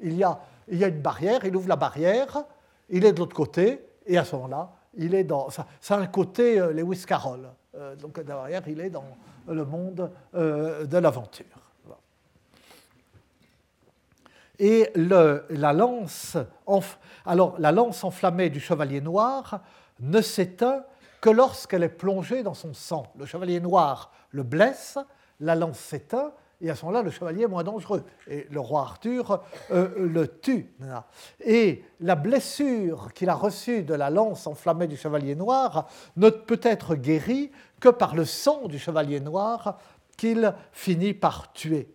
Il 0.01 0.15
y, 0.15 0.25
a, 0.25 0.41
il 0.67 0.79
y 0.79 0.85
a 0.85 0.89
une 0.89 1.01
barrière, 1.01 1.45
il 1.45 1.55
ouvre 1.55 1.69
la 1.69 1.77
barrière, 1.77 2.43
il 2.89 3.05
est 3.05 3.13
de 3.13 3.21
l'autre 3.21 3.37
côté, 3.37 3.79
et 4.05 4.19
à 4.19 4.25
ce 4.25 4.35
moment-là, 4.35 4.73
il 4.95 5.15
est 5.15 5.23
dans. 5.23 5.49
Ça, 5.51 5.67
un 5.91 6.09
côté 6.09 6.59
Lewis 6.73 7.05
Carroll. 7.07 7.49
Donc 7.97 8.21
derrière, 8.21 8.67
il 8.69 8.81
est 8.81 8.91
dans, 8.91 9.17
le 9.47 9.65
monde 9.65 10.11
euh, 10.35 10.85
de 10.87 10.99
l'aventure. 10.99 11.45
Et 14.59 14.93
la 14.95 15.73
lance 15.73 16.37
enflammée 18.05 18.51
du 18.51 18.61
chevalier 18.61 19.01
noir 19.01 19.61
ne 19.99 20.21
s'éteint 20.21 20.85
que 21.21 21.31
lorsqu'elle 21.31 21.83
est 21.83 21.89
plongée 21.89 22.43
dans 22.45 22.55
son 22.55 22.73
sang. 22.73 23.13
Le 23.19 23.27
chevalier 23.27 23.59
noir 23.59 24.13
le 24.31 24.43
blesse, 24.43 24.99
la 25.41 25.55
lance 25.55 25.79
s'éteint, 25.79 26.33
et 26.65 26.71
à 26.71 26.75
ce 26.75 26.87
moment-là, 26.87 27.03
le 27.03 27.11
chevalier 27.11 27.43
est 27.43 27.49
moins 27.49 27.63
dangereux. 27.63 28.05
Et 28.27 28.47
le 28.51 28.59
roi 28.59 28.81
Arthur 28.81 29.43
euh, 29.71 29.91
le 29.99 30.27
tue. 30.27 30.73
Et 31.45 31.85
la 32.01 32.15
blessure 32.15 33.13
qu'il 33.13 33.29
a 33.29 33.35
reçue 33.35 33.83
de 33.83 33.93
la 33.93 34.09
lance 34.09 34.47
enflammée 34.47 34.87
du 34.87 34.97
chevalier 34.97 35.35
noir 35.35 35.89
ne 36.17 36.31
peut 36.31 36.61
être 36.63 36.95
guérie 36.95 37.53
que 37.81 37.91
par 37.91 38.15
le 38.15 38.25
sang 38.25 38.67
du 38.67 38.79
chevalier 38.79 39.21
noir 39.21 39.79
qu'il 40.17 40.55
finit 40.73 41.13
par 41.13 41.53
tuer. 41.53 41.95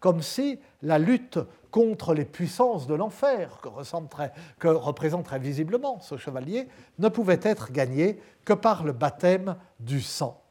Comme 0.00 0.20
si 0.20 0.58
la 0.82 0.98
lutte 0.98 1.38
contre 1.70 2.12
les 2.12 2.24
puissances 2.24 2.88
de 2.88 2.94
l'enfer, 2.94 3.60
que, 3.62 3.68
que, 4.58 4.68
représente 4.68 5.26
très 5.26 5.38
visiblement 5.38 6.00
ce 6.00 6.16
chevalier, 6.16 6.66
ne 6.98 7.08
pouvait 7.08 7.40
être 7.40 7.70
gagnée 7.70 8.20
que 8.44 8.52
par 8.52 8.82
le 8.82 8.92
baptême 8.92 9.54
du 9.78 10.00
sang. 10.00 10.42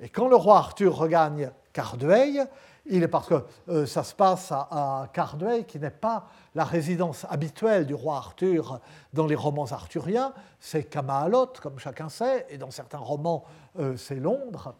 Et 0.00 0.08
quand 0.08 0.28
le 0.28 0.36
roi 0.36 0.58
Arthur 0.58 0.96
regagne 0.96 1.52
Cardueil, 1.72 2.42
il 2.88 3.02
est 3.02 3.08
parce 3.08 3.28
que 3.28 3.44
euh, 3.68 3.86
ça 3.86 4.02
se 4.02 4.14
passe 4.14 4.52
à, 4.52 4.68
à 4.70 5.08
qui 5.66 5.78
n'est 5.78 5.90
pas 5.90 6.26
la 6.54 6.64
résidence 6.64 7.26
habituelle 7.28 7.86
du 7.86 7.94
roi 7.94 8.16
Arthur 8.16 8.80
dans 9.12 9.26
les 9.26 9.34
romans 9.34 9.66
arthuriens, 9.70 10.32
c'est 10.60 10.84
Camalot, 10.84 11.52
comme 11.60 11.78
chacun 11.78 12.08
sait, 12.08 12.46
et 12.48 12.58
dans 12.58 12.70
certains 12.70 12.98
romans, 12.98 13.44
euh, 13.78 13.96
c'est 13.96 14.16
Londres. 14.16 14.74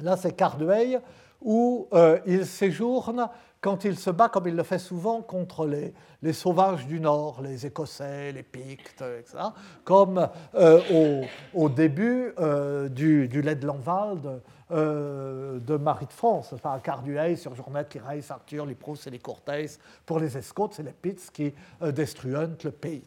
Là, 0.00 0.16
c'est 0.16 0.32
Cardueil, 0.32 0.98
où 1.40 1.88
euh, 1.92 2.18
il 2.26 2.46
séjourne 2.46 3.28
quand 3.60 3.84
il 3.84 3.98
se 3.98 4.10
bat, 4.10 4.28
comme 4.28 4.46
il 4.46 4.54
le 4.54 4.62
fait 4.62 4.78
souvent, 4.78 5.20
contre 5.20 5.66
les, 5.66 6.32
sauvages 6.32 6.86
du 6.86 7.00
Nord, 7.00 7.40
les 7.42 7.66
Écossais, 7.66 8.32
les 8.32 8.42
Pictes, 8.42 9.02
etc., 9.02 9.38
comme 9.84 10.28
euh, 10.54 11.24
au, 11.54 11.68
début 11.68 12.32
euh, 12.38 12.88
du, 12.88 13.26
du 13.26 13.42
Lanval 13.42 14.40
euh, 14.70 15.58
de 15.58 15.76
Marie 15.76 16.06
de 16.06 16.12
France, 16.12 16.52
enfin, 16.52 16.78
Cardueil, 16.78 17.36
sur 17.36 17.54
Journette, 17.54 17.88
qui 17.88 17.98
Reis, 17.98 18.26
Arthur, 18.28 18.64
les 18.64 18.74
Prousse 18.76 19.06
et 19.08 19.10
les 19.10 19.18
Cortés. 19.18 19.66
Pour 20.06 20.20
les 20.20 20.36
Escots, 20.36 20.70
c'est 20.72 20.84
les 20.84 20.92
Pits 20.92 21.16
qui 21.32 21.52
destruent 21.80 22.56
le 22.62 22.70
pays. 22.70 23.04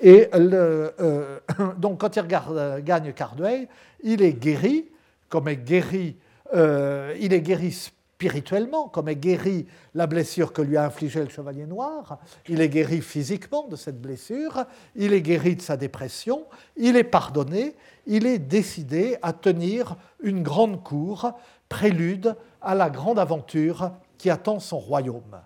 Et 0.00 0.30
donc, 1.76 2.00
quand 2.00 2.16
il 2.16 2.26
gagne 2.26 3.12
Cardueil, 3.12 3.68
il 4.02 4.22
est 4.22 4.34
guéri, 4.34 4.88
comme 5.28 5.48
est 5.48 5.56
guéri, 5.56 6.16
il 6.54 7.32
est 7.32 7.42
guéri 7.42 7.90
spirituellement, 8.18 8.88
comme 8.88 9.08
est 9.08 9.14
guéri 9.14 9.68
la 9.94 10.08
blessure 10.08 10.52
que 10.52 10.60
lui 10.60 10.76
a 10.76 10.84
infligée 10.84 11.22
le 11.22 11.28
Chevalier 11.28 11.66
Noir, 11.66 12.18
il 12.48 12.60
est 12.60 12.68
guéri 12.68 13.00
physiquement 13.00 13.68
de 13.68 13.76
cette 13.76 14.02
blessure, 14.02 14.64
il 14.96 15.12
est 15.12 15.22
guéri 15.22 15.54
de 15.54 15.62
sa 15.62 15.76
dépression, 15.76 16.44
il 16.76 16.96
est 16.96 17.04
pardonné, 17.04 17.76
il 18.06 18.26
est 18.26 18.40
décidé 18.40 19.16
à 19.22 19.32
tenir 19.32 19.94
une 20.20 20.42
grande 20.42 20.82
cour, 20.82 21.30
prélude 21.68 22.34
à 22.60 22.74
la 22.74 22.90
grande 22.90 23.20
aventure 23.20 23.92
qui 24.18 24.30
attend 24.30 24.58
son 24.58 24.80
royaume. 24.80 25.40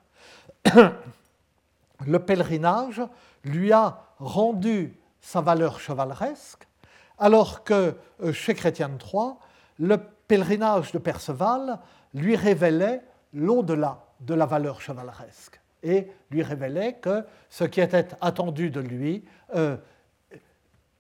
Le 2.07 2.19
pèlerinage 2.21 3.03
lui 3.45 3.71
a 3.71 4.03
rendu 4.19 4.97
sa 5.21 5.43
valeur 5.43 5.79
chevaleresque, 5.79 6.67
alors 7.19 7.65
que 7.65 7.97
euh, 8.23 8.33
chez 8.33 8.55
Chrétien 8.55 8.89
III, 8.89 9.35
le 9.79 9.99
pèlerinage 10.27 10.93
de 10.93 10.99
Perceval 10.99 11.79
lui 12.15 12.37
révélait 12.37 13.03
l'au-delà 13.33 14.05
de 14.21 14.35
la 14.35 14.47
valeur 14.47 14.81
chevaleresque 14.81 15.61
et 15.83 16.09
lui 16.31 16.43
révélait 16.43 16.95
que 16.95 17.25
ce 17.49 17.65
qui 17.65 17.81
était 17.81 18.09
attendu 18.21 18.71
de 18.71 18.81
lui 18.81 19.25
euh, 19.55 19.77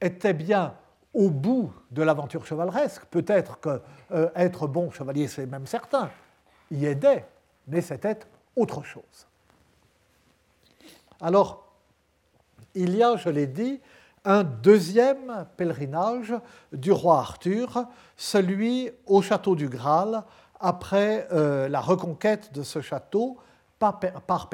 était 0.00 0.32
bien 0.32 0.74
au 1.14 1.30
bout 1.30 1.72
de 1.90 2.02
l'aventure 2.02 2.46
chevaleresque. 2.46 3.04
Peut-être 3.06 3.60
que 3.60 3.80
euh, 4.12 4.30
être 4.34 4.66
bon 4.66 4.90
chevalier, 4.90 5.28
c'est 5.28 5.46
même 5.46 5.66
certain, 5.66 6.10
y 6.70 6.86
aidait, 6.86 7.26
mais 7.68 7.80
c'était 7.80 8.18
autre 8.56 8.82
chose. 8.82 9.26
Alors, 11.20 11.72
il 12.74 12.96
y 12.96 13.02
a, 13.02 13.16
je 13.16 13.28
l'ai 13.28 13.46
dit, 13.46 13.80
un 14.24 14.44
deuxième 14.44 15.46
pèlerinage 15.56 16.34
du 16.72 16.92
roi 16.92 17.18
Arthur, 17.18 17.86
celui 18.16 18.90
au 19.06 19.20
château 19.20 19.54
du 19.54 19.68
Graal, 19.68 20.24
après 20.62 21.26
euh, 21.32 21.68
la 21.68 21.80
reconquête 21.80 22.54
de 22.54 22.62
ce 22.62 22.80
château 22.80 23.36
par, 23.78 23.98
par 23.98 24.48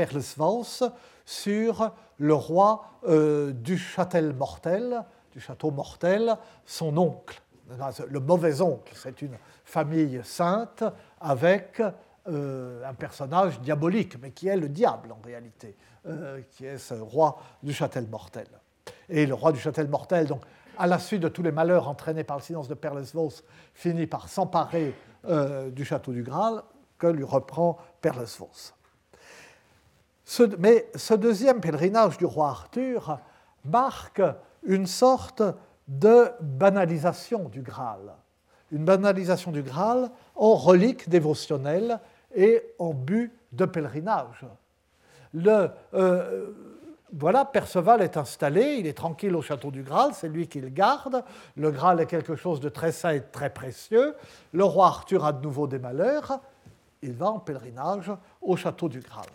sur 1.26 1.92
le 2.16 2.34
roi 2.34 2.84
euh, 3.06 3.52
du 3.52 3.76
châtel 3.76 4.32
mortel, 4.32 5.04
du 5.32 5.40
château 5.40 5.70
mortel, 5.70 6.36
son 6.64 6.96
oncle, 6.96 7.40
le 8.09 8.20
mauvais 8.20 8.62
oncle. 8.62 8.94
C'est 8.96 9.20
une 9.20 9.36
famille 9.64 10.22
sainte 10.24 10.82
avec 11.20 11.82
euh, 12.26 12.88
un 12.88 12.94
personnage 12.94 13.61
diabolique, 13.61 14.16
mais 14.22 14.30
qui 14.30 14.48
est 14.48 14.56
le 14.56 14.70
diable 14.70 15.12
en 15.12 15.20
réalité, 15.22 15.76
qui 16.52 16.64
est 16.64 16.78
ce 16.78 16.94
roi 16.94 17.38
du 17.62 17.74
châtel 17.74 18.06
mortel. 18.06 18.46
Et 19.11 19.26
le 19.26 19.34
roi 19.34 19.52
du 19.52 19.61
châtel 19.61 19.88
mortel, 19.88 20.26
donc, 20.26 20.40
à 20.78 20.86
la 20.86 20.98
suite 20.98 21.20
de 21.20 21.28
tous 21.28 21.42
les 21.42 21.52
malheurs 21.52 21.88
entraînés 21.88 22.24
par 22.24 22.38
le 22.38 22.42
silence 22.42 22.68
de 22.68 22.74
Perlesvos, 22.74 23.42
finit 23.74 24.06
par 24.06 24.28
s'emparer 24.28 24.94
euh, 25.26 25.70
du 25.70 25.84
château 25.84 26.12
du 26.12 26.22
Graal 26.22 26.62
que 26.98 27.06
lui 27.06 27.24
reprend 27.24 27.78
Perlesvos. 28.00 28.72
mais 30.58 30.88
ce 30.94 31.14
deuxième 31.14 31.60
pèlerinage 31.60 32.18
du 32.18 32.26
roi 32.26 32.48
Arthur 32.48 33.18
marque 33.64 34.22
une 34.62 34.86
sorte 34.86 35.42
de 35.86 36.30
banalisation 36.40 37.48
du 37.48 37.62
Graal, 37.62 38.14
une 38.70 38.84
banalisation 38.84 39.52
du 39.52 39.62
Graal 39.62 40.10
en 40.36 40.54
relique 40.54 41.08
dévotionnelle 41.08 41.98
et 42.34 42.62
en 42.78 42.92
but 42.92 43.32
de 43.52 43.64
pèlerinage. 43.64 44.44
Le, 45.32 45.70
euh, 45.94 46.50
voilà, 47.12 47.44
Perceval 47.44 48.02
est 48.02 48.16
installé, 48.16 48.76
il 48.78 48.86
est 48.86 48.96
tranquille 48.96 49.34
au 49.34 49.42
château 49.42 49.70
du 49.70 49.82
Graal, 49.82 50.12
c'est 50.12 50.28
lui 50.28 50.46
qui 50.46 50.61
le 50.61 50.68
garde. 50.68 51.24
Le 51.56 51.70
Graal 51.70 52.00
est 52.00 52.06
quelque 52.06 52.36
chose 52.36 52.61
de 52.61 52.68
très 52.68 52.92
saint 52.92 53.11
et 53.11 53.20
de 53.20 53.26
très 53.32 53.50
précieux. 53.50 54.14
Le 54.52 54.64
roi 54.64 54.88
Arthur 54.88 55.24
a 55.24 55.32
de 55.32 55.42
nouveau 55.42 55.66
des 55.66 55.78
malheurs, 55.78 56.40
il 57.02 57.12
va 57.14 57.30
en 57.30 57.38
pèlerinage 57.38 58.12
au 58.42 58.56
château 58.56 58.88
du 58.88 59.00
Graal. 59.00 59.26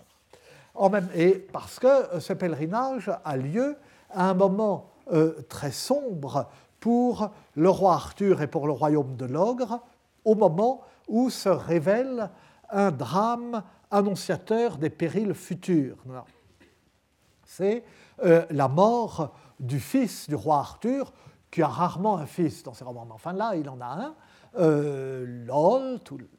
Et 1.15 1.33
parce 1.51 1.79
que 1.79 2.19
ce 2.19 2.33
pèlerinage 2.33 3.11
a 3.23 3.37
lieu 3.37 3.75
à 4.11 4.29
un 4.29 4.33
moment 4.33 4.89
euh, 5.11 5.41
très 5.49 5.71
sombre 5.71 6.47
pour 6.79 7.31
le 7.55 7.69
roi 7.69 7.93
Arthur 7.93 8.41
et 8.41 8.47
pour 8.47 8.67
le 8.67 8.73
royaume 8.73 9.15
de 9.15 9.25
l'ogre, 9.25 9.79
au 10.25 10.35
moment 10.35 10.81
où 11.07 11.29
se 11.29 11.49
révèle 11.49 12.29
un 12.69 12.91
drame 12.91 13.63
annonciateur 13.91 14.77
des 14.77 14.89
périls 14.89 15.33
futurs 15.33 15.97
c'est 17.57 17.83
euh, 18.23 18.45
la 18.49 18.67
mort 18.67 19.33
du 19.59 19.79
fils 19.79 20.27
du 20.27 20.35
roi 20.35 20.57
Arthur, 20.57 21.13
qui 21.51 21.61
a 21.61 21.67
rarement 21.67 22.17
un 22.17 22.25
fils 22.25 22.63
dans 22.63 22.73
ses 22.73 22.83
romans. 22.83 23.05
Mais 23.05 23.13
enfin 23.13 23.33
là, 23.33 23.55
il 23.55 23.69
en 23.69 23.79
a 23.79 23.85
un, 23.85 24.15
euh, 24.57 25.45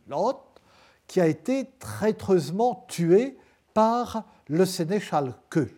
Lot, 0.09 0.39
qui 1.07 1.21
a 1.21 1.27
été 1.27 1.71
traîtreusement 1.79 2.85
tué 2.89 3.39
par 3.75 4.25
le 4.49 4.65
sénéchal 4.65 5.35
Que. 5.51 5.69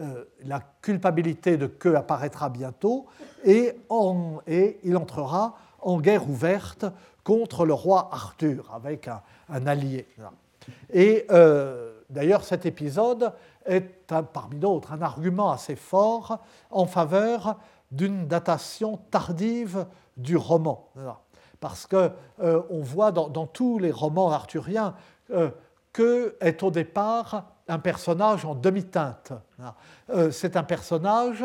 Euh, 0.00 0.24
la 0.44 0.60
culpabilité 0.82 1.56
de 1.56 1.66
Que 1.66 1.94
apparaîtra 1.94 2.50
bientôt 2.50 3.06
et, 3.44 3.76
il 3.88 4.96
entrera 4.96 5.56
en 5.80 6.00
guerre 6.00 6.28
ouverte 6.28 6.84
contre 7.24 7.64
le 7.64 7.72
roi 7.72 8.10
Arthur 8.12 8.70
avec 8.74 9.08
un, 9.08 9.66
allié. 9.66 10.06
Et 10.92 11.24
euh, 11.30 12.00
d'ailleurs, 12.10 12.44
cet 12.44 12.66
épisode 12.66 13.32
est, 13.66 14.12
parmi 14.32 14.58
d'autres, 14.58 14.92
un 14.92 15.02
argument 15.02 15.50
assez 15.50 15.76
fort 15.76 16.40
en 16.70 16.86
faveur 16.86 17.56
d'une 17.90 18.26
datation 18.26 18.98
tardive 19.10 19.86
du 20.16 20.36
roman. 20.36 20.88
Parce 21.60 21.86
qu'on 21.86 22.12
euh, 22.40 22.62
voit 22.70 23.12
dans, 23.12 23.46
tous 23.46 23.78
les 23.78 23.90
romans 23.90 24.30
arthuriens 24.30 24.94
euh, 25.30 25.50
que 25.92 26.36
au 26.62 26.70
départ 26.70 27.52
un 27.68 27.78
personnage 27.78 28.44
en 28.44 28.54
demi-teinte. 28.54 29.32
Euh, 30.10 30.30
c'est 30.30 30.56
un 30.56 30.62
personnage 30.62 31.44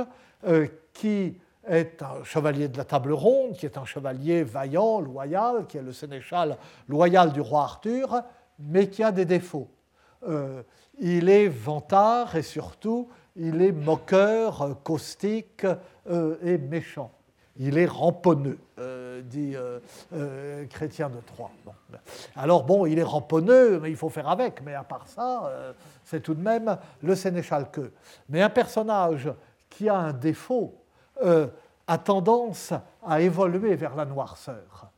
qui 0.94 1.38
est 1.68 2.02
un 2.02 2.24
chevalier 2.24 2.68
de 2.68 2.78
la 2.78 2.86
table 2.86 3.14
ronde, 3.14 3.56
qui 3.56 3.66
est 3.66 3.78
un 3.78 3.86
chevalier 3.86 4.44
vaillant, 4.44 5.00
loyal, 5.00 5.66
qui 5.68 5.78
est 5.78 5.82
le 5.82 5.94
sénéchal 5.94 6.58
loyal 6.88 7.32
du 7.32 7.42
roi 7.42 7.64
Arthur, 7.64 8.22
mais 8.60 8.90
qui 8.90 9.04
a 9.04 9.12
des 9.12 9.26
défauts 9.26 9.70
il 11.02 11.30
est 11.30 11.48
vantard 11.48 12.36
et 12.36 12.44
surtout 12.44 13.10
il 13.36 13.62
est 13.62 13.72
moqueur, 13.72 14.78
caustique 14.84 15.66
euh, 16.10 16.38
et 16.44 16.58
méchant. 16.58 17.12
Il 17.58 17.78
est 17.78 17.86
ramponneux, 17.86 18.60
euh, 18.80 19.22
dit 19.22 19.54
euh, 19.56 20.66
Chrétien 20.68 21.10
de 21.10 21.20
Troyes. 21.20 21.52
Ben. 21.90 22.00
Alors 22.36 22.64
bon, 22.64 22.86
il 22.86 22.98
est 22.98 23.04
ramponneux, 23.04 23.80
mais 23.80 23.90
il 23.90 23.98
faut 23.98 24.10
faire 24.10 24.30
avec. 24.30 24.62
Mais 24.64 24.74
à 24.74 24.84
part 24.84 25.08
ça, 25.08 25.52
c'est 26.06 26.22
tout 26.22 26.34
de 26.34 26.42
même 26.42 26.78
le 27.02 27.16
sénéchal 27.16 27.70
que. 27.72 27.92
Mais 28.30 28.42
un 28.42 28.50
personnage 28.50 29.30
qui 29.70 29.90
a 29.90 29.96
un 29.96 30.14
défaut 30.14 30.74
a 31.22 31.98
tendance 31.98 32.74
à 33.06 33.22
évoluer 33.22 33.76
vers 33.76 33.96
la 33.96 34.06
noirceur. 34.06 34.90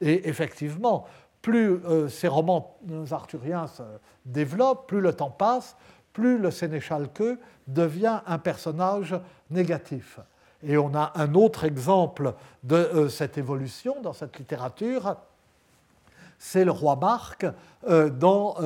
Et 0.00 0.28
effectivement, 0.28 1.06
plus 1.42 1.84
euh, 1.84 2.08
ces 2.08 2.28
romans 2.28 2.78
arthuriens 3.10 3.66
se 3.66 3.82
développent, 4.24 4.86
plus 4.86 5.00
le 5.00 5.12
temps 5.12 5.30
passe, 5.30 5.76
plus 6.12 6.38
le 6.38 6.50
sénéchal 6.50 7.12
que 7.12 7.38
devient 7.66 8.20
un 8.26 8.38
personnage 8.38 9.14
négatif. 9.50 10.20
Et 10.62 10.78
on 10.78 10.94
a 10.94 11.12
un 11.16 11.34
autre 11.34 11.64
exemple 11.64 12.34
de 12.62 12.76
euh, 12.76 13.08
cette 13.08 13.36
évolution 13.36 14.00
dans 14.00 14.12
cette 14.12 14.38
littérature, 14.38 15.16
c'est 16.38 16.64
le 16.64 16.70
roi 16.70 16.96
Marc 16.96 17.46
euh, 17.88 18.08
dans 18.08 18.56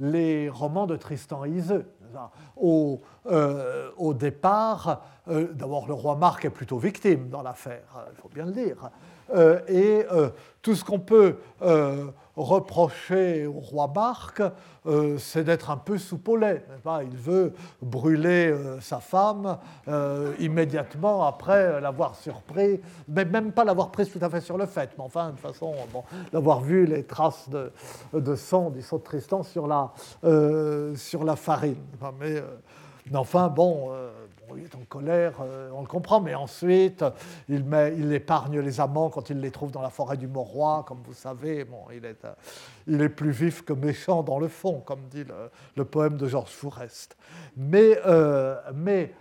les 0.00 0.48
romans 0.48 0.86
de 0.86 0.96
Tristan 0.96 1.44
Iseux. 1.44 1.86
Au, 2.56 3.00
au 3.96 4.12
départ, 4.12 5.02
d'abord 5.26 5.86
le 5.86 5.94
roi 5.94 6.14
Marc 6.16 6.44
est 6.44 6.50
plutôt 6.50 6.76
victime 6.76 7.30
dans 7.30 7.40
l'affaire, 7.40 7.84
il 8.10 8.20
faut 8.20 8.28
bien 8.28 8.44
le 8.44 8.52
dire. 8.52 8.90
Et 9.68 10.04
tout 10.62 10.74
ce 10.74 10.84
qu'on 10.84 11.00
peut 11.00 11.36
reprocher 12.36 13.46
au 13.46 13.60
roi 13.60 13.90
Marc, 13.94 14.42
euh, 14.86 15.18
c'est 15.18 15.44
d'être 15.44 15.70
un 15.70 15.76
peu 15.76 15.98
soupolé. 15.98 16.62
Il 17.02 17.16
veut 17.16 17.52
brûler 17.80 18.50
euh, 18.50 18.80
sa 18.80 19.00
femme 19.00 19.58
euh, 19.88 20.32
immédiatement 20.38 21.24
après 21.26 21.80
l'avoir 21.80 22.16
surpris, 22.16 22.80
mais 23.08 23.24
même 23.24 23.52
pas 23.52 23.64
l'avoir 23.64 23.90
prise 23.90 24.10
tout 24.10 24.18
à 24.22 24.30
fait 24.30 24.40
sur 24.40 24.56
le 24.56 24.66
fait, 24.66 24.90
mais 24.96 25.04
enfin, 25.04 25.26
de 25.26 25.30
toute 25.32 25.40
façon, 25.40 25.74
d'avoir 26.32 26.60
vu 26.60 26.86
les 26.86 27.04
traces 27.04 27.48
de, 27.50 28.34
sang 28.34 28.70
du 28.70 28.82
saut 28.82 28.98
de 28.98 29.04
Tristan 29.04 29.42
sur 29.42 29.66
la, 29.66 29.92
farine. 31.36 31.76
mais, 32.18 32.42
enfin, 33.14 33.48
bon 33.48 33.90
il 34.56 34.64
est 34.64 34.74
en 34.74 34.84
colère, 34.88 35.34
euh, 35.40 35.70
on 35.74 35.80
le 35.80 35.86
comprend, 35.86 36.20
mais 36.20 36.34
ensuite, 36.34 37.04
il, 37.48 38.12
épargne 38.12 38.60
les 38.60 38.80
amants 38.80 39.10
quand 39.10 39.30
il 39.30 39.40
les 39.40 39.50
trouve 39.50 39.70
dans 39.70 39.82
la 39.82 39.90
forêt 39.90 40.16
du 40.16 40.26
Morois, 40.26 40.84
comme 40.86 41.02
vous 41.04 41.14
savez. 41.14 41.64
Bon, 41.64 41.84
il, 41.94 42.04
est, 42.04 42.24
euh, 42.24 43.08
plus 43.08 43.30
vif 43.30 43.62
que 43.62 43.72
méchant 43.72 44.22
dans 44.22 44.38
le 44.38 44.48
fond, 44.48 44.82
comme 44.84 45.02
dit 45.10 45.24
le, 45.76 45.84
poème 45.84 46.16
de 46.16 46.26
Georges 46.26 46.50
Fourest. 46.50 47.16
Mais, 47.56 47.98
euh, 48.06 48.56
mais 48.74 49.14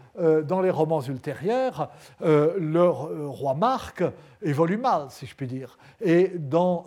dans 0.44 0.60
les 0.60 0.70
romans 0.70 1.02
ultérieurs, 1.02 1.90
le 2.20 2.90
roi 2.90 3.54
Marc 3.54 4.04
évolue 4.42 4.78
mal, 4.78 5.06
si 5.10 5.26
je 5.26 5.34
puis 5.34 5.48
dire. 5.48 5.78
Et 6.02 6.34
dans 6.38 6.84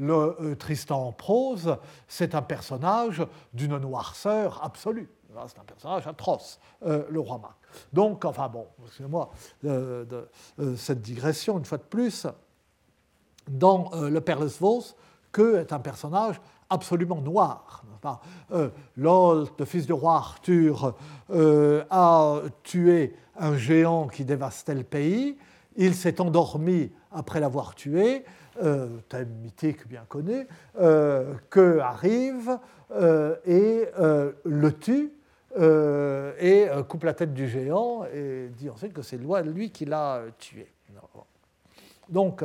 le 0.00 0.56
Tristan 0.58 1.06
en 1.06 1.12
prose, 1.12 1.76
c'est 2.08 2.34
un 2.34 2.42
personnage 2.42 3.24
d'une 3.54 3.78
noirceur 3.78 4.60
absolue. 4.64 5.08
C'est 5.48 5.58
un 5.58 5.64
personnage 5.64 6.06
atroce, 6.06 6.58
le 6.82 7.20
roi 7.20 7.38
Marc. 7.38 7.56
Donc, 7.92 8.24
enfin 8.24 8.48
bon, 8.48 8.66
excusez-moi 8.84 9.30
euh, 9.64 10.04
de, 10.04 10.28
euh, 10.60 10.76
cette 10.76 11.00
digression 11.00 11.58
une 11.58 11.64
fois 11.64 11.78
de 11.78 11.82
plus, 11.84 12.26
dans 13.48 13.90
euh, 13.94 14.10
Le 14.10 14.20
Père 14.20 14.40
Lesvos, 14.40 14.96
que 15.32 15.58
est 15.58 15.72
un 15.72 15.78
personnage 15.78 16.40
absolument 16.70 17.20
noir. 17.20 17.84
Euh, 18.52 18.70
le 18.96 19.64
fils 19.64 19.86
du 19.86 19.92
roi 19.92 20.16
Arthur, 20.16 20.94
a 21.90 22.40
tué 22.62 23.16
un 23.36 23.56
géant 23.56 24.08
qui 24.08 24.24
dévastait 24.24 24.74
le 24.74 24.84
pays. 24.84 25.36
Il 25.76 25.94
s'est 25.94 26.20
endormi 26.20 26.90
après 27.12 27.40
l'avoir 27.40 27.74
tué, 27.74 28.24
thème 29.08 29.28
mythique 29.42 29.86
bien 29.86 30.04
connu, 30.08 30.46
que 30.74 31.78
arrive 31.80 32.58
et 33.44 33.88
le 33.96 34.70
tue 34.70 35.15
euh, 35.58 36.34
et 36.38 36.68
euh, 36.68 36.82
coupe 36.82 37.04
la 37.04 37.14
tête 37.14 37.32
du 37.32 37.48
géant 37.48 38.04
et 38.12 38.50
dit 38.58 38.68
ensuite 38.68 38.92
que 38.92 39.00
c'est 39.00 39.16
lui 39.16 39.70
qui 39.70 39.86
l'a 39.86 40.16
euh, 40.16 40.30
tué. 40.38 40.70
Donc, 42.08 42.44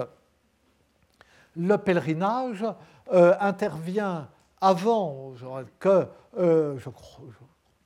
le 1.55 1.77
pèlerinage 1.77 2.65
intervient 3.11 4.29
avant 4.59 5.33
que, 5.77 6.07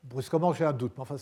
brusquement 0.03 0.53
j'ai 0.53 0.65
un 0.65 0.71
doute, 0.71 0.93
mais 0.95 1.01
enfin 1.01 1.17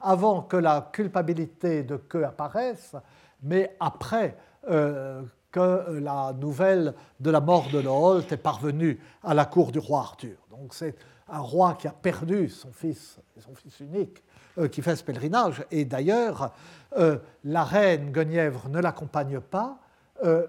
avant 0.00 0.42
que 0.42 0.56
la 0.56 0.90
culpabilité 0.92 1.84
de 1.84 1.96
Que 1.96 2.22
apparaisse, 2.24 2.96
mais 3.42 3.74
après 3.80 4.36
que 4.66 5.98
la 6.00 6.34
nouvelle 6.34 6.94
de 7.20 7.30
la 7.30 7.40
mort 7.40 7.70
de 7.72 7.78
Loholt 7.78 8.30
est 8.30 8.36
parvenue 8.36 9.00
à 9.22 9.32
la 9.32 9.46
cour 9.46 9.72
du 9.72 9.78
roi 9.78 10.00
Arthur. 10.00 10.36
Donc 10.50 10.74
c'est 10.74 10.94
un 11.28 11.40
roi 11.40 11.74
qui 11.74 11.86
a 11.86 11.92
perdu 11.92 12.48
son 12.48 12.72
fils, 12.72 13.18
son 13.38 13.54
fils 13.54 13.80
unique, 13.80 14.22
euh, 14.58 14.68
qui 14.68 14.82
fait 14.82 14.96
ce 14.96 15.04
pèlerinage. 15.04 15.64
Et 15.70 15.84
d'ailleurs, 15.84 16.52
euh, 16.96 17.18
la 17.44 17.64
reine 17.64 18.10
Guenièvre 18.10 18.68
ne 18.68 18.80
l'accompagne 18.80 19.40
pas 19.40 19.78
euh, 20.24 20.46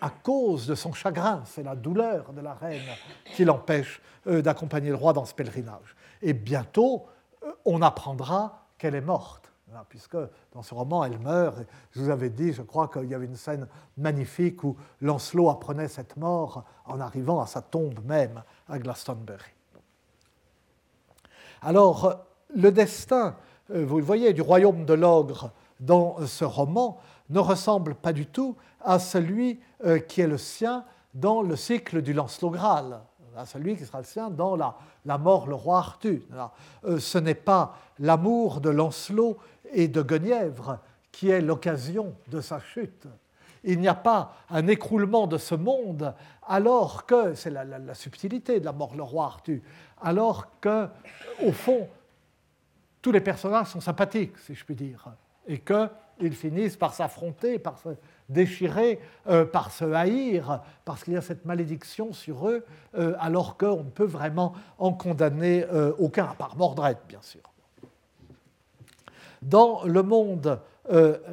à 0.00 0.10
cause 0.10 0.66
de 0.66 0.74
son 0.74 0.92
chagrin. 0.92 1.42
C'est 1.46 1.62
la 1.62 1.74
douleur 1.74 2.32
de 2.32 2.40
la 2.40 2.54
reine 2.54 2.84
qui 3.34 3.44
l'empêche 3.44 4.00
d'accompagner 4.26 4.90
le 4.90 4.96
roi 4.96 5.12
dans 5.12 5.24
ce 5.24 5.34
pèlerinage. 5.34 5.94
Et 6.20 6.32
bientôt, 6.32 7.06
on 7.64 7.80
apprendra 7.80 8.66
qu'elle 8.76 8.96
est 8.96 9.00
morte 9.00 9.52
hein, 9.72 9.84
puisque 9.88 10.16
dans 10.52 10.62
ce 10.62 10.74
roman, 10.74 11.04
elle 11.04 11.18
meurt. 11.18 11.58
Je 11.92 12.00
vous 12.00 12.10
avais 12.10 12.28
dit, 12.28 12.52
je 12.52 12.62
crois 12.62 12.88
qu'il 12.88 13.08
y 13.08 13.14
avait 13.14 13.26
une 13.26 13.36
scène 13.36 13.68
magnifique 13.96 14.62
où 14.64 14.76
Lancelot 15.00 15.48
apprenait 15.48 15.88
cette 15.88 16.16
mort 16.16 16.64
en 16.84 17.00
arrivant 17.00 17.40
à 17.40 17.46
sa 17.46 17.62
tombe 17.62 18.04
même 18.04 18.42
à 18.68 18.78
Glastonbury. 18.78 19.55
Alors, 21.62 22.24
le 22.54 22.70
destin, 22.70 23.36
euh, 23.70 23.84
vous 23.84 23.98
le 23.98 24.04
voyez, 24.04 24.32
du 24.32 24.42
royaume 24.42 24.84
de 24.84 24.94
l'ogre 24.94 25.50
dans 25.80 26.24
ce 26.26 26.44
roman 26.44 26.98
ne 27.30 27.40
ressemble 27.40 27.94
pas 27.94 28.12
du 28.12 28.26
tout 28.26 28.56
à 28.80 28.98
celui 28.98 29.60
euh, 29.84 29.98
qui 29.98 30.20
est 30.20 30.26
le 30.26 30.38
sien 30.38 30.84
dans 31.14 31.42
le 31.42 31.56
cycle 31.56 32.02
du 32.02 32.12
Lancelot 32.12 32.50
Graal, 32.50 33.00
à 33.36 33.46
celui 33.46 33.76
qui 33.76 33.84
sera 33.84 33.98
le 33.98 34.04
sien 34.04 34.30
dans 34.30 34.56
la, 34.56 35.18
mort, 35.18 35.46
le 35.46 35.54
roi 35.54 35.78
Arthur. 35.78 36.20
Euh, 36.84 36.98
ce 36.98 37.18
n'est 37.18 37.34
pas 37.34 37.76
l'amour 37.98 38.60
de 38.60 38.70
Lancelot 38.70 39.36
et 39.72 39.88
de 39.88 40.02
Guenièvre 40.02 40.78
qui 41.10 41.30
est 41.30 41.40
l'occasion 41.40 42.14
de 42.28 42.40
sa 42.40 42.60
chute. 42.60 43.06
Il 43.64 43.80
n'y 43.80 43.88
a 43.88 43.94
pas 43.94 44.34
un 44.50 44.68
écroulement 44.68 45.26
de 45.26 45.38
ce 45.38 45.54
monde 45.54 46.14
alors 46.46 47.06
que, 47.06 47.34
c'est 47.34 47.50
la, 47.50 47.94
subtilité 47.94 48.60
de 48.60 48.64
la 48.64 48.72
mort, 48.72 48.94
le 48.94 49.02
roi 49.02 49.26
Arthur, 49.26 49.60
alors 50.00 50.46
que, 50.60 50.88
au 51.44 51.52
fond, 51.52 51.88
tous 53.02 53.12
les 53.12 53.20
personnages 53.20 53.68
sont 53.68 53.80
sympathiques, 53.80 54.38
si 54.38 54.54
je 54.54 54.64
puis 54.64 54.74
dire, 54.74 55.08
et 55.46 55.60
qu'ils 55.60 56.34
finissent 56.34 56.76
par 56.76 56.94
s'affronter, 56.94 57.58
par 57.58 57.78
se 57.78 57.90
déchirer, 58.28 59.00
euh, 59.28 59.44
par 59.44 59.70
se 59.70 59.84
haïr, 59.84 60.60
parce 60.84 61.04
qu'il 61.04 61.12
y 61.12 61.16
a 61.16 61.20
cette 61.20 61.44
malédiction 61.44 62.12
sur 62.12 62.48
eux, 62.48 62.64
euh, 62.96 63.14
alors 63.20 63.56
qu'on 63.56 63.84
ne 63.84 63.90
peut 63.90 64.04
vraiment 64.04 64.54
en 64.78 64.92
condamner 64.92 65.64
euh, 65.72 65.92
aucun, 65.98 66.24
à 66.24 66.34
part 66.34 66.56
Mordred, 66.56 66.98
bien 67.08 67.22
sûr. 67.22 67.42
Dans 69.42 69.84
le 69.84 70.02
monde 70.02 70.60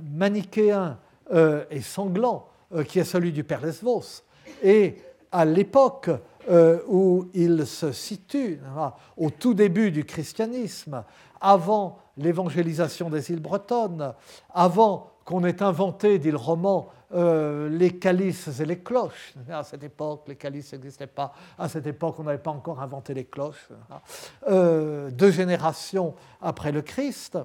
manichéen 0.03 0.99
et 1.31 1.81
sanglant, 1.81 2.47
qui 2.87 2.99
est 2.99 3.03
celui 3.03 3.31
du 3.31 3.43
Père 3.43 3.61
Lesvos, 3.61 4.23
et 4.63 4.97
à 5.31 5.45
l'époque 5.45 6.09
euh, 6.49 6.79
où 6.87 7.29
il 7.33 7.65
se 7.65 7.91
situe, 7.91 8.59
hein, 8.77 8.93
au 9.15 9.29
tout 9.29 9.53
début 9.53 9.91
du 9.91 10.03
christianisme, 10.03 11.03
avant 11.39 11.99
l'évangélisation 12.17 13.09
des 13.09 13.31
îles 13.31 13.41
bretonnes, 13.41 14.13
avant 14.53 15.11
qu'on 15.23 15.45
ait 15.45 15.63
inventé, 15.63 16.19
dit 16.19 16.31
le 16.31 16.37
roman, 16.37 16.89
euh, 17.13 17.69
les 17.69 17.91
calices 17.91 18.59
et 18.59 18.65
les 18.65 18.79
cloches. 18.79 19.33
À 19.49 19.63
cette 19.63 19.83
époque, 19.83 20.23
les 20.27 20.35
calices 20.35 20.73
n'existaient 20.73 21.07
pas. 21.07 21.33
À 21.57 21.69
cette 21.69 21.87
époque, 21.87 22.15
on 22.19 22.23
n'avait 22.23 22.37
pas 22.39 22.51
encore 22.51 22.81
inventé 22.81 23.13
les 23.13 23.25
cloches. 23.25 23.69
Hein. 23.89 24.01
Euh, 24.49 25.11
deux 25.11 25.31
générations 25.31 26.15
après 26.41 26.71
le 26.71 26.81
Christ, 26.81 27.37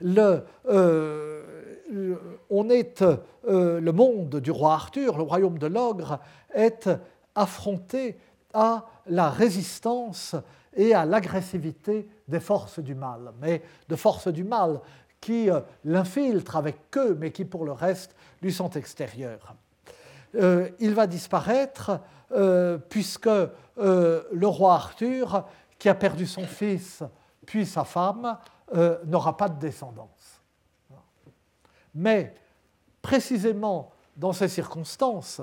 le, 0.00 0.44
on 2.50 2.70
est, 2.70 3.04
le 3.46 3.90
monde 3.90 4.36
du 4.36 4.50
roi 4.50 4.74
Arthur, 4.74 5.16
le 5.16 5.24
royaume 5.24 5.58
de 5.58 5.66
l'ogre, 5.66 6.18
est 6.54 6.88
affronté 7.34 8.18
à 8.52 8.86
la 9.06 9.30
résistance 9.30 10.36
et 10.74 10.94
à 10.94 11.04
l'agressivité 11.04 12.08
des 12.28 12.40
forces 12.40 12.78
du 12.78 12.94
mal, 12.94 13.32
mais 13.40 13.62
de 13.88 13.96
forces 13.96 14.28
du 14.28 14.44
mal 14.44 14.80
qui 15.20 15.50
euh, 15.50 15.60
l'infiltrent 15.84 16.56
avec 16.56 16.78
eux, 16.96 17.16
mais 17.18 17.30
qui 17.30 17.44
pour 17.44 17.64
le 17.64 17.72
reste 17.72 18.14
lui 18.40 18.52
sont 18.52 18.70
extérieures. 18.70 19.54
Euh, 20.36 20.70
il 20.78 20.94
va 20.94 21.06
disparaître 21.06 22.00
euh, 22.32 22.78
puisque 22.78 23.28
le 23.76 24.46
roi 24.46 24.74
Arthur, 24.74 25.44
qui 25.78 25.88
a 25.88 25.94
perdu 25.94 26.26
son 26.26 26.44
fils 26.44 27.02
puis 27.46 27.64
sa 27.64 27.84
femme, 27.84 28.36
n'aura 29.06 29.36
pas 29.36 29.48
de 29.48 29.58
descendance. 29.58 30.19
Mais 31.94 32.34
précisément 33.02 33.90
dans 34.16 34.32
ces 34.32 34.48
circonstances, 34.48 35.40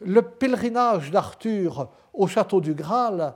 le 0.00 0.22
pèlerinage 0.22 1.10
d'Arthur 1.10 1.88
au 2.12 2.26
château 2.26 2.60
du 2.60 2.74
Graal 2.74 3.34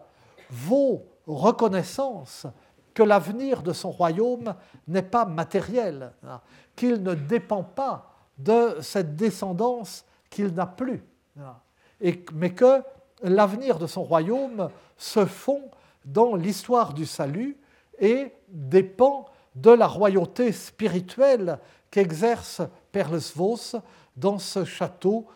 vaut 0.51 1.05
reconnaissance 1.27 2.47
que 2.93 3.03
l'avenir 3.03 3.63
de 3.63 3.73
son 3.73 3.91
royaume 3.91 4.55
n'est 4.87 5.03
pas 5.03 5.25
matériel, 5.25 6.13
hein, 6.27 6.41
qu'il 6.77 7.03
ne 7.03 7.15
dépend 7.15 7.63
pas 7.63 8.11
de 8.39 8.79
cette 8.81 9.17
descendance 9.17 10.05
qu'il 10.31 10.55
n'a 10.55 10.67
plus, 10.67 11.05
hein, 11.39 11.57
mais 12.33 12.53
que 12.53 12.83
l'avenir 13.23 13.79
de 13.79 13.87
son 13.87 14.03
royaume 14.03 14.69
se 14.97 15.25
fond 15.25 15.63
dans 16.05 16.35
l'histoire 16.37 16.93
du 16.93 17.07
salut 17.07 17.57
et 17.99 18.33
dépend 18.49 19.27
de 19.55 19.71
la 19.71 19.87
royauté 19.87 20.53
spirituelle 20.53 21.59
qu'exerce 21.95 22.61
Perlesvos 22.91 23.77
dans 24.17 24.41
ce 24.41 24.65
château 24.65 25.29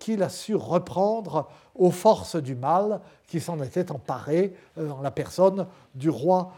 qu'il 0.00 0.24
a 0.24 0.28
su 0.28 0.56
reprendre 0.56 1.48
aux 1.76 1.92
forces 1.92 2.34
du 2.34 2.56
mal 2.56 3.00
qui 3.28 3.38
s'en 3.38 3.62
étaient 3.62 3.92
emparées 3.92 4.56
en 4.76 5.00
la 5.02 5.12
personne 5.12 5.68
du 5.94 6.10
roi 6.10 6.52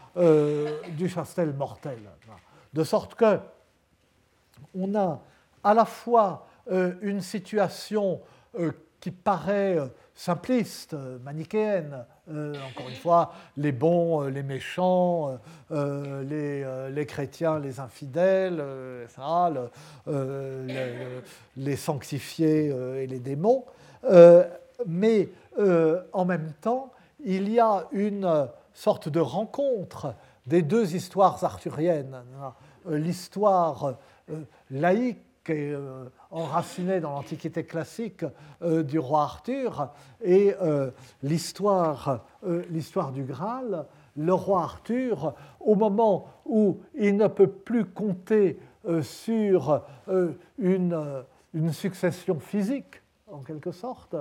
du 0.97 1.07
Chastel 1.07 1.53
mortel. 1.53 1.99
De 2.73 2.83
sorte 2.83 3.13
que 3.13 3.39
on 4.73 4.95
a 4.95 5.21
à 5.63 5.75
la 5.75 5.85
fois 5.85 6.47
une 7.03 7.21
situation 7.21 8.19
qui 8.99 9.11
paraît 9.11 9.77
simpliste, 10.17 10.95
manichéenne, 11.23 12.03
euh, 12.29 12.55
encore 12.67 12.89
une 12.89 12.95
fois, 12.95 13.33
les 13.55 13.71
bons, 13.71 14.23
euh, 14.23 14.29
les 14.29 14.41
méchants, 14.41 15.39
euh, 15.71 16.89
les, 16.89 17.05
chrétiens, 17.05 17.59
les 17.59 17.79
infidèles, 17.79 18.61
les 21.55 21.75
sanctifiés 21.75 22.65
et 22.65 23.07
les 23.07 23.19
démons. 23.19 23.65
mais 24.85 25.29
en 26.13 26.25
même 26.25 26.51
temps, 26.61 26.91
il 27.23 27.49
y 27.49 27.59
a 27.59 27.85
une 27.91 28.47
sorte 28.73 29.09
de 29.09 29.19
rencontre 29.19 30.15
des 30.47 30.63
deux 30.63 30.95
histoires 30.95 31.43
arthuriennes. 31.43 32.17
L'histoire 32.89 33.97
laïque 34.71 35.51
enraciné 36.31 36.99
dans 36.99 37.11
l'Antiquité 37.11 37.63
classique 37.63 38.25
euh, 38.61 38.83
du 38.83 38.99
roi 38.99 39.23
Arthur 39.23 39.89
et 40.23 40.53
euh, 40.61 40.91
l'histoire, 41.23 42.25
euh, 42.45 42.63
l'histoire 42.69 43.11
du 43.11 43.23
Graal, 43.23 43.85
le 44.15 44.33
roi 44.33 44.63
Arthur, 44.63 45.33
au 45.59 45.75
moment 45.75 46.27
où 46.45 46.79
il 46.95 47.17
ne 47.17 47.27
peut 47.27 47.47
plus 47.47 47.85
compter 47.85 48.59
sur 49.01 49.83
une, 50.57 51.23
succession 51.71 52.39
physique, 52.39 53.03
en 53.29 53.39
quelque 53.39 53.71
sorte, 53.71 54.15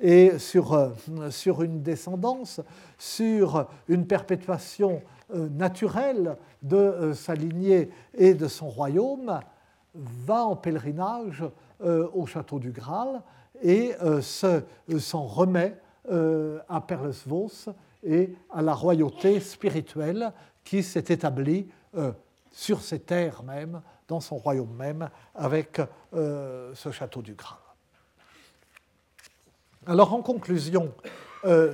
et 0.00 0.38
sur 0.38 1.62
une 1.62 1.82
descendance, 1.82 2.60
sur 2.98 3.68
une 3.86 4.08
perpétuation 4.08 5.02
naturelle 5.32 6.36
de 6.62 7.12
sa 7.14 7.34
lignée 7.34 7.90
et 8.14 8.34
de 8.34 8.48
son 8.48 8.68
royaume, 8.68 9.40
va 9.94 10.44
en 10.44 10.56
pèlerinage 10.56 11.44
euh, 11.82 12.08
au 12.12 12.26
château 12.26 12.58
du 12.58 12.70
Graal 12.70 13.22
et 13.62 13.94
euh, 14.02 14.20
euh, 14.44 14.98
s'en 14.98 15.24
remet 15.24 15.76
à 16.68 16.80
Perlesvos 16.80 17.68
et 18.02 18.34
à 18.50 18.62
la 18.62 18.74
royauté 18.74 19.38
spirituelle 19.38 20.32
qui 20.64 20.82
s'est 20.82 21.04
établie 21.08 21.68
sur 22.50 22.80
ses 22.80 22.98
terres 22.98 23.44
même, 23.44 23.80
dans 24.08 24.18
son 24.18 24.36
royaume 24.36 24.74
même, 24.74 25.08
avec 25.36 25.80
ce 26.12 26.90
château 26.90 27.22
du 27.22 27.34
Graal. 27.34 27.60
Alors 29.86 30.12
en 30.12 30.22
conclusion 30.22 30.92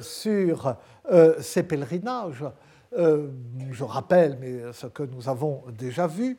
sur 0.02 0.76
ces 1.40 1.62
pèlerinages, 1.62 2.44
je 2.92 3.84
rappelle 3.84 4.70
ce 4.74 4.88
que 4.88 5.04
nous 5.04 5.30
avons 5.30 5.62
déjà 5.78 6.06
vu, 6.06 6.36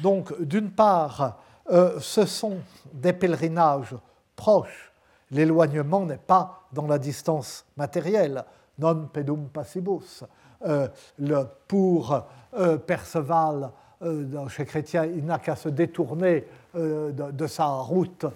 donc, 0.00 0.40
d'une 0.40 0.70
part, 0.70 1.38
euh, 1.70 1.98
ce 2.00 2.24
sont 2.24 2.58
des 2.92 3.12
pèlerinages 3.12 3.94
proches. 4.36 4.92
L'éloignement 5.30 6.06
n'est 6.06 6.16
pas 6.16 6.62
dans 6.72 6.86
la 6.86 6.98
distance 6.98 7.66
matérielle, 7.76 8.44
non 8.78 9.08
pedum 9.12 9.48
passibus. 9.48 10.24
Euh, 10.66 10.88
pour 11.66 12.24
euh, 12.54 12.78
Perceval, 12.78 13.70
chez 14.48 14.64
Chrétien, 14.64 15.06
il 15.06 15.24
n'a 15.24 15.40
qu'à 15.40 15.56
se 15.56 15.68
détourner 15.68 16.46
de, 16.72 17.46
sa 17.48 17.66
route 17.66 18.26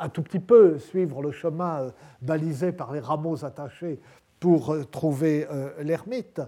un 0.00 0.08
tout 0.08 0.22
petit 0.22 0.40
peu, 0.40 0.80
suivre 0.80 1.22
le 1.22 1.30
chemin 1.30 1.92
balisé 2.20 2.72
par 2.72 2.90
les 2.90 2.98
rameaux 2.98 3.44
attachés 3.44 4.00
pour 4.40 4.74
trouver 4.90 5.46
l'ermite. 5.78 6.40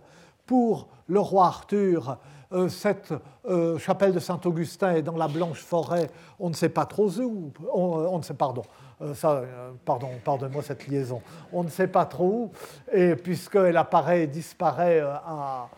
Pour 0.44 0.88
le 1.06 1.20
roi 1.20 1.46
Arthur, 1.46 2.18
cette 2.68 3.12
euh, 3.46 3.78
chapelle 3.78 4.12
de 4.12 4.18
Saint-Augustin 4.18 4.94
est 4.94 5.02
dans 5.02 5.16
la 5.16 5.28
Blanche 5.28 5.60
Forêt, 5.60 6.10
on 6.38 6.48
ne 6.48 6.54
sait 6.54 6.70
pas 6.70 6.86
trop 6.86 7.10
où, 7.18 7.52
on, 7.72 8.16
ne 8.18 8.22
sait, 8.22 8.34
pardon, 8.34 8.62
euh, 9.02 9.14
ça, 9.14 9.42
pardon, 9.84 10.08
pardonne-moi 10.24 10.62
cette 10.62 10.86
liaison, 10.86 11.20
on 11.52 11.62
ne 11.62 11.68
sait 11.68 11.88
pas 11.88 12.06
trop 12.06 12.24
où, 12.24 12.50
et 12.92 13.16
puisqu'elle 13.16 13.76
apparaît 13.76 14.22
et 14.22 14.26
disparaît 14.26 15.00
à, 15.00 15.68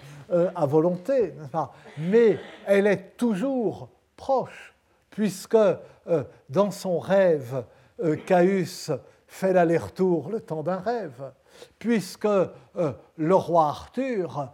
à 0.54 0.66
volonté, 0.66 1.34
mais 1.98 2.38
elle 2.66 2.86
est 2.86 3.16
toujours 3.16 3.88
proche, 4.16 4.74
puisque 5.10 5.58
dans 6.48 6.70
son 6.70 6.98
rêve, 6.98 7.64
Caius 8.26 8.92
fait 9.26 9.52
l'aller-retour 9.52 10.30
le 10.30 10.40
temps 10.40 10.62
d'un 10.62 10.78
rêve, 10.78 11.32
puisque 11.78 12.28
le 13.16 13.34
roi 13.34 13.66
Arthur 13.66 14.50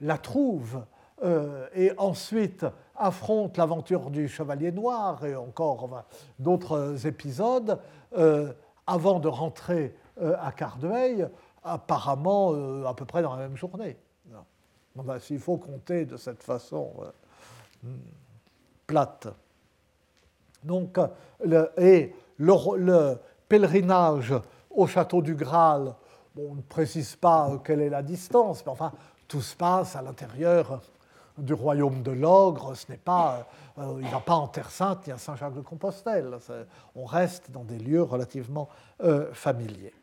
la 0.00 0.18
trouve 0.18 0.80
euh, 1.22 1.66
et 1.74 1.92
ensuite 1.98 2.64
affronte 2.96 3.58
l'aventure 3.58 4.10
du 4.10 4.26
Chevalier 4.26 4.72
Noir 4.72 5.22
et 5.26 5.36
encore 5.36 6.04
d'autres 6.38 7.06
épisodes 7.06 7.78
euh, 8.16 8.54
avant 8.86 9.20
de 9.20 9.28
rentrer 9.28 9.94
euh, 10.22 10.34
à 10.40 10.50
Cardueil, 10.52 11.28
apparemment 11.62 12.54
à 12.86 12.94
peu 12.94 13.04
près 13.04 13.20
dans 13.22 13.36
la 13.36 13.48
même 13.48 13.56
journée. 13.56 13.98
Ben, 14.96 15.18
s'il 15.18 15.38
faut 15.38 15.56
compter 15.56 16.04
de 16.04 16.16
cette 16.16 16.42
façon 16.42 16.92
hmm, 17.82 17.94
plate. 18.86 19.28
Donc, 20.64 20.98
le, 21.44 21.70
et 21.78 22.14
le, 22.38 23.14
pèlerinage 23.48 24.34
au 24.70 24.86
château 24.86 25.22
du 25.22 25.34
Graal, 25.34 25.94
on 26.36 26.54
ne 26.54 26.62
précise 26.62 27.14
pas 27.16 27.50
quelle 27.64 27.82
est 27.82 27.88
la 27.90 28.02
distance, 28.02 28.64
mais 28.64 28.72
enfin, 28.72 28.92
tout 29.28 29.42
se 29.42 29.54
passe 29.54 29.96
à 29.96 30.02
l'intérieur 30.02 30.80
du 31.40 31.54
royaume 31.54 32.02
de 32.02 32.10
l'ogre, 32.10 32.74
ce 32.74 32.90
n'est 32.90 32.98
pas, 32.98 33.48
euh, 33.78 33.96
il 33.98 34.06
ne 34.06 34.10
va 34.10 34.20
pas 34.20 34.34
en 34.34 34.48
Terre 34.48 34.70
Sainte 34.70 35.06
ni 35.06 35.12
à 35.12 35.18
Saint-Jacques-de-Compostelle. 35.18 36.38
On 36.94 37.04
reste 37.04 37.50
dans 37.50 37.64
des 37.64 37.78
lieux 37.78 38.02
relativement 38.02 38.68
euh, 39.02 39.32
familiers, 39.32 39.94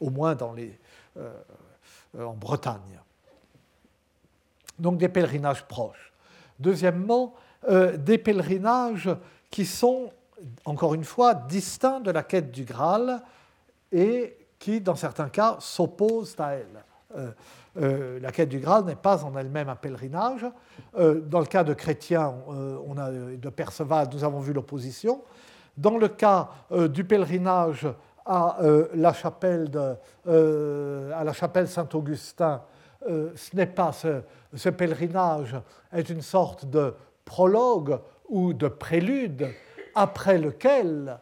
au 0.00 0.10
moins 0.10 0.36
euh, 0.36 1.32
en 2.18 2.34
Bretagne. 2.34 3.00
Donc 4.78 4.98
des 4.98 5.08
pèlerinages 5.08 5.66
proches. 5.66 6.12
Deuxièmement, 6.58 7.34
des 7.68 8.18
pèlerinages 8.18 9.10
qui 9.50 9.66
sont, 9.66 10.10
encore 10.64 10.94
une 10.94 11.04
fois, 11.04 11.34
distincts 11.34 12.00
de 12.00 12.10
la 12.10 12.22
quête 12.22 12.50
du 12.50 12.64
Graal 12.64 13.22
et 13.92 14.36
qui, 14.58 14.80
dans 14.80 14.94
certains 14.94 15.28
cas, 15.28 15.56
s'opposent 15.60 16.36
à 16.38 16.54
elle. 16.54 16.84
Euh, 17.76 18.18
la 18.20 18.32
quête 18.32 18.48
du 18.48 18.58
Graal 18.58 18.84
n'est 18.84 18.96
pas 18.96 19.24
en 19.24 19.36
elle-même 19.36 19.68
un 19.68 19.76
pèlerinage. 19.76 20.44
Euh, 20.98 21.20
dans 21.20 21.40
le 21.40 21.46
cas 21.46 21.62
de 21.62 21.74
Chrétien, 21.74 22.34
euh, 22.50 23.36
de 23.36 23.48
Perceval, 23.48 24.08
nous 24.12 24.24
avons 24.24 24.40
vu 24.40 24.52
l'opposition. 24.52 25.22
Dans 25.76 25.96
le 25.96 26.08
cas 26.08 26.48
du 26.90 27.04
pèlerinage 27.04 27.86
à 28.26 28.58
la 28.92 29.12
chapelle, 29.12 29.68
Saint-Augustin, 31.68 32.62
ce 33.06 33.56
n'est 33.56 33.66
pas 33.66 33.92
ce, 33.92 34.20
ce, 34.54 34.68
pèlerinage 34.68 35.56
est 35.92 36.10
une 36.10 36.20
sorte 36.20 36.66
de 36.66 36.92
prologue 37.24 38.00
ou 38.28 38.52
de 38.52 38.68
prélude 38.68 39.48
après 39.94 40.38
lequel 40.38 41.18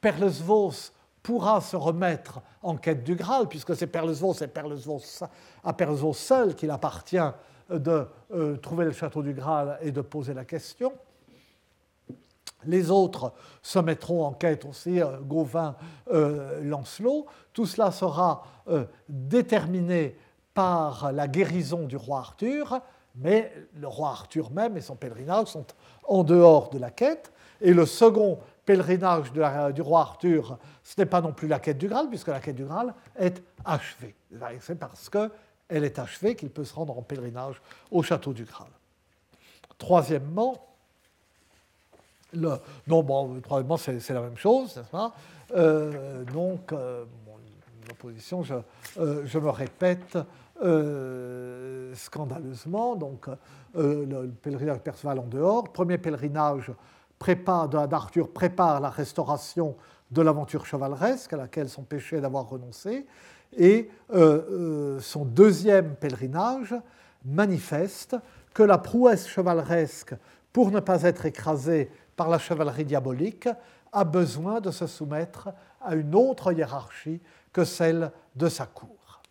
Perlesvos 0.00 0.92
pourra 1.26 1.60
se 1.60 1.74
remettre 1.74 2.40
en 2.62 2.76
quête 2.76 3.02
du 3.02 3.16
Graal, 3.16 3.48
puisque 3.48 3.74
c'est 3.74 3.90
c'est 3.92 4.44
à 5.64 5.72
Perlesvos 5.72 6.12
seul 6.12 6.54
qu'il 6.54 6.70
appartient 6.70 7.16
de 7.68 8.06
euh, 8.32 8.56
trouver 8.58 8.84
le 8.84 8.92
château 8.92 9.24
du 9.24 9.34
Graal 9.34 9.76
et 9.82 9.90
de 9.90 10.02
poser 10.02 10.34
la 10.34 10.44
question. 10.44 10.92
Les 12.64 12.92
autres 12.92 13.32
se 13.60 13.80
mettront 13.80 14.24
en 14.24 14.34
quête 14.34 14.64
aussi, 14.66 15.02
euh, 15.02 15.18
Gauvin, 15.20 15.74
euh, 16.12 16.60
Lancelot. 16.62 17.26
Tout 17.52 17.66
cela 17.66 17.90
sera 17.90 18.44
déterminé 19.08 20.16
par 20.54 21.10
la 21.10 21.26
guérison 21.26 21.86
du 21.86 21.96
roi 21.96 22.18
Arthur, 22.20 22.78
mais 23.16 23.52
le 23.74 23.88
roi 23.88 24.10
Arthur 24.10 24.52
même 24.52 24.76
et 24.76 24.80
son 24.80 24.94
pèlerinage 24.94 25.48
sont 25.48 25.66
en 26.06 26.22
dehors 26.22 26.70
de 26.70 26.78
la 26.78 26.92
quête. 26.92 27.32
Et 27.60 27.72
le 27.72 27.84
second 27.84 28.38
pèlerinage 28.66 29.32
du 29.32 29.80
roi 29.80 30.00
Arthur, 30.00 30.58
ce 30.82 30.94
n'est 30.98 31.06
pas 31.06 31.20
non 31.20 31.32
plus 31.32 31.48
la 31.48 31.60
quête 31.60 31.78
du 31.78 31.88
Graal, 31.88 32.08
puisque 32.08 32.28
la 32.28 32.40
quête 32.40 32.56
du 32.56 32.64
Graal 32.64 32.92
est 33.18 33.42
achevée. 33.64 34.14
C'est 34.60 34.78
parce 34.78 35.08
qu'elle 35.08 35.84
est 35.84 35.98
achevée 35.98 36.34
qu'il 36.34 36.50
peut 36.50 36.64
se 36.64 36.74
rendre 36.74 36.98
en 36.98 37.02
pèlerinage 37.02 37.62
au 37.90 38.02
château 38.02 38.32
du 38.32 38.44
Graal. 38.44 38.68
Troisièmement, 39.78 40.66
le, 42.32 42.56
non, 42.86 43.02
bon, 43.02 43.40
troisièmement, 43.40 43.76
c'est 43.76 44.10
la 44.10 44.20
même 44.20 44.36
chose, 44.36 44.76
n'est-ce 44.76 44.90
pas? 44.90 45.14
Euh, 45.54 46.24
Donc, 46.24 46.72
euh, 46.72 47.04
euh, 48.98 49.22
je, 49.24 49.38
me 49.38 49.50
répète 49.50 50.18
scandaleusement. 51.94 52.96
Donc, 52.96 53.28
le 53.74 54.26
pèlerinage 54.42 54.80
Perceval 54.80 55.20
en 55.20 55.26
dehors. 55.26 55.64
Premier 55.72 55.98
pèlerinage 55.98 56.72
prépare, 57.18 57.68
d'Arthur 57.68 58.32
prépare 58.32 58.80
la 58.80 58.90
restauration 58.90 59.76
de 60.10 60.22
l'aventure 60.22 60.66
chevaleresque 60.66 61.32
à 61.32 61.36
laquelle 61.36 61.68
son 61.68 61.82
péché 61.82 62.20
d'avoir 62.20 62.48
renoncé, 62.48 63.06
et 63.56 63.90
euh, 64.12 64.42
euh, 64.50 65.00
son 65.00 65.24
deuxième 65.24 65.94
pèlerinage 65.96 66.74
manifeste 67.24 68.16
que 68.54 68.62
la 68.62 68.78
prouesse 68.78 69.28
chevaleresque, 69.28 70.14
pour 70.52 70.70
ne 70.70 70.80
pas 70.80 71.02
être 71.02 71.26
écrasée 71.26 71.90
par 72.16 72.28
la 72.28 72.38
chevalerie 72.38 72.84
diabolique, 72.84 73.48
a 73.92 74.04
besoin 74.04 74.60
de 74.60 74.70
se 74.70 74.86
soumettre 74.86 75.50
à 75.80 75.94
une 75.94 76.14
autre 76.14 76.52
hiérarchie 76.52 77.20
que 77.52 77.64
celle 77.64 78.10
de 78.34 78.48
sa 78.48 78.66
cour. 78.66 79.22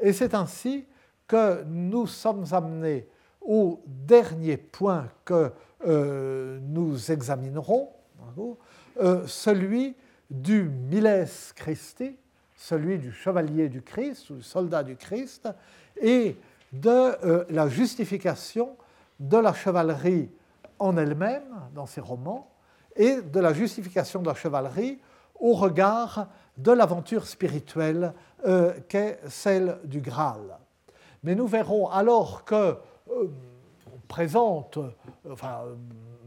Et 0.00 0.12
c'est 0.12 0.34
ainsi 0.34 0.86
que 1.26 1.62
nous 1.64 2.06
sommes 2.06 2.44
amenés 2.52 3.08
au 3.40 3.82
dernier 3.86 4.56
point 4.56 5.08
que 5.24 5.52
euh, 5.86 6.58
nous 6.62 7.12
examinerons, 7.12 7.90
euh, 9.00 9.24
celui 9.26 9.94
du 10.28 10.64
Miles 10.64 11.28
Christi, 11.54 12.16
celui 12.56 12.98
du 12.98 13.12
chevalier 13.12 13.68
du 13.68 13.82
Christ 13.82 14.30
ou 14.30 14.36
du 14.36 14.42
soldat 14.42 14.82
du 14.82 14.96
Christ, 14.96 15.48
et 16.00 16.36
de 16.72 16.90
euh, 16.90 17.44
la 17.50 17.68
justification 17.68 18.76
de 19.20 19.36
la 19.36 19.52
chevalerie 19.52 20.30
en 20.80 20.96
elle-même 20.96 21.68
dans 21.74 21.86
ses 21.86 22.00
romans, 22.00 22.50
et 22.96 23.22
de 23.22 23.38
la 23.38 23.52
justification 23.52 24.20
de 24.20 24.26
la 24.26 24.34
chevalerie 24.34 24.98
au 25.38 25.52
regard 25.54 26.28
de 26.56 26.72
l'aventure 26.72 27.26
spirituelle 27.26 28.12
qu'est 28.88 29.20
celle 29.28 29.78
du 29.84 30.00
Graal. 30.00 30.58
Mais 31.22 31.36
nous 31.36 31.46
verrons 31.46 31.88
alors 31.88 32.44
que 32.44 32.76
présente, 34.08 34.78
enfin, 35.30 35.64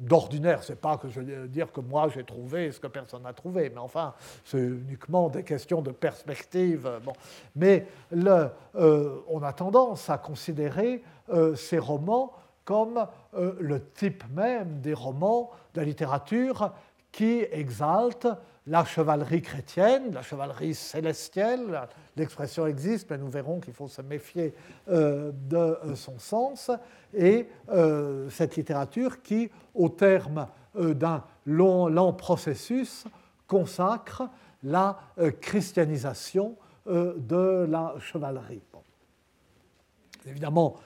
d'ordinaire, 0.01 0.63
c'est 0.63 0.79
pas 0.79 0.97
que 0.97 1.09
je 1.09 1.21
veux 1.21 1.47
dire 1.47 1.71
que 1.71 1.79
moi 1.79 2.09
j'ai 2.13 2.23
trouvé 2.23 2.71
ce 2.71 2.79
que 2.79 2.87
personne 2.87 3.23
n'a 3.23 3.33
trouvé, 3.33 3.69
mais 3.69 3.79
enfin, 3.79 4.13
c'est 4.43 4.59
uniquement 4.59 5.29
des 5.29 5.43
questions 5.43 5.81
de 5.81 5.91
perspective. 5.91 6.89
Bon. 7.03 7.13
Mais 7.55 7.87
euh, 8.13 9.19
on 9.27 9.43
a 9.43 9.53
tendance 9.53 10.09
à 10.09 10.17
considérer 10.17 11.03
euh, 11.29 11.55
ces 11.55 11.79
romans 11.79 12.33
comme 12.65 13.05
euh, 13.33 13.53
le 13.59 13.83
type 13.91 14.23
même 14.33 14.81
des 14.81 14.93
romans 14.93 15.51
de 15.73 15.79
la 15.79 15.85
littérature 15.85 16.71
qui 17.11 17.45
exaltent 17.51 18.27
la 18.67 18.85
chevalerie 18.85 19.41
chrétienne, 19.41 20.13
la 20.13 20.21
chevalerie 20.21 20.75
célestielle, 20.75 21.81
l'expression 22.15 22.67
existe, 22.67 23.09
mais 23.09 23.17
nous 23.17 23.29
verrons 23.29 23.59
qu'il 23.59 23.73
faut 23.73 23.87
se 23.87 24.01
méfier 24.01 24.53
euh, 24.89 25.31
de 25.49 25.57
euh, 25.57 25.95
son 25.95 26.19
sens, 26.19 26.69
et 27.13 27.47
euh, 27.69 28.29
cette 28.29 28.55
littérature 28.55 29.21
qui, 29.21 29.49
au 29.73 29.89
terme 29.89 30.47
d'un 30.73 31.23
long, 31.45 32.13
processus, 32.13 33.03
consacre 33.45 34.23
la 34.63 34.97
christianisation 35.41 36.55
de 36.85 37.65
la 37.69 37.95
chevalerie. 37.99 38.61
Évidemment, 40.25 40.77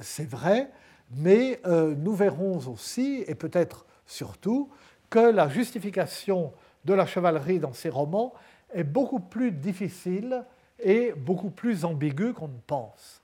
c'est 0.00 0.28
vrai, 0.28 0.70
mais 1.16 1.62
nous 1.64 2.12
verrons 2.12 2.58
aussi, 2.68 3.24
et 3.26 3.34
peut-être 3.34 3.86
surtout, 4.04 4.68
que 5.12 5.18
la 5.18 5.46
justification 5.46 6.54
de 6.86 6.94
la 6.94 7.04
chevalerie 7.04 7.58
dans 7.58 7.74
ces 7.74 7.90
romans 7.90 8.32
est 8.72 8.82
beaucoup 8.82 9.20
plus 9.20 9.52
difficile 9.52 10.42
et 10.78 11.12
beaucoup 11.12 11.50
plus 11.50 11.84
ambigu 11.84 12.32
qu'on 12.32 12.48
ne 12.48 12.58
pense. 12.66 13.20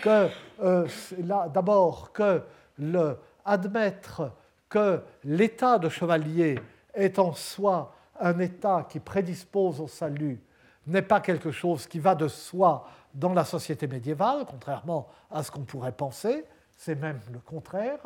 Que 0.00 0.30
euh, 0.62 0.88
d'abord 1.52 2.10
que 2.12 2.42
le, 2.78 3.18
admettre 3.44 4.32
que 4.70 5.02
l'état 5.24 5.78
de 5.78 5.90
chevalier 5.90 6.58
est 6.94 7.18
en 7.18 7.34
soi 7.34 7.94
un 8.18 8.38
état 8.38 8.86
qui 8.88 8.98
prédispose 8.98 9.78
au 9.82 9.88
salut 9.88 10.40
n'est 10.86 11.02
pas 11.02 11.20
quelque 11.20 11.50
chose 11.50 11.86
qui 11.86 11.98
va 11.98 12.14
de 12.14 12.28
soi 12.28 12.88
dans 13.12 13.34
la 13.34 13.44
société 13.44 13.86
médiévale, 13.86 14.46
contrairement 14.48 15.06
à 15.30 15.42
ce 15.42 15.50
qu'on 15.50 15.64
pourrait 15.64 15.92
penser, 15.92 16.46
c'est 16.78 16.94
même 16.94 17.20
le 17.30 17.40
contraire, 17.40 18.00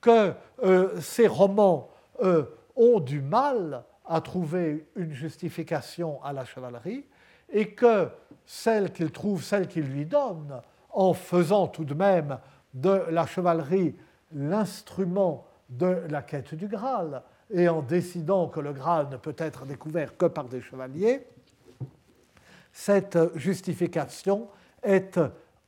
que 0.00 0.32
euh, 0.64 1.00
ces 1.00 1.28
romans 1.28 1.90
euh, 2.22 2.44
ont 2.74 3.00
du 3.00 3.20
mal 3.20 3.84
à 4.04 4.20
trouver 4.20 4.86
une 4.96 5.12
justification 5.12 6.22
à 6.22 6.32
la 6.32 6.44
chevalerie 6.44 7.04
et 7.52 7.72
que 7.72 8.08
celle 8.44 8.92
qu'il 8.92 9.10
trouve, 9.10 9.42
celle 9.42 9.66
qu'il 9.66 9.84
lui 9.84 10.04
donne, 10.04 10.60
en 10.90 11.12
faisant 11.12 11.66
tout 11.66 11.84
de 11.84 11.94
même 11.94 12.38
de 12.74 13.04
la 13.10 13.26
chevalerie 13.26 13.94
l'instrument 14.32 15.46
de 15.68 16.02
la 16.08 16.22
quête 16.22 16.54
du 16.54 16.68
Graal 16.68 17.22
et 17.50 17.68
en 17.68 17.82
décidant 17.82 18.48
que 18.48 18.60
le 18.60 18.72
Graal 18.72 19.08
ne 19.10 19.16
peut 19.16 19.34
être 19.38 19.64
découvert 19.64 20.16
que 20.16 20.26
par 20.26 20.44
des 20.44 20.60
chevaliers, 20.60 21.26
cette 22.72 23.18
justification 23.36 24.48
est 24.82 25.18